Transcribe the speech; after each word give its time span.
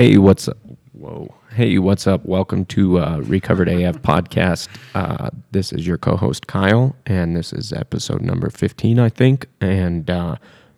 Hey, 0.00 0.16
what's 0.16 0.48
up? 0.48 0.56
Whoa. 0.92 1.34
Hey, 1.50 1.76
what's 1.76 2.06
up? 2.06 2.24
Welcome 2.24 2.64
to 2.64 3.00
uh, 3.00 3.18
Recovered 3.18 3.68
AF 3.68 4.00
podcast. 4.00 4.68
Uh, 4.94 5.28
this 5.50 5.74
is 5.74 5.86
your 5.86 5.98
co-host 5.98 6.46
Kyle, 6.46 6.96
and 7.04 7.36
this 7.36 7.52
is 7.52 7.70
episode 7.70 8.22
number 8.22 8.48
fifteen, 8.48 8.98
I 8.98 9.10
think. 9.10 9.46
And 9.60 10.08
uh, 10.08 10.36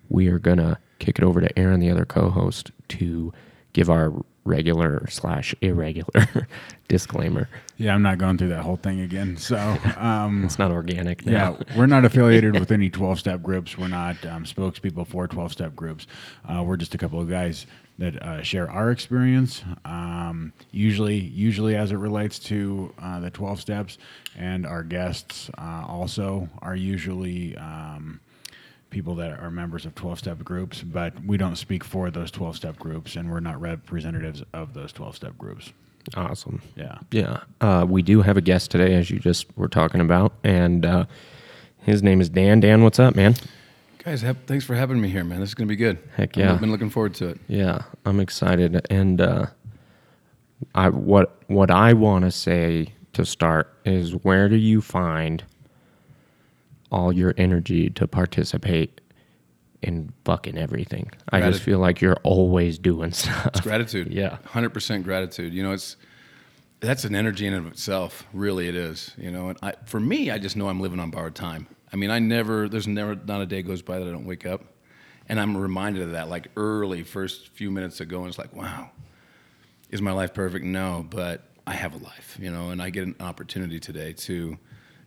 we 0.09 0.27
are 0.27 0.41
gonna 0.41 0.81
kick 0.99 1.21
it 1.21 1.25
over 1.25 1.41
to 1.41 1.57
Aaron, 1.57 1.79
the 1.79 1.89
other 1.89 2.05
co-host, 2.05 2.73
to 2.89 3.33
give 3.75 3.89
our 3.89 4.13
regular 4.45 5.07
slash 5.09 5.55
irregular 5.61 6.49
disclaimer. 6.89 7.49
Yeah, 7.77 7.95
I'm 7.95 8.03
not 8.03 8.19
going 8.19 8.39
through 8.39 8.49
that 8.49 8.63
whole 8.63 8.77
thing 8.77 9.01
again. 9.01 9.37
So, 9.37 9.57
um, 9.97 10.45
It's 10.45 10.59
not 10.59 10.73
organic. 10.73 11.25
Now. 11.25 11.57
yeah, 11.61 11.77
we're 11.77 11.87
not 11.87 12.05
affiliated 12.05 12.59
with 12.59 12.73
any 12.73 12.91
12 12.91 13.21
step 13.21 13.41
groups. 13.41 13.79
We're 13.79 13.87
not 13.87 14.25
um, 14.27 14.45
spokespeople 14.45 15.07
for 15.07 15.29
12 15.29 15.53
step 15.53 15.77
groups. 15.77 16.09
Uh, 16.45 16.65
we're 16.67 16.77
just 16.77 16.95
a 16.95 16.99
couple 16.99 17.21
of 17.21 17.31
guys 17.31 17.67
that 18.03 18.21
uh, 18.21 18.43
share 18.43 18.69
our 18.69 18.91
experience, 18.91 19.63
um, 19.85 20.53
usually, 20.73 21.17
usually 21.17 21.77
as 21.77 21.93
it 21.93 21.97
relates 21.97 22.41
to 22.41 22.93
uh, 23.01 23.21
the 23.21 23.31
12 23.31 23.61
steps. 23.61 23.99
And 24.37 24.67
our 24.67 24.83
guests 24.83 25.51
uh, 25.57 25.85
also 25.87 26.49
are 26.61 26.77
usually. 26.77 27.57
Um, 27.57 28.21
people 28.91 29.15
that 29.15 29.41
are 29.41 29.51
members 29.51 29.87
of 29.87 29.95
12 29.95 30.19
step 30.19 30.45
groups, 30.45 30.83
but 30.83 31.15
we 31.25 31.39
don't 31.39 31.57
speak 31.57 31.83
for 31.83 32.11
those 32.11 32.31
12 32.31 32.57
step 32.57 32.79
groups 32.79 33.17
and 33.17 33.31
we're 33.31 33.41
not 33.41 33.59
representatives 33.59 34.43
of 34.53 34.75
those 34.75 34.93
12 34.93 35.17
step 35.17 35.39
groups. 35.39 35.73
Awesome. 36.15 36.61
Yeah. 36.77 36.99
Yeah. 37.11 37.41
Uh, 37.63 37.87
we 37.89 38.03
do 38.03 38.21
have 38.21 38.37
a 38.37 38.43
guest 38.43 38.71
today, 38.71 38.95
as 38.95 39.09
you 39.09 39.19
just 39.19 39.47
were 39.57 39.67
talking 39.67 40.03
about, 40.03 40.35
and 40.45 40.85
uh, 40.85 41.07
his 41.79 42.03
name 42.03 42.21
is 42.21 42.29
Dan. 42.29 42.61
Dan, 42.61 42.83
what's 42.83 42.99
up, 42.99 43.17
man? 43.17 43.35
Guys, 44.05 44.23
ha- 44.23 44.35
thanks 44.47 44.65
for 44.65 44.75
having 44.75 45.01
me 45.01 45.09
here, 45.09 45.23
man. 45.23 45.39
This 45.41 45.51
is 45.51 45.55
going 45.55 45.69
to 45.69 45.73
be 45.73 45.77
good. 45.77 45.99
Heck 46.17 46.37
yeah. 46.37 46.53
I've 46.53 46.61
been 46.61 46.73
looking 46.73 46.91
forward 46.91 47.15
to 47.17 47.29
it. 47.29 47.41
Yeah, 47.47 47.83
I'm 48.05 48.19
excited, 48.19 48.85
and 48.91 49.21
uh, 49.21 49.47
I 50.75 50.89
what 50.89 51.41
what 51.47 51.71
I 51.71 51.93
want 51.93 52.25
to 52.25 52.31
say 52.33 52.93
to 53.13 53.25
start 53.25 53.73
is 53.85 54.13
where 54.25 54.49
do 54.49 54.57
you 54.57 54.81
find 54.81 55.45
all 56.91 57.13
your 57.13 57.33
energy 57.37 57.91
to 57.91 58.09
participate 58.09 59.01
in 59.83 60.13
fucking 60.25 60.59
everything? 60.59 61.11
I 61.31 61.41
just 61.41 61.63
feel 61.63 61.79
like 61.79 62.01
you're 62.01 62.19
always 62.25 62.79
doing 62.79 63.13
stuff. 63.13 63.47
It's 63.47 63.61
gratitude. 63.61 64.13
Yeah. 64.13 64.39
100% 64.49 65.05
gratitude. 65.05 65.55
You 65.55 65.63
know, 65.63 65.73
it's 65.73 65.97
that's 66.81 67.05
an 67.05 67.15
energy 67.15 67.47
in 67.47 67.55
and 67.55 67.67
of 67.67 67.73
itself. 67.73 68.27
Really, 68.33 68.69
it 68.69 68.75
is. 68.75 69.13
You 69.17 69.31
know, 69.31 69.51
and 69.51 69.59
I, 69.63 69.75
for 69.85 70.01
me, 70.01 70.31
I 70.31 70.39
just 70.39 70.57
know 70.57 70.69
I'm 70.69 70.81
living 70.81 70.99
on 70.99 71.11
borrowed 71.11 71.35
time. 71.37 71.69
I 71.93 71.97
mean, 71.97 72.11
I 72.11 72.19
never, 72.19 72.69
there's 72.69 72.87
never, 72.89 73.15
not 73.15 73.41
a 73.43 73.47
day 73.47 73.63
goes 73.63 73.83
by 73.83 73.99
that 73.99 74.09
I 74.09 74.11
don't 74.11 74.25
wake 74.27 74.47
up. 74.47 74.63
And 75.29 75.39
I'm 75.39 75.57
reminded 75.57 76.03
of 76.03 76.13
that, 76.13 76.29
like 76.29 76.49
early, 76.57 77.03
first 77.03 77.49
few 77.51 77.71
minutes 77.71 78.01
ago, 78.01 78.21
and 78.21 78.29
it's 78.29 78.39
like, 78.39 78.55
wow, 78.55 78.91
is 79.91 80.03
my 80.03 80.13
life 80.13 80.35
perfect? 80.35 80.65
No, 80.65 81.07
but 81.09 81.43
I 81.67 81.75
have 81.75 81.95
a 81.95 81.99
life, 81.99 82.37
you 82.41 82.51
know, 82.51 82.71
and 82.71 82.83
I 82.83 82.91
get 82.91 83.05
an 83.07 83.15
opportunity 83.21 83.79
today 83.79 84.13
to 84.15 84.59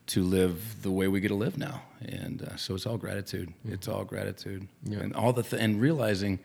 to 0.08 0.22
live 0.24 0.84
the 0.84 0.92
way 0.92 1.08
we 1.08 1.20
get 1.20 1.30
to 1.30 1.34
live 1.36 1.58
now, 1.58 1.82
and 2.08 2.44
uh, 2.44 2.56
so 2.58 2.76
it's 2.76 2.86
all 2.86 2.96
gratitude. 2.96 3.52
It's 3.68 3.88
all 3.88 4.04
gratitude, 4.06 4.68
Yeah. 4.84 5.00
and 5.00 5.16
all 5.16 5.34
the 5.34 5.42
th- 5.42 5.60
and 5.62 5.82
realizing 5.82 6.38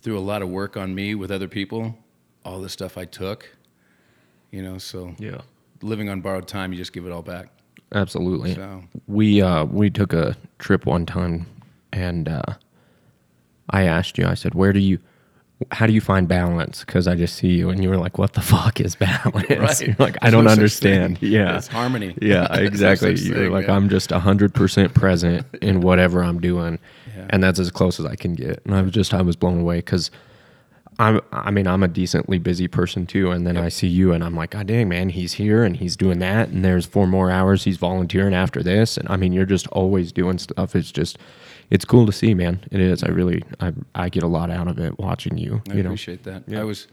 through 0.00 0.18
a 0.18 0.20
lot 0.20 0.40
of 0.40 0.48
work 0.48 0.78
on 0.78 0.94
me 0.94 1.14
with 1.14 1.30
other 1.30 1.46
people, 1.46 1.94
all 2.42 2.60
the 2.62 2.70
stuff 2.70 2.96
I 2.96 3.04
took, 3.04 3.46
you 4.50 4.62
know, 4.62 4.78
so 4.78 5.14
Yeah. 5.18 5.42
living 5.82 6.08
on 6.08 6.22
borrowed 6.22 6.48
time, 6.48 6.72
you 6.72 6.78
just 6.78 6.94
give 6.94 7.04
it 7.06 7.12
all 7.12 7.20
back. 7.22 7.50
Absolutely. 7.94 8.54
So- 8.54 8.82
We 9.06 9.42
uh 9.42 9.64
we 9.64 9.90
took 9.90 10.12
a 10.12 10.36
trip 10.58 10.86
one 10.86 11.06
time 11.06 11.46
and 11.92 12.28
uh 12.28 12.42
I 13.70 13.82
asked 13.84 14.18
you 14.18 14.26
I 14.26 14.34
said 14.34 14.54
where 14.54 14.72
do 14.72 14.78
you 14.80 14.98
how 15.70 15.86
do 15.86 15.92
you 15.92 16.00
find 16.00 16.26
balance 16.26 16.82
cuz 16.84 17.06
I 17.06 17.14
just 17.14 17.36
see 17.36 17.48
you 17.52 17.70
and 17.70 17.82
you 17.82 17.88
were 17.88 17.96
like 17.96 18.18
what 18.18 18.32
the 18.32 18.40
fuck 18.40 18.80
is 18.80 18.94
balance? 19.06 19.80
You're 19.80 19.96
like 19.98 20.16
I 20.22 20.30
don't 20.30 20.44
no 20.44 20.50
understand. 20.50 21.18
Yeah. 21.22 21.56
It's 21.56 21.68
harmony. 21.68 22.14
Yeah, 22.20 22.48
no 22.54 22.60
exactly. 22.62 23.14
You're 23.14 23.50
like 23.50 23.66
yeah. 23.68 23.76
I'm 23.76 23.88
just 23.88 24.10
100% 24.10 24.94
present 24.94 25.46
in 25.60 25.80
whatever 25.80 26.22
I'm 26.24 26.40
doing. 26.40 26.78
Yeah. 27.16 27.26
And 27.30 27.42
that's 27.44 27.58
as 27.60 27.70
close 27.70 28.00
as 28.00 28.06
I 28.06 28.16
can 28.16 28.34
get. 28.34 28.60
And 28.64 28.74
I 28.74 28.82
was 28.82 28.92
just 28.92 29.14
I 29.14 29.22
was 29.22 29.36
blown 29.36 29.60
away 29.60 29.80
cuz 29.82 30.10
I'm, 31.02 31.20
I 31.32 31.50
mean, 31.50 31.66
I'm 31.66 31.82
a 31.82 31.88
decently 31.88 32.38
busy 32.38 32.68
person 32.68 33.06
too. 33.06 33.30
And 33.30 33.46
then 33.46 33.56
I 33.56 33.68
see 33.68 33.88
you 33.88 34.12
and 34.12 34.22
I'm 34.22 34.36
like, 34.36 34.50
God 34.50 34.68
dang, 34.68 34.88
man, 34.88 35.08
he's 35.08 35.32
here 35.32 35.64
and 35.64 35.76
he's 35.76 35.96
doing 35.96 36.20
that. 36.20 36.48
And 36.48 36.64
there's 36.64 36.86
four 36.86 37.06
more 37.06 37.30
hours 37.30 37.64
he's 37.64 37.76
volunteering 37.76 38.34
after 38.34 38.62
this. 38.62 38.96
And 38.96 39.08
I 39.08 39.16
mean, 39.16 39.32
you're 39.32 39.44
just 39.46 39.66
always 39.68 40.12
doing 40.12 40.38
stuff. 40.38 40.76
It's 40.76 40.92
just, 40.92 41.18
it's 41.70 41.84
cool 41.84 42.06
to 42.06 42.12
see, 42.12 42.34
man. 42.34 42.60
It 42.70 42.80
is. 42.80 43.02
I 43.02 43.08
really, 43.08 43.42
I, 43.60 43.72
I 43.94 44.08
get 44.10 44.22
a 44.22 44.28
lot 44.28 44.50
out 44.50 44.68
of 44.68 44.78
it 44.78 44.98
watching 44.98 45.36
you. 45.38 45.60
I 45.70 45.74
you 45.74 45.82
know, 45.82 45.90
appreciate 45.90 46.22
that. 46.24 46.44
I 46.54 46.62
was, 46.62 46.86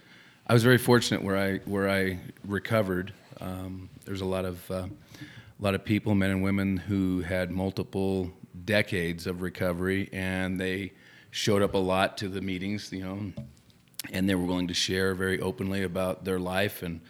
I 0.50 0.53
was 0.53 0.64
very 0.64 0.80
fortunate 0.80 1.22
where 1.22 1.38
I 1.38 1.58
where 1.66 1.88
I 1.88 2.20
recovered. 2.44 3.14
Um, 3.40 3.88
there's 4.06 4.22
a 4.22 4.26
lot 4.26 4.46
of 4.46 4.72
uh, 4.72 4.88
a 4.88 5.64
lot 5.64 5.76
of 5.76 5.86
people, 5.86 6.16
men 6.16 6.31
and 6.31 6.41
women, 6.41 6.78
who 6.78 7.22
had 7.22 7.52
multiple 7.52 8.31
decades 8.66 9.28
of 9.28 9.44
recovery, 9.44 10.09
and 10.12 10.59
they 10.59 10.94
showed 11.30 11.62
up 11.62 11.76
a 11.76 11.78
lot 11.78 12.18
to 12.18 12.28
the 12.28 12.41
meetings. 12.41 12.91
You 12.91 13.03
know, 13.03 13.44
and 14.11 14.29
they 14.29 14.35
were 14.35 14.45
willing 14.45 14.67
to 14.67 14.73
share 14.73 15.13
very 15.13 15.39
openly 15.39 15.83
about 15.83 16.25
their 16.25 16.39
life 16.39 16.83
and 16.83 17.01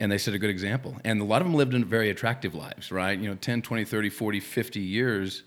and 0.00 0.12
they 0.12 0.18
set 0.18 0.32
a 0.32 0.38
good 0.38 0.50
example. 0.50 0.96
And 1.04 1.20
a 1.20 1.24
lot 1.24 1.42
of 1.42 1.48
them 1.48 1.56
lived 1.56 1.74
in 1.74 1.84
very 1.84 2.10
attractive 2.10 2.54
lives 2.54 2.92
right? 2.92 3.18
You 3.18 3.28
know 3.28 3.36
10 3.36 3.62
20 3.62 3.84
30 3.84 4.10
40 4.10 4.40
50 4.40 4.80
years 4.80 5.42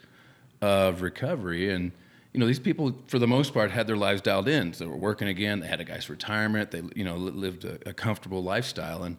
of 0.61 1.01
recovery 1.01 1.71
and 1.71 1.91
you 2.33 2.39
know 2.39 2.45
these 2.45 2.59
people 2.59 2.95
for 3.07 3.19
the 3.19 3.27
most 3.27 3.53
part 3.53 3.71
had 3.71 3.87
their 3.87 3.97
lives 3.97 4.21
dialed 4.21 4.47
in. 4.47 4.73
So 4.73 4.83
they 4.83 4.89
were 4.89 4.97
working 4.97 5.27
again 5.27 5.59
they 5.59 5.67
had 5.67 5.81
a 5.81 5.85
guy's 5.85 6.09
retirement 6.09 6.71
they 6.71 6.81
you 6.95 7.03
know 7.03 7.15
lived 7.17 7.65
a, 7.65 7.89
a 7.89 7.93
comfortable 7.93 8.43
lifestyle 8.43 9.03
and 9.03 9.17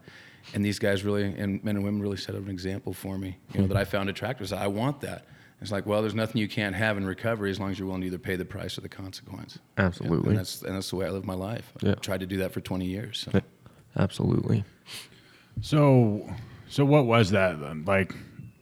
and 0.55 0.65
these 0.65 0.79
guys 0.79 1.05
really 1.05 1.25
and 1.25 1.63
men 1.65 1.77
and 1.77 1.85
women 1.85 2.03
really 2.03 2.17
set 2.17 2.35
up 2.35 2.43
an 2.43 2.51
example 2.51 2.93
for 2.93 3.17
me 3.17 3.39
you 3.53 3.61
know 3.61 3.67
that 3.67 3.77
i 3.77 3.85
found 3.85 4.09
attractive. 4.09 4.49
So 4.49 4.57
i 4.57 4.67
want 4.67 5.01
that 5.03 5.27
it's 5.63 5.73
like 5.73 5.87
well 5.87 6.03
there's 6.03 6.15
nothing 6.15 6.41
you 6.41 6.49
can't 6.49 6.75
have 6.75 6.97
in 6.99 7.07
recovery 7.07 7.51
as 7.51 7.59
long 7.59 7.71
as 7.71 7.79
you're 7.79 7.87
willing 7.87 8.03
to 8.03 8.09
either 8.09 8.19
pay 8.19 8.37
the 8.37 8.45
price 8.45 8.77
or 8.77 8.83
the 8.83 8.89
consequence 8.89 9.59
Absolutely. 9.79 10.31
and 10.31 10.39
that's 10.39 10.61
and 10.63 10.75
that's 10.75 10.91
the 10.91 10.97
way 10.97 11.07
I 11.07 11.11
live 11.11 11.25
my 11.25 11.35
life. 11.35 11.73
Yeah. 11.81 11.93
I 11.93 11.95
tried 11.95 12.21
to 12.21 12.27
do 12.27 12.37
that 12.39 12.53
for 12.53 12.61
20 12.61 12.85
years. 12.85 13.27
So. 13.33 13.41
absolutely. 13.97 14.65
So, 15.61 16.29
so 16.69 16.85
what 16.85 17.07
was 17.07 17.31
that? 17.31 17.61
then? 17.61 17.85
Like, 17.85 18.15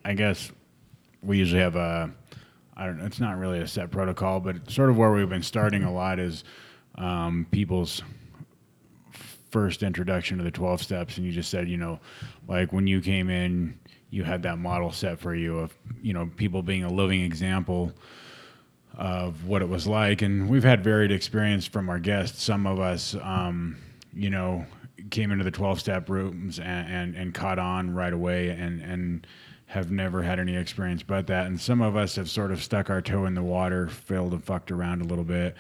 I 0.05 0.15
guess 0.15 0.51
we 1.23 1.39
usually 1.39 1.61
have 1.61 1.77
a, 1.77 2.11
I 2.77 2.87
don't 2.87 2.99
know, 2.99 3.07
it's 3.07 3.21
not 3.21 3.39
really 3.39 3.61
a 3.61 3.67
set 3.69 3.91
protocol, 3.91 4.41
but 4.41 4.71
sort 4.71 4.91
of 4.91 4.97
where 4.97 5.13
we've 5.13 5.29
been 5.29 5.43
starting 5.43 5.85
a 5.85 5.93
lot 5.93 6.19
is 6.19 6.45
um, 6.97 7.47
people's 7.51 8.03
first 9.51 9.83
introduction 9.83 10.39
to 10.39 10.45
the 10.45 10.51
12 10.51 10.83
steps. 10.83 11.17
And 11.17 11.27
you 11.27 11.33
just 11.33 11.51
said, 11.51 11.69
you 11.69 11.77
know, 11.77 12.01
like 12.49 12.73
when 12.73 12.87
you 12.87 13.01
came 13.01 13.31
in, 13.31 13.79
you 14.11 14.25
had 14.25 14.43
that 14.43 14.59
model 14.59 14.91
set 14.91 15.19
for 15.19 15.35
you 15.35 15.59
of, 15.59 15.75
you 16.03 16.13
know, 16.13 16.31
people 16.37 16.63
being 16.63 16.85
a 16.85 16.93
living 16.93 17.23
example 17.23 17.93
of 18.97 19.47
what 19.47 19.63
it 19.63 19.69
was 19.69 19.87
like. 19.87 20.23
And 20.23 20.49
we've 20.49 20.65
had 20.65 20.83
varied 20.83 21.13
experience 21.13 21.67
from 21.67 21.89
our 21.89 21.99
guests. 21.99 22.43
Some 22.43 22.67
of 22.67 22.81
us, 22.81 23.15
um, 23.23 23.77
you 24.13 24.31
know, 24.31 24.67
came 25.11 25.31
into 25.31 25.45
the 25.45 25.51
12 25.51 25.81
step 25.81 26.09
rooms 26.09 26.59
and, 26.59 26.89
and, 26.89 27.15
and 27.15 27.35
caught 27.35 27.59
on 27.59 27.95
right 27.95 28.13
away 28.13 28.51
and, 28.51 28.83
and 28.83 29.27
have 29.67 29.91
never 29.91 30.23
had 30.23 30.41
any 30.41 30.57
experience 30.57 31.03
but 31.03 31.29
that. 31.29 31.47
And 31.47 31.61
some 31.61 31.81
of 31.81 31.97
us 31.97 32.17
have 32.17 32.29
sort 32.29 32.51
of 32.51 32.63
stuck 32.63 32.91
our 32.91 33.01
toe 33.01 33.27
in 33.27 33.35
the 33.35 33.43
water, 33.43 33.89
failed 33.89 34.33
and 34.33 34.43
fucked 34.43 34.73
around 34.73 35.01
a 35.01 35.05
little 35.05 35.25
bit. 35.25 35.55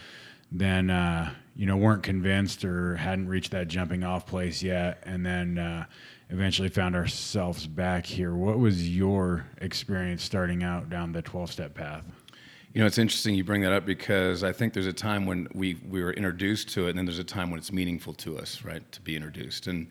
Then, 0.50 0.90
uh, 0.90 1.32
you 1.54 1.66
know, 1.66 1.76
weren't 1.76 2.02
convinced 2.02 2.64
or 2.64 2.96
hadn't 2.96 3.28
reached 3.28 3.52
that 3.52 3.68
jumping 3.68 4.02
off 4.02 4.26
place 4.26 4.62
yet. 4.64 5.02
And 5.06 5.24
then 5.24 5.58
uh, 5.58 5.84
eventually 6.30 6.68
found 6.68 6.94
ourselves 6.96 7.66
back 7.66 8.06
here. 8.06 8.34
What 8.34 8.58
was 8.58 8.88
your 8.88 9.46
experience 9.58 10.22
starting 10.22 10.62
out 10.62 10.88
down 10.88 11.12
the 11.12 11.22
12 11.22 11.50
step 11.50 11.74
path? 11.74 12.04
You 12.72 12.80
know, 12.80 12.86
it's 12.86 12.98
interesting 12.98 13.34
you 13.34 13.42
bring 13.42 13.62
that 13.62 13.72
up 13.72 13.84
because 13.84 14.44
I 14.44 14.52
think 14.52 14.74
there's 14.74 14.86
a 14.86 14.92
time 14.92 15.26
when 15.26 15.48
we, 15.52 15.74
we 15.88 16.02
were 16.02 16.12
introduced 16.12 16.68
to 16.70 16.86
it, 16.86 16.90
and 16.90 16.98
then 16.98 17.04
there's 17.04 17.18
a 17.18 17.24
time 17.24 17.50
when 17.50 17.58
it's 17.58 17.72
meaningful 17.72 18.14
to 18.14 18.38
us, 18.38 18.62
right, 18.62 18.90
to 18.92 19.00
be 19.00 19.16
introduced. 19.16 19.66
And, 19.66 19.88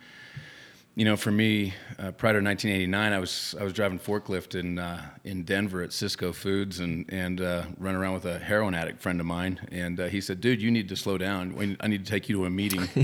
you 0.99 1.05
know, 1.05 1.15
for 1.15 1.31
me, 1.31 1.73
uh, 1.97 2.11
prior 2.11 2.33
to 2.33 2.43
1989, 2.43 3.13
I 3.13 3.19
was 3.19 3.55
I 3.57 3.63
was 3.63 3.71
driving 3.71 3.97
forklift 3.97 4.59
in 4.59 4.79
uh, 4.79 5.01
in 5.23 5.43
Denver 5.43 5.81
at 5.81 5.91
Sysco 5.91 6.35
Foods 6.35 6.81
and 6.81 7.05
and 7.07 7.39
uh, 7.39 7.63
running 7.77 8.01
around 8.01 8.15
with 8.15 8.25
a 8.25 8.37
heroin 8.37 8.75
addict 8.75 9.01
friend 9.01 9.21
of 9.21 9.25
mine, 9.25 9.65
and 9.71 9.97
uh, 9.97 10.07
he 10.07 10.19
said, 10.19 10.41
"Dude, 10.41 10.61
you 10.61 10.69
need 10.69 10.89
to 10.89 10.97
slow 10.97 11.17
down. 11.17 11.77
I 11.79 11.87
need 11.87 12.03
to 12.03 12.11
take 12.11 12.27
you 12.27 12.39
to 12.39 12.45
a 12.45 12.49
meeting." 12.49 12.89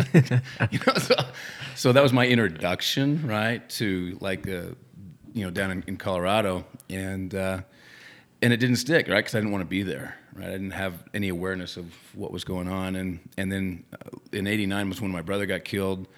you 0.72 0.80
know, 0.86 0.94
so, 0.98 1.16
so 1.76 1.94
that 1.94 2.04
was 2.04 2.12
my 2.12 2.28
introduction, 2.28 3.26
right, 3.26 3.68
to 3.70 4.18
like 4.20 4.46
uh, 4.46 4.64
you 5.34 5.46
know 5.46 5.50
down 5.50 5.72
in, 5.72 5.84
in 5.88 5.96
Colorado, 5.96 6.66
and 6.90 7.34
uh, 7.34 7.62
and 8.42 8.52
it 8.52 8.58
didn't 8.58 8.76
stick, 8.76 9.08
right? 9.08 9.20
Because 9.20 9.36
I 9.36 9.38
didn't 9.38 9.54
want 9.54 9.62
to 9.62 9.70
be 9.70 9.84
there, 9.84 10.18
right? 10.34 10.50
I 10.50 10.52
didn't 10.52 10.72
have 10.72 11.06
any 11.14 11.30
awareness 11.30 11.78
of 11.78 11.94
what 12.14 12.34
was 12.34 12.44
going 12.44 12.68
on, 12.68 12.98
and 12.98 13.22
and 13.38 13.50
then 13.50 13.86
uh, 13.94 14.18
in 14.34 14.48
'89 14.48 14.90
was 14.90 15.00
when 15.00 15.12
my 15.12 15.22
brother 15.22 15.46
got 15.46 15.64
killed 15.64 16.10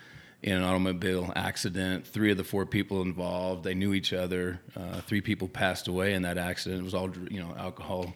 in 0.44 0.54
an 0.56 0.63
automobile 0.63 1.31
accident. 1.36 2.06
Three 2.06 2.31
of 2.31 2.38
the 2.38 2.44
four 2.44 2.66
people 2.66 3.01
involved, 3.01 3.63
they 3.63 3.74
knew 3.74 3.94
each 3.94 4.13
other. 4.13 4.62
Uh, 4.75 5.01
three 5.01 5.22
people 5.22 5.48
passed 5.48 5.88
away 5.88 6.13
in 6.13 6.22
that 6.24 6.38
accident. 6.38 6.81
It 6.81 6.84
was 6.84 6.94
all 6.94 7.10
you 7.30 7.39
know, 7.39 7.56
alcohol, 7.57 8.13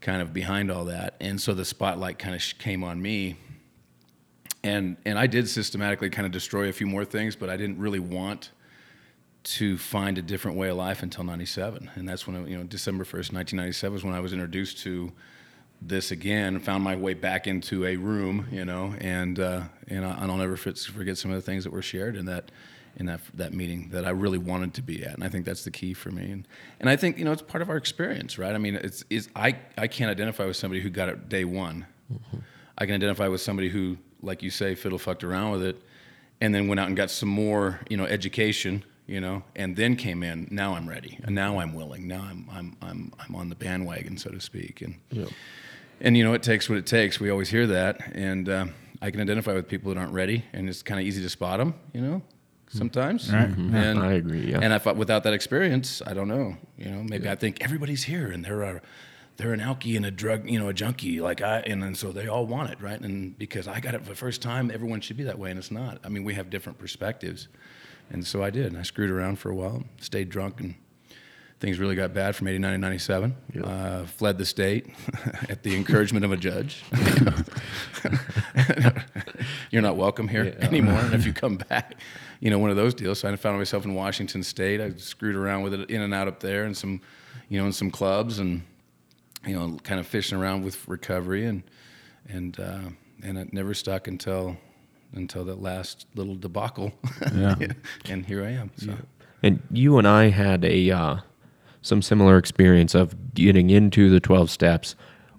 kind 0.00 0.20
of 0.20 0.32
behind 0.32 0.70
all 0.70 0.86
that, 0.86 1.14
and 1.20 1.40
so 1.40 1.54
the 1.54 1.64
spotlight 1.64 2.18
kind 2.18 2.34
of 2.34 2.42
came 2.58 2.82
on 2.82 3.00
me. 3.00 3.36
and 4.64 4.96
and 5.06 5.18
I 5.18 5.26
did 5.26 5.48
systematically 5.48 6.10
kind 6.10 6.26
of 6.26 6.32
destroy 6.32 6.68
a 6.68 6.72
few 6.72 6.86
more 6.86 7.04
things, 7.04 7.36
but 7.36 7.48
I 7.48 7.56
didn't 7.56 7.78
really 7.78 8.00
want 8.00 8.50
to 9.44 9.76
find 9.76 10.18
a 10.18 10.22
different 10.22 10.56
way 10.56 10.68
of 10.68 10.76
life 10.76 11.02
until 11.02 11.24
97 11.24 11.90
and 11.96 12.08
that's 12.08 12.26
when 12.26 12.46
you 12.46 12.56
know 12.56 12.62
december 12.62 13.02
1st 13.02 13.32
1997 13.32 13.92
was 13.92 14.04
when 14.04 14.14
i 14.14 14.20
was 14.20 14.32
introduced 14.32 14.78
to 14.78 15.10
this 15.86 16.10
again 16.10 16.60
found 16.60 16.84
my 16.84 16.94
way 16.94 17.14
back 17.14 17.46
into 17.46 17.84
a 17.84 17.96
room 17.96 18.46
you 18.50 18.64
know 18.64 18.94
and 19.00 19.40
uh, 19.40 19.62
and 19.88 20.04
I, 20.04 20.26
will 20.26 20.36
never 20.36 20.56
forget 20.56 21.18
some 21.18 21.30
of 21.30 21.36
the 21.36 21.42
things 21.42 21.64
that 21.64 21.72
were 21.72 21.82
shared 21.82 22.16
in 22.16 22.26
that 22.26 22.50
in 22.96 23.06
that 23.06 23.20
that 23.34 23.52
meeting 23.52 23.88
that 23.90 24.04
i 24.04 24.10
really 24.10 24.38
wanted 24.38 24.74
to 24.74 24.82
be 24.82 25.04
at 25.04 25.14
and 25.14 25.24
i 25.24 25.28
think 25.28 25.44
that's 25.44 25.64
the 25.64 25.70
key 25.70 25.94
for 25.94 26.10
me 26.10 26.30
and 26.30 26.46
and 26.78 26.88
i 26.88 26.96
think 26.96 27.18
you 27.18 27.24
know 27.24 27.32
it's 27.32 27.42
part 27.42 27.62
of 27.62 27.70
our 27.70 27.76
experience 27.76 28.38
right 28.38 28.54
i 28.54 28.58
mean 28.58 28.76
it's 28.76 29.04
is 29.10 29.28
i 29.34 29.56
i 29.78 29.86
can't 29.86 30.10
identify 30.10 30.44
with 30.44 30.56
somebody 30.56 30.80
who 30.80 30.90
got 30.90 31.08
it 31.08 31.28
day 31.28 31.44
one 31.44 31.86
mm-hmm. 32.12 32.38
i 32.78 32.86
can 32.86 32.94
identify 32.94 33.28
with 33.28 33.40
somebody 33.40 33.68
who 33.68 33.96
like 34.22 34.42
you 34.42 34.50
say 34.50 34.74
fiddle 34.74 34.98
fucked 34.98 35.24
around 35.24 35.52
with 35.52 35.62
it 35.62 35.82
and 36.40 36.54
then 36.54 36.68
went 36.68 36.78
out 36.78 36.86
and 36.86 36.96
got 36.96 37.10
some 37.10 37.28
more 37.28 37.80
you 37.88 37.96
know 37.96 38.04
education 38.04 38.84
you 39.04 39.20
know, 39.20 39.42
and 39.56 39.76
then 39.76 39.96
came 39.96 40.22
in. 40.22 40.48
Now 40.50 40.74
I'm 40.74 40.88
ready, 40.88 41.18
and 41.24 41.34
now 41.34 41.58
I'm 41.58 41.74
willing. 41.74 42.06
Now 42.06 42.22
I'm 42.22 42.48
I'm 42.50 42.76
I'm 42.80 43.12
I'm 43.18 43.34
on 43.34 43.48
the 43.48 43.54
bandwagon, 43.54 44.16
so 44.16 44.30
to 44.30 44.40
speak. 44.40 44.80
And 44.80 44.94
yeah. 45.10 45.26
And 46.02 46.16
you 46.16 46.24
know, 46.24 46.34
it 46.34 46.42
takes 46.42 46.68
what 46.68 46.76
it 46.76 46.86
takes. 46.86 47.18
We 47.18 47.30
always 47.30 47.48
hear 47.48 47.66
that, 47.68 48.12
and 48.14 48.48
uh, 48.48 48.66
I 49.00 49.10
can 49.10 49.20
identify 49.20 49.54
with 49.54 49.68
people 49.68 49.94
that 49.94 49.98
aren't 49.98 50.12
ready, 50.12 50.44
and 50.52 50.68
it's 50.68 50.82
kind 50.82 51.00
of 51.00 51.06
easy 51.06 51.22
to 51.22 51.30
spot 51.30 51.58
them. 51.58 51.74
You 51.94 52.00
know, 52.02 52.22
sometimes. 52.68 53.32
Right. 53.32 53.48
Mm-hmm. 53.48 53.74
And 53.74 53.98
I 54.00 54.12
agree. 54.12 54.50
Yeah. 54.50 54.58
And 54.60 54.72
if 54.74 54.84
without 54.84 55.22
that 55.24 55.32
experience, 55.32 56.02
I 56.06 56.12
don't 56.12 56.28
know. 56.28 56.56
You 56.76 56.90
know, 56.90 57.02
maybe 57.02 57.24
yeah. 57.24 57.32
I 57.32 57.36
think 57.36 57.62
everybody's 57.62 58.04
here, 58.04 58.30
and 58.30 58.44
they're 58.44 58.62
a 58.62 58.82
they're 59.36 59.52
an 59.52 59.60
alkie 59.60 59.96
and 59.96 60.04
a 60.04 60.10
drug, 60.10 60.48
you 60.48 60.58
know, 60.58 60.68
a 60.68 60.74
junkie 60.74 61.20
like 61.20 61.40
I, 61.40 61.60
and 61.60 61.82
then 61.82 61.94
so 61.94 62.12
they 62.12 62.26
all 62.26 62.46
want 62.46 62.70
it, 62.70 62.80
right? 62.80 63.00
And 63.00 63.38
because 63.38 63.66
I 63.66 63.80
got 63.80 63.94
it 63.94 64.02
for 64.02 64.10
the 64.10 64.16
first 64.16 64.42
time, 64.42 64.70
everyone 64.70 65.00
should 65.00 65.16
be 65.16 65.24
that 65.24 65.38
way, 65.38 65.50
and 65.50 65.58
it's 65.58 65.70
not. 65.70 65.98
I 66.04 66.08
mean, 66.08 66.24
we 66.24 66.34
have 66.34 66.50
different 66.50 66.78
perspectives. 66.78 67.48
And 68.10 68.26
so 68.26 68.42
I 68.42 68.50
did. 68.50 68.66
and 68.66 68.76
I 68.76 68.82
screwed 68.82 69.10
around 69.10 69.38
for 69.38 69.50
a 69.50 69.54
while, 69.54 69.84
stayed 69.98 70.28
drunk, 70.28 70.60
and 70.60 70.74
things 71.62 71.78
really 71.78 71.94
got 71.94 72.12
bad 72.12 72.34
from 72.34 72.48
89 72.48 72.72
to 72.72 72.78
97. 72.78 73.36
Yep. 73.54 73.64
Uh, 73.64 74.04
fled 74.04 74.36
the 74.36 74.44
state 74.44 74.88
at 75.48 75.62
the 75.62 75.76
encouragement 75.76 76.24
of 76.24 76.32
a 76.32 76.36
judge. 76.36 76.82
You're 79.70 79.80
not 79.80 79.96
welcome 79.96 80.26
here 80.26 80.44
yeah. 80.44 80.66
anymore. 80.66 80.98
And 80.98 81.14
if 81.14 81.24
you 81.24 81.32
come 81.32 81.58
back, 81.58 81.94
you 82.40 82.50
know, 82.50 82.58
one 82.58 82.70
of 82.70 82.76
those 82.76 82.94
deals. 82.94 83.20
So 83.20 83.30
I 83.30 83.36
found 83.36 83.58
myself 83.58 83.84
in 83.84 83.94
Washington 83.94 84.42
State. 84.42 84.80
I 84.80 84.90
screwed 84.96 85.36
around 85.36 85.62
with 85.62 85.72
it 85.74 85.88
in 85.88 86.02
and 86.02 86.12
out 86.12 86.26
up 86.26 86.40
there 86.40 86.64
and 86.64 86.76
some, 86.76 87.00
you 87.48 87.60
know, 87.60 87.66
in 87.66 87.72
some 87.72 87.92
clubs 87.92 88.40
and, 88.40 88.62
you 89.46 89.56
know, 89.56 89.78
kind 89.84 90.00
of 90.00 90.06
fishing 90.08 90.38
around 90.38 90.64
with 90.64 90.88
recovery 90.88 91.46
and, 91.46 91.62
and, 92.28 92.58
uh, 92.58 92.80
and 93.22 93.38
it 93.38 93.52
never 93.52 93.72
stuck 93.72 94.08
until 94.08 94.56
until 95.14 95.44
that 95.44 95.60
last 95.60 96.06
little 96.16 96.34
debacle. 96.34 96.90
Yeah. 97.32 97.54
and 98.08 98.24
here 98.24 98.42
I 98.44 98.50
am. 98.50 98.72
So. 98.76 98.86
Yeah. 98.86 98.96
And 99.44 99.62
you 99.70 99.98
and 99.98 100.08
I 100.08 100.30
had 100.30 100.64
a 100.64 100.90
uh, 100.90 101.16
some 101.82 102.00
similar 102.00 102.38
experience 102.38 102.94
of 102.94 103.34
getting 103.34 103.70
into 103.70 104.08
the 104.08 104.20
12 104.20 104.50
steps, 104.50 104.94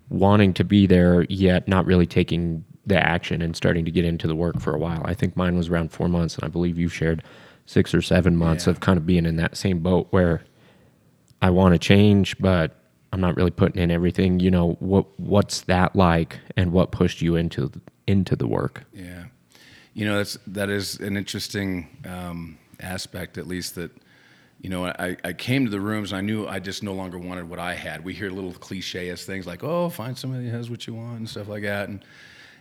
wanting 0.09 0.53
to 0.53 0.63
be 0.63 0.85
there, 0.85 1.25
yet 1.29 1.67
not 1.67 1.85
really 1.85 2.05
taking 2.05 2.63
the 2.85 3.01
action 3.01 3.41
and 3.41 3.55
starting 3.55 3.85
to 3.85 3.91
get 3.91 4.05
into 4.05 4.27
the 4.27 4.35
work 4.35 4.59
for 4.59 4.75
a 4.75 4.77
while. 4.77 5.01
I 5.05 5.13
think 5.13 5.35
mine 5.37 5.55
was 5.55 5.69
around 5.69 5.91
four 5.91 6.09
months, 6.09 6.35
and 6.35 6.43
I 6.43 6.49
believe 6.49 6.77
you 6.77 6.89
shared 6.89 7.23
six 7.65 7.93
or 7.93 8.01
seven 8.01 8.35
months 8.35 8.67
yeah. 8.67 8.71
of 8.71 8.81
kind 8.81 8.97
of 8.97 9.05
being 9.05 9.25
in 9.25 9.37
that 9.37 9.55
same 9.55 9.79
boat 9.79 10.07
where 10.11 10.43
I 11.41 11.49
want 11.49 11.73
to 11.73 11.79
change, 11.79 12.37
but 12.39 12.75
I'm 13.13 13.21
not 13.21 13.35
really 13.37 13.51
putting 13.51 13.81
in 13.81 13.91
everything. 13.91 14.39
You 14.39 14.51
know 14.51 14.71
what? 14.79 15.07
What's 15.19 15.61
that 15.61 15.95
like, 15.95 16.39
and 16.57 16.71
what 16.71 16.91
pushed 16.91 17.21
you 17.21 17.35
into 17.35 17.71
into 18.07 18.35
the 18.35 18.47
work? 18.47 18.83
Yeah. 18.93 19.25
You 19.93 20.05
know, 20.05 20.17
that's 20.17 20.37
that 20.47 20.69
is 20.69 20.99
an 20.99 21.15
interesting 21.15 21.87
um, 22.05 22.57
aspect, 22.79 23.37
at 23.37 23.47
least 23.47 23.75
that. 23.75 23.91
You 24.63 24.69
know, 24.69 24.85
I, 24.85 25.17
I 25.25 25.33
came 25.33 25.65
to 25.65 25.69
the 25.69 25.81
rooms 25.81 26.13
and 26.13 26.19
I 26.19 26.21
knew 26.21 26.47
I 26.47 26.59
just 26.59 26.83
no 26.83 26.93
longer 26.93 27.19
wanted 27.19 27.49
what 27.49 27.59
I 27.59 27.73
had. 27.73 28.01
We 28.01 28.13
hear 28.13 28.29
little 28.29 28.53
cliche 28.53 29.09
as 29.09 29.25
things 29.25 29.45
like, 29.45 29.61
"Oh, 29.61 29.89
find 29.89 30.17
somebody 30.17 30.45
who 30.45 30.55
has 30.55 30.69
what 30.69 30.87
you 30.87 30.93
want" 30.93 31.19
and 31.19 31.29
stuff 31.29 31.49
like 31.49 31.63
that, 31.63 31.89
and 31.89 32.01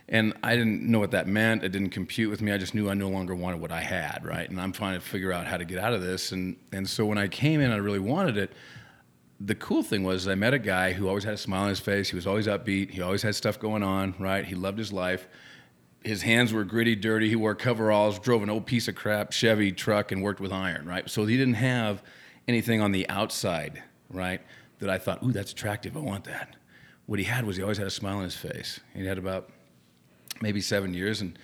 and 0.09 0.33
I 0.43 0.57
didn't 0.57 0.83
know 0.83 0.99
what 0.99 1.11
that 1.11 1.27
meant. 1.27 1.63
It 1.63 1.69
didn't 1.69 1.91
compute 1.91 2.29
with 2.29 2.41
me. 2.41 2.51
I 2.51 2.57
just 2.57 2.75
knew 2.75 2.89
I 2.89 2.93
no 2.93 3.07
longer 3.07 3.33
wanted 3.35 3.61
what 3.61 3.71
I 3.71 3.79
had, 3.79 4.19
right? 4.25 4.49
And 4.49 4.59
I'm 4.59 4.73
trying 4.73 4.95
to 4.95 4.99
figure 4.99 5.31
out 5.31 5.47
how 5.47 5.55
to 5.55 5.63
get 5.63 5.79
out 5.79 5.93
of 5.93 6.01
this. 6.01 6.33
And 6.33 6.57
and 6.73 6.87
so 6.89 7.05
when 7.05 7.17
I 7.17 7.29
came 7.29 7.61
in, 7.61 7.71
I 7.71 7.77
really 7.77 7.99
wanted 7.99 8.35
it. 8.35 8.51
The 9.39 9.55
cool 9.55 9.81
thing 9.81 10.03
was 10.03 10.27
I 10.27 10.35
met 10.35 10.53
a 10.53 10.59
guy 10.59 10.91
who 10.91 11.07
always 11.07 11.23
had 11.23 11.35
a 11.35 11.37
smile 11.37 11.63
on 11.63 11.69
his 11.69 11.79
face. 11.79 12.09
He 12.09 12.17
was 12.17 12.27
always 12.27 12.47
upbeat. 12.47 12.91
He 12.91 13.01
always 13.01 13.21
had 13.21 13.33
stuff 13.33 13.57
going 13.59 13.81
on, 13.81 14.13
right? 14.19 14.43
He 14.43 14.55
loved 14.55 14.77
his 14.77 14.91
life 14.91 15.25
his 16.03 16.21
hands 16.21 16.53
were 16.53 16.63
gritty, 16.63 16.95
dirty. 16.95 17.29
He 17.29 17.35
wore 17.35 17.55
coveralls, 17.55 18.19
drove 18.19 18.43
an 18.43 18.49
old 18.49 18.65
piece 18.65 18.87
of 18.87 18.95
crap 18.95 19.31
Chevy 19.31 19.71
truck, 19.71 20.11
and 20.11 20.21
worked 20.21 20.39
with 20.39 20.51
iron, 20.51 20.85
right? 20.85 21.09
So 21.09 21.25
he 21.25 21.37
didn't 21.37 21.55
have 21.55 22.03
anything 22.47 22.81
on 22.81 22.91
the 22.91 23.07
outside, 23.09 23.81
right, 24.09 24.41
that 24.79 24.89
I 24.89 24.97
thought, 24.97 25.23
ooh, 25.23 25.31
that's 25.31 25.51
attractive. 25.51 25.95
I 25.95 26.01
want 26.01 26.25
that. 26.25 26.55
What 27.05 27.19
he 27.19 27.25
had 27.25 27.45
was 27.45 27.57
he 27.57 27.63
always 27.63 27.77
had 27.77 27.87
a 27.87 27.91
smile 27.91 28.17
on 28.17 28.23
his 28.23 28.35
face. 28.35 28.79
He 28.93 29.05
had 29.05 29.17
about 29.17 29.49
maybe 30.41 30.61
seven 30.61 30.93
years 30.93 31.21
and 31.21 31.37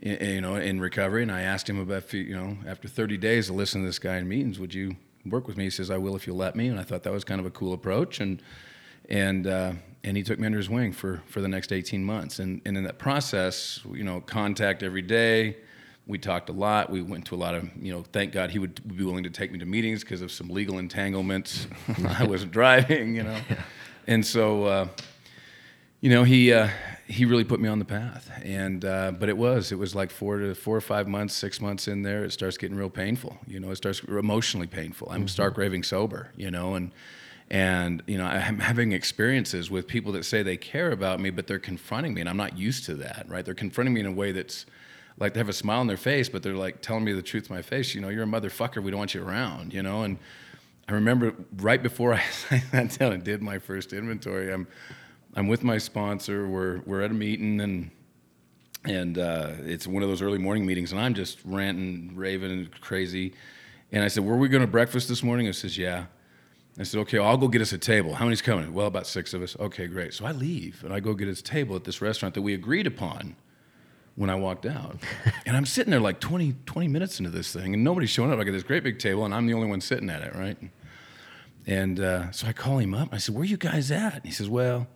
you 0.00 0.40
know 0.40 0.56
in 0.56 0.80
recovery. 0.80 1.22
And 1.22 1.30
I 1.30 1.42
asked 1.42 1.68
him 1.68 1.78
about 1.78 2.12
you 2.12 2.34
know 2.34 2.56
after 2.66 2.88
30 2.88 3.18
days 3.18 3.46
to 3.46 3.52
listen 3.52 3.82
to 3.82 3.86
this 3.86 3.98
guy 3.98 4.16
in 4.16 4.28
meetings, 4.28 4.58
would 4.58 4.74
you 4.74 4.96
work 5.26 5.46
with 5.46 5.56
me? 5.56 5.64
He 5.64 5.70
says, 5.70 5.90
I 5.90 5.98
will 5.98 6.16
if 6.16 6.26
you'll 6.26 6.36
let 6.36 6.56
me. 6.56 6.68
And 6.68 6.80
I 6.80 6.82
thought 6.82 7.02
that 7.04 7.12
was 7.12 7.24
kind 7.24 7.40
of 7.40 7.46
a 7.46 7.50
cool 7.50 7.72
approach. 7.72 8.20
And 8.20 8.42
and 9.12 9.46
uh, 9.46 9.72
and 10.02 10.16
he 10.16 10.24
took 10.24 10.40
me 10.40 10.46
under 10.46 10.58
his 10.58 10.68
wing 10.68 10.90
for 10.90 11.22
for 11.26 11.40
the 11.40 11.48
next 11.48 11.70
18 11.70 12.02
months. 12.02 12.40
And 12.40 12.60
and 12.64 12.76
in 12.76 12.82
that 12.84 12.98
process, 12.98 13.80
you 13.92 14.02
know, 14.02 14.20
contact 14.20 14.82
every 14.82 15.02
day. 15.02 15.58
We 16.04 16.18
talked 16.18 16.48
a 16.48 16.52
lot. 16.52 16.90
We 16.90 17.00
went 17.00 17.26
to 17.26 17.36
a 17.36 17.36
lot 17.36 17.54
of, 17.54 17.70
you 17.80 17.92
know, 17.92 18.02
thank 18.02 18.32
God 18.32 18.50
he 18.50 18.58
would 18.58 18.96
be 18.96 19.04
willing 19.04 19.22
to 19.22 19.30
take 19.30 19.52
me 19.52 19.60
to 19.60 19.64
meetings 19.64 20.02
because 20.02 20.20
of 20.20 20.32
some 20.32 20.48
legal 20.48 20.78
entanglements. 20.78 21.68
I 22.18 22.24
wasn't 22.24 22.50
driving, 22.50 23.14
you 23.14 23.22
know. 23.22 23.38
And 24.08 24.26
so, 24.26 24.64
uh, 24.64 24.88
you 26.00 26.10
know, 26.10 26.24
he 26.24 26.52
uh, 26.52 26.70
he 27.06 27.24
really 27.24 27.44
put 27.44 27.60
me 27.60 27.68
on 27.68 27.78
the 27.78 27.84
path. 27.84 28.32
And 28.42 28.84
uh, 28.84 29.12
but 29.12 29.28
it 29.28 29.36
was 29.36 29.70
it 29.70 29.78
was 29.78 29.94
like 29.94 30.10
four 30.10 30.38
to 30.38 30.56
four 30.56 30.76
or 30.76 30.80
five 30.80 31.06
months, 31.06 31.34
six 31.34 31.60
months 31.60 31.86
in 31.86 32.02
there. 32.02 32.24
It 32.24 32.32
starts 32.32 32.58
getting 32.58 32.76
real 32.76 32.90
painful. 32.90 33.38
You 33.46 33.60
know, 33.60 33.70
it 33.70 33.76
starts 33.76 34.00
emotionally 34.00 34.66
painful. 34.66 35.08
I'm 35.08 35.18
mm-hmm. 35.20 35.26
stark 35.28 35.56
raving 35.56 35.84
sober. 35.84 36.32
You 36.36 36.50
know, 36.50 36.74
and 36.74 36.90
and 37.52 38.02
you 38.06 38.16
know 38.16 38.24
i'm 38.24 38.58
having 38.58 38.92
experiences 38.92 39.70
with 39.70 39.86
people 39.86 40.10
that 40.10 40.24
say 40.24 40.42
they 40.42 40.56
care 40.56 40.90
about 40.90 41.20
me 41.20 41.28
but 41.28 41.46
they're 41.46 41.58
confronting 41.58 42.14
me 42.14 42.20
and 42.22 42.28
i'm 42.28 42.36
not 42.36 42.58
used 42.58 42.84
to 42.86 42.94
that 42.94 43.26
right? 43.28 43.44
They're 43.44 43.54
confronting 43.54 43.94
me 43.94 44.00
in 44.00 44.06
a 44.06 44.12
way 44.12 44.32
that's 44.32 44.66
like 45.18 45.34
they 45.34 45.40
have 45.40 45.50
a 45.50 45.52
smile 45.52 45.80
on 45.80 45.86
their 45.86 45.98
face 45.98 46.28
but 46.30 46.42
they're 46.42 46.56
like 46.56 46.80
telling 46.80 47.04
me 47.04 47.12
the 47.12 47.22
truth 47.22 47.50
in 47.50 47.54
my 47.54 47.62
face 47.62 47.94
you 47.94 48.00
know 48.00 48.08
you're 48.08 48.24
a 48.24 48.26
motherfucker 48.26 48.82
we 48.82 48.90
don't 48.90 48.98
want 48.98 49.14
you 49.14 49.22
around 49.22 49.72
you 49.72 49.82
know? 49.82 50.02
And 50.02 50.18
i 50.88 50.92
remember 50.92 51.34
right 51.58 51.82
before 51.82 52.14
i 52.14 52.22
sat 52.70 52.98
down 52.98 53.12
and 53.12 53.22
did 53.22 53.42
my 53.42 53.58
first 53.58 53.92
inventory 53.92 54.50
i'm 54.50 54.66
i'm 55.36 55.46
with 55.46 55.62
my 55.62 55.76
sponsor 55.76 56.48
we're 56.48 56.80
we're 56.86 57.02
at 57.02 57.10
a 57.10 57.14
meeting 57.14 57.60
and 57.60 57.90
and 58.84 59.16
uh, 59.16 59.52
it's 59.60 59.86
one 59.86 60.02
of 60.02 60.08
those 60.08 60.22
early 60.22 60.38
morning 60.38 60.64
meetings 60.64 60.90
and 60.90 61.00
i'm 61.00 61.14
just 61.14 61.38
ranting 61.44 62.12
raving 62.16 62.68
crazy. 62.80 63.34
And 63.92 64.02
i 64.02 64.08
said 64.08 64.24
were 64.24 64.38
we 64.38 64.48
going 64.48 64.62
to 64.62 64.66
breakfast 64.66 65.10
this 65.10 65.22
morning? 65.22 65.44
He 65.44 65.52
says 65.52 65.76
yeah 65.76 66.06
I 66.78 66.84
said, 66.84 67.00
okay, 67.00 67.18
I'll 67.18 67.36
go 67.36 67.48
get 67.48 67.60
us 67.60 67.72
a 67.72 67.78
table. 67.78 68.14
How 68.14 68.24
many's 68.24 68.40
coming? 68.40 68.72
Well, 68.72 68.86
about 68.86 69.06
six 69.06 69.34
of 69.34 69.42
us. 69.42 69.56
Okay, 69.60 69.86
great. 69.86 70.14
So 70.14 70.24
I 70.24 70.32
leave 70.32 70.82
and 70.84 70.92
I 70.92 71.00
go 71.00 71.12
get 71.12 71.28
us 71.28 71.40
a 71.40 71.42
table 71.42 71.76
at 71.76 71.84
this 71.84 72.00
restaurant 72.00 72.34
that 72.34 72.42
we 72.42 72.54
agreed 72.54 72.86
upon 72.86 73.36
when 74.16 74.30
I 74.30 74.36
walked 74.36 74.64
out. 74.64 74.96
and 75.46 75.56
I'm 75.56 75.66
sitting 75.66 75.90
there 75.90 76.00
like 76.00 76.18
20, 76.20 76.54
20 76.64 76.88
minutes 76.88 77.18
into 77.18 77.30
this 77.30 77.52
thing 77.52 77.74
and 77.74 77.84
nobody's 77.84 78.10
showing 78.10 78.32
up. 78.32 78.38
I 78.38 78.44
got 78.44 78.52
this 78.52 78.62
great 78.62 78.84
big 78.84 78.98
table 78.98 79.24
and 79.24 79.34
I'm 79.34 79.46
the 79.46 79.54
only 79.54 79.68
one 79.68 79.82
sitting 79.82 80.08
at 80.08 80.22
it, 80.22 80.34
right? 80.34 80.56
And 81.66 82.00
uh, 82.00 82.30
so 82.30 82.46
I 82.46 82.52
call 82.52 82.78
him 82.78 82.94
up. 82.94 83.10
I 83.12 83.18
said, 83.18 83.34
where 83.34 83.42
are 83.42 83.46
you 83.46 83.58
guys 83.58 83.90
at? 83.90 84.14
And 84.14 84.24
he 84.24 84.32
says, 84.32 84.48
well, 84.48 84.86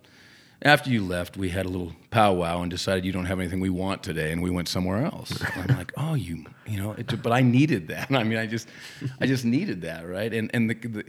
after 0.63 0.89
you 0.89 1.05
left, 1.05 1.37
we 1.37 1.49
had 1.49 1.65
a 1.65 1.69
little 1.69 1.93
powwow 2.09 2.61
and 2.61 2.71
decided 2.71 3.05
you 3.05 3.11
don't 3.11 3.25
have 3.25 3.39
anything 3.39 3.59
we 3.59 3.69
want 3.69 4.01
today, 4.01 4.31
and 4.31 4.41
we 4.41 4.49
went 4.49 4.67
somewhere 4.67 5.05
else. 5.05 5.39
I'm 5.55 5.77
like, 5.77 5.93
oh, 5.97 6.15
you, 6.15 6.45
you 6.65 6.81
know, 6.81 6.93
it, 6.93 7.21
but 7.21 7.31
I 7.31 7.41
needed 7.41 7.89
that. 7.89 8.11
I 8.11 8.23
mean, 8.23 8.39
I 8.39 8.47
just, 8.47 8.67
I 9.21 9.27
just 9.27 9.45
needed 9.45 9.81
that, 9.83 10.07
right? 10.07 10.33
And 10.33 10.49
and 10.53 10.69
the, 10.69 10.73
the 10.73 11.05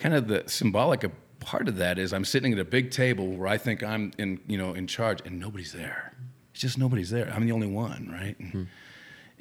kind 0.00 0.14
of 0.14 0.28
the 0.28 0.44
symbolic 0.46 1.04
part 1.40 1.68
of 1.68 1.76
that 1.76 1.98
is 1.98 2.12
I'm 2.12 2.24
sitting 2.24 2.52
at 2.52 2.58
a 2.58 2.64
big 2.64 2.90
table 2.90 3.28
where 3.28 3.48
I 3.48 3.58
think 3.58 3.82
I'm 3.82 4.12
in, 4.18 4.40
you 4.46 4.58
know, 4.58 4.72
in 4.72 4.86
charge, 4.86 5.20
and 5.24 5.38
nobody's 5.38 5.72
there. 5.72 6.14
It's 6.52 6.60
just 6.60 6.78
nobody's 6.78 7.10
there. 7.10 7.30
I'm 7.32 7.44
the 7.44 7.52
only 7.52 7.66
one, 7.66 8.08
right? 8.10 8.38
Mm-hmm. 8.38 8.64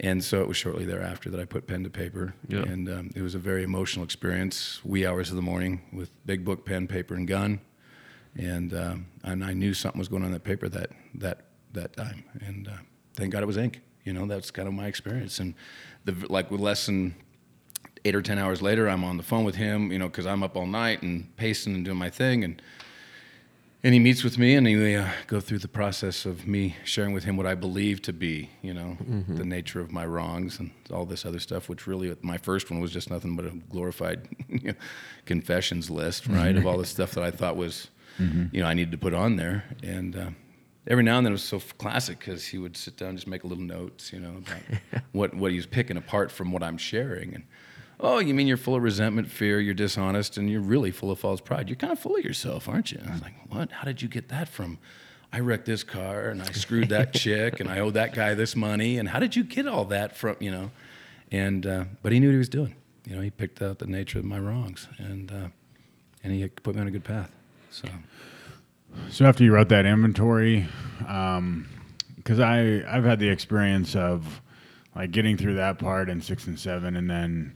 And 0.01 0.23
so 0.23 0.41
it 0.41 0.47
was 0.47 0.55
shortly 0.55 0.85
thereafter 0.85 1.29
that 1.29 1.39
I 1.39 1.45
put 1.45 1.67
pen 1.67 1.83
to 1.83 1.89
paper, 1.89 2.33
yeah. 2.47 2.59
and 2.59 2.87
um, 2.87 3.11
it 3.15 3.21
was 3.21 3.35
a 3.35 3.39
very 3.39 3.63
emotional 3.63 4.05
experience. 4.05 4.79
Wee 4.85 5.05
hours 5.05 5.29
of 5.29 5.35
the 5.35 5.41
morning 5.41 5.81
with 5.91 6.09
big 6.25 6.45
book, 6.45 6.65
pen, 6.65 6.87
paper, 6.87 7.15
and 7.15 7.27
gun, 7.27 7.59
and 8.37 8.73
um, 8.73 9.07
and 9.23 9.43
I 9.43 9.53
knew 9.53 9.73
something 9.73 9.99
was 9.99 10.07
going 10.07 10.23
on 10.23 10.27
in 10.27 10.33
that 10.33 10.45
paper 10.45 10.69
that 10.69 10.91
that 11.15 11.47
that 11.73 11.97
time, 11.97 12.23
and 12.39 12.69
uh, 12.69 12.77
thank 13.15 13.33
God 13.33 13.43
it 13.43 13.45
was 13.45 13.57
ink. 13.57 13.81
You 14.05 14.13
know, 14.13 14.25
that's 14.25 14.51
kind 14.51 14.69
of 14.69 14.73
my 14.73 14.87
experience, 14.87 15.39
and 15.39 15.53
the 16.05 16.15
like 16.29 16.49
with 16.49 16.61
less 16.61 16.85
than 16.85 17.15
eight 18.05 18.15
or 18.15 18.21
ten 18.21 18.37
hours 18.39 18.61
later, 18.61 18.87
I'm 18.89 19.03
on 19.03 19.17
the 19.17 19.23
phone 19.23 19.43
with 19.43 19.55
him, 19.55 19.91
you 19.91 19.99
know, 19.99 20.07
because 20.07 20.25
I'm 20.25 20.43
up 20.43 20.55
all 20.55 20.67
night 20.67 21.01
and 21.01 21.35
pacing 21.37 21.75
and 21.75 21.83
doing 21.85 21.97
my 21.97 22.09
thing, 22.09 22.43
and 22.43 22.61
and 23.81 23.93
he 23.93 23.99
meets 23.99 24.25
with 24.25 24.37
me 24.37 24.55
and 24.55 24.65
we 24.65 24.93
uh, 24.93 25.07
go 25.27 25.39
through 25.39 25.59
the 25.59 25.67
process 25.69 26.25
of 26.25 26.45
me 26.45 26.75
sharing 26.83 27.13
with 27.13 27.23
him 27.23 27.37
what 27.37 27.45
I 27.45 27.55
believe 27.55 28.01
to 28.01 28.11
be, 28.11 28.49
you 28.61 28.73
know, 28.73 28.97
Mm-hmm. 29.09 29.37
the 29.37 29.45
nature 29.45 29.79
of 29.79 29.89
my 29.89 30.05
wrongs 30.05 30.59
and 30.59 30.71
all 30.91 31.05
this 31.05 31.25
other 31.25 31.39
stuff, 31.39 31.69
which 31.69 31.87
really, 31.87 32.13
my 32.21 32.37
first 32.37 32.69
one 32.69 32.81
was 32.81 32.91
just 32.91 33.09
nothing 33.09 33.37
but 33.37 33.45
a 33.45 33.51
glorified 33.69 34.27
you 34.49 34.59
know, 34.63 34.73
confessions 35.25 35.89
list, 35.89 36.27
right, 36.27 36.57
of 36.57 36.65
all 36.65 36.77
the 36.77 36.85
stuff 36.85 37.11
that 37.11 37.23
I 37.23 37.31
thought 37.31 37.55
was, 37.55 37.87
you 38.17 38.49
know, 38.61 38.65
I 38.67 38.73
needed 38.73 38.91
to 38.91 38.97
put 38.97 39.13
on 39.13 39.37
there. 39.37 39.63
And 39.81 40.13
uh, 40.13 40.29
every 40.85 41.03
now 41.05 41.15
and 41.17 41.25
then 41.25 41.31
it 41.31 41.35
was 41.35 41.43
so 41.43 41.61
classic 41.77 42.19
because 42.19 42.45
he 42.47 42.57
would 42.57 42.75
sit 42.75 42.97
down 42.97 43.09
and 43.09 43.17
just 43.17 43.27
make 43.27 43.45
little 43.45 43.63
notes, 43.63 44.11
you 44.11 44.19
know, 44.19 44.41
about 44.45 45.03
what, 45.13 45.33
what 45.33 45.51
he 45.51 45.55
was 45.57 45.65
picking 45.67 45.95
apart 45.95 46.31
from 46.33 46.51
what 46.51 46.63
I'm 46.63 46.77
sharing. 46.77 47.33
And, 47.33 47.43
oh, 47.99 48.19
you 48.19 48.33
mean 48.33 48.47
you're 48.47 48.57
full 48.57 48.75
of 48.75 48.83
resentment, 48.83 49.29
fear, 49.29 49.59
you're 49.59 49.73
dishonest, 49.73 50.37
and 50.37 50.49
you're 50.49 50.61
really 50.61 50.91
full 50.91 51.11
of 51.11 51.19
false 51.19 51.41
pride. 51.41 51.69
You're 51.69 51.75
kind 51.75 51.91
of 51.93 51.99
full 51.99 52.15
of 52.15 52.23
yourself, 52.23 52.69
aren't 52.69 52.91
you? 52.91 53.01
I 53.05 53.11
was 53.11 53.21
like, 53.21 53.33
what? 53.49 53.71
How 53.71 53.83
did 53.85 54.01
you 54.01 54.07
get 54.07 54.29
that 54.29 54.47
from? 54.47 54.77
I 55.31 55.39
wrecked 55.41 55.65
this 55.65 55.83
car 55.83 56.29
and 56.29 56.41
I 56.41 56.51
screwed 56.53 56.89
that 56.89 57.13
chick 57.13 57.59
and 57.59 57.69
I 57.69 57.79
owed 57.79 57.93
that 57.93 58.15
guy 58.15 58.33
this 58.33 58.55
money. 58.55 58.97
And 58.97 59.09
how 59.09 59.19
did 59.19 59.35
you 59.35 59.43
get 59.43 59.67
all 59.67 59.85
that 59.85 60.15
from, 60.17 60.35
you 60.39 60.49
know? 60.49 60.71
And, 61.31 61.67
uh, 61.67 61.83
but 62.01 62.11
he 62.11 62.19
knew 62.19 62.29
what 62.29 62.33
he 62.33 62.39
was 62.39 62.49
doing. 62.49 62.75
You 63.05 63.15
know, 63.15 63.21
he 63.21 63.29
picked 63.29 63.61
out 63.61 63.77
the 63.79 63.85
nature 63.85 64.17
of 64.17 64.25
my 64.25 64.39
wrongs 64.39 64.87
and, 64.97 65.31
uh, 65.31 65.47
and 66.23 66.33
he 66.33 66.47
put 66.47 66.75
me 66.75 66.81
on 66.81 66.87
a 66.87 66.91
good 66.91 67.03
path. 67.03 67.31
So, 67.69 67.87
So 69.11 69.25
after 69.25 69.43
you 69.43 69.53
wrote 69.53 69.69
that 69.69 69.85
inventory, 69.85 70.67
because 70.99 72.39
I 72.39 72.83
I've 72.87 73.03
had 73.03 73.19
the 73.19 73.29
experience 73.29 73.95
of 73.95 74.41
like 74.95 75.11
getting 75.11 75.37
through 75.37 75.55
that 75.55 75.77
part 75.77 76.09
in 76.09 76.21
six 76.21 76.47
and 76.47 76.59
seven, 76.59 76.95
and 76.95 77.09
then 77.09 77.55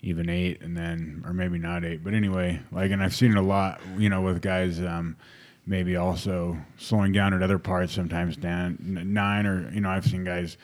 even 0.00 0.28
eight, 0.28 0.60
and 0.60 0.76
then 0.76 1.22
or 1.26 1.32
maybe 1.32 1.58
not 1.58 1.84
eight, 1.84 2.02
but 2.04 2.14
anyway, 2.14 2.60
like 2.72 2.90
and 2.90 3.02
I've 3.02 3.14
seen 3.14 3.32
it 3.32 3.38
a 3.38 3.42
lot, 3.42 3.80
you 3.96 4.08
know, 4.08 4.22
with 4.22 4.42
guys. 4.42 4.80
Um, 4.80 5.16
maybe 5.66 5.96
also 5.96 6.56
slowing 6.78 7.12
down 7.12 7.34
at 7.34 7.42
other 7.42 7.58
parts 7.58 7.92
sometimes 7.92 8.38
down 8.38 8.78
nine 8.80 9.44
or 9.44 9.70
you 9.70 9.82
know 9.82 9.90
i've 9.90 10.06
seen 10.06 10.24
guys 10.24 10.56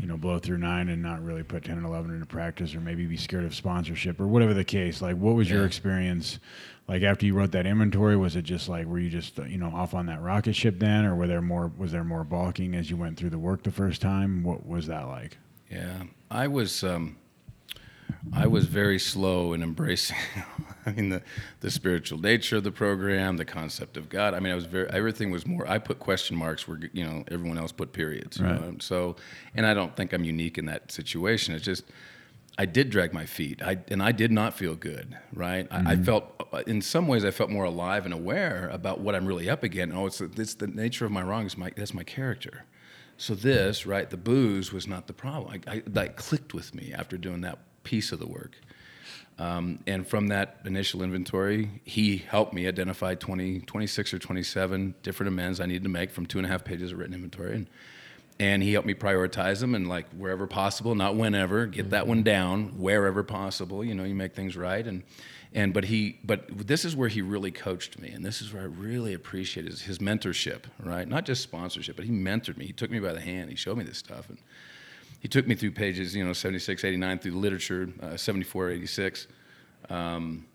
you 0.00 0.06
know 0.06 0.16
blow 0.16 0.38
through 0.38 0.56
nine 0.56 0.88
and 0.88 1.02
not 1.02 1.22
really 1.22 1.42
put 1.42 1.64
10 1.64 1.76
and 1.76 1.86
11 1.86 2.10
into 2.10 2.24
practice 2.24 2.74
or 2.74 2.80
maybe 2.80 3.04
be 3.04 3.18
scared 3.18 3.44
of 3.44 3.54
sponsorship 3.54 4.18
or 4.18 4.26
whatever 4.26 4.54
the 4.54 4.64
case. 4.64 5.02
Like 5.02 5.16
what 5.16 5.34
was 5.34 5.50
your 5.50 5.66
experience 5.66 6.38
like 6.88 7.02
after 7.02 7.26
you 7.26 7.34
wrote 7.34 7.52
that 7.52 7.66
inventory? 7.66 8.16
Was 8.16 8.34
it 8.34 8.42
just 8.42 8.68
like 8.68 8.86
were 8.86 8.98
you 8.98 9.10
just 9.10 9.36
you 9.38 9.58
know 9.58 9.68
off 9.68 9.92
on 9.92 10.06
that 10.06 10.22
rocket 10.22 10.54
ship 10.54 10.78
then 10.78 11.04
or 11.04 11.14
were 11.14 11.26
there 11.26 11.42
more 11.42 11.70
was 11.76 11.92
there 11.92 12.04
more 12.04 12.24
balking 12.24 12.74
as 12.74 12.88
you 12.90 12.96
went 12.96 13.18
through 13.18 13.30
the 13.30 13.38
work 13.38 13.62
the 13.62 13.70
first 13.70 14.00
time? 14.00 14.42
What 14.42 14.66
was 14.66 14.86
that 14.86 15.06
like? 15.06 15.36
Yeah, 15.70 16.04
I 16.30 16.48
was, 16.48 16.82
um, 16.82 17.16
I 18.32 18.46
was 18.46 18.66
very 18.66 18.98
slow 18.98 19.52
in 19.52 19.62
embracing. 19.62 20.16
I 20.86 20.92
mean, 20.92 21.10
the, 21.10 21.22
the 21.60 21.70
spiritual 21.70 22.18
nature 22.18 22.56
of 22.56 22.64
the 22.64 22.72
program, 22.72 23.36
the 23.36 23.44
concept 23.44 23.96
of 23.96 24.08
God. 24.08 24.34
I 24.34 24.40
mean, 24.40 24.52
I 24.52 24.54
was 24.54 24.64
very 24.64 24.88
everything 24.90 25.30
was 25.30 25.46
more. 25.46 25.68
I 25.68 25.78
put 25.78 25.98
question 25.98 26.36
marks 26.36 26.66
where 26.66 26.80
you 26.92 27.04
know 27.04 27.24
everyone 27.30 27.58
else 27.58 27.72
put 27.72 27.92
periods. 27.92 28.40
Right. 28.40 28.60
know? 28.60 28.76
So, 28.80 29.16
and 29.54 29.66
I 29.66 29.74
don't 29.74 29.94
think 29.94 30.12
I'm 30.12 30.24
unique 30.24 30.58
in 30.58 30.66
that 30.66 30.90
situation. 30.90 31.54
It's 31.54 31.64
just 31.64 31.84
I 32.58 32.66
did 32.66 32.90
drag 32.90 33.12
my 33.12 33.26
feet. 33.26 33.62
I 33.62 33.78
and 33.88 34.02
I 34.02 34.12
did 34.12 34.32
not 34.32 34.54
feel 34.54 34.74
good. 34.74 35.16
Right. 35.32 35.66
I, 35.70 35.76
I 35.76 35.80
mm-hmm. 35.80 36.04
felt 36.04 36.48
uh, 36.52 36.62
in 36.66 36.82
some 36.82 37.06
ways 37.08 37.24
I 37.24 37.30
felt 37.30 37.50
more 37.50 37.64
alive 37.64 38.04
and 38.04 38.14
aware 38.14 38.68
about 38.72 39.00
what 39.00 39.14
I'm 39.14 39.26
really 39.26 39.48
up 39.48 39.62
against. 39.62 39.94
Oh, 39.94 40.06
it's 40.06 40.20
it's 40.20 40.54
the 40.54 40.66
nature 40.66 41.04
of 41.04 41.12
my 41.12 41.22
wrongs. 41.22 41.56
My 41.56 41.72
that's 41.76 41.94
my 41.94 42.04
character. 42.04 42.64
So 43.16 43.34
this, 43.34 43.84
right, 43.84 44.08
the 44.08 44.16
booze 44.16 44.72
was 44.72 44.86
not 44.86 45.06
the 45.06 45.12
problem. 45.12 45.60
I, 45.66 45.70
I, 45.70 45.82
that 45.88 46.16
clicked 46.16 46.54
with 46.54 46.74
me 46.74 46.94
after 46.94 47.18
doing 47.18 47.42
that 47.42 47.58
piece 47.84 48.12
of 48.12 48.18
the 48.18 48.26
work. 48.26 48.56
Um, 49.38 49.78
and 49.86 50.06
from 50.06 50.28
that 50.28 50.58
initial 50.66 51.02
inventory, 51.02 51.70
he 51.84 52.18
helped 52.18 52.52
me 52.52 52.68
identify 52.68 53.14
20, 53.14 53.60
26 53.60 54.14
or 54.14 54.18
27 54.18 54.94
different 55.02 55.28
amends 55.28 55.60
I 55.60 55.66
needed 55.66 55.84
to 55.84 55.88
make 55.88 56.10
from 56.10 56.26
two 56.26 56.38
and 56.38 56.46
a 56.46 56.50
half 56.50 56.62
pages 56.62 56.92
of 56.92 56.98
written 56.98 57.14
inventory. 57.14 57.54
And, 57.54 57.66
and 58.38 58.62
he 58.62 58.72
helped 58.72 58.86
me 58.86 58.94
prioritize 58.94 59.60
them 59.60 59.74
and 59.74 59.88
like 59.88 60.06
wherever 60.10 60.46
possible, 60.46 60.94
not 60.94 61.16
whenever, 61.16 61.66
get 61.66 61.90
that 61.90 62.06
one 62.06 62.22
down 62.22 62.78
wherever 62.78 63.22
possible. 63.22 63.82
You 63.82 63.94
know, 63.94 64.04
you 64.04 64.14
make 64.14 64.34
things 64.34 64.58
right. 64.58 64.86
And, 64.86 65.04
and 65.52 65.74
but 65.74 65.84
he, 65.84 66.18
but 66.22 66.46
this 66.66 66.84
is 66.84 66.94
where 66.94 67.08
he 67.08 67.22
really 67.22 67.50
coached 67.50 67.98
me, 67.98 68.10
and 68.10 68.24
this 68.24 68.40
is 68.40 68.52
where 68.52 68.62
I 68.62 68.66
really 68.66 69.14
appreciated 69.14 69.72
his, 69.72 69.82
his 69.82 69.98
mentorship, 69.98 70.64
right? 70.78 71.08
Not 71.08 71.24
just 71.24 71.42
sponsorship, 71.42 71.96
but 71.96 72.04
he 72.04 72.12
mentored 72.12 72.56
me. 72.56 72.66
He 72.66 72.72
took 72.72 72.90
me 72.90 73.00
by 73.00 73.12
the 73.12 73.20
hand. 73.20 73.50
He 73.50 73.56
showed 73.56 73.76
me 73.76 73.84
this 73.84 73.98
stuff, 73.98 74.28
and 74.28 74.38
he 75.20 75.28
took 75.28 75.46
me 75.46 75.54
through 75.54 75.72
pages, 75.72 76.16
you 76.16 76.24
know, 76.24 76.32
76, 76.32 76.82
89, 76.82 77.18
through 77.18 77.32
the 77.32 77.38
literature, 77.38 77.88
uh, 78.02 78.16
74, 78.16 78.70
86, 78.70 79.26
um, 79.90 80.46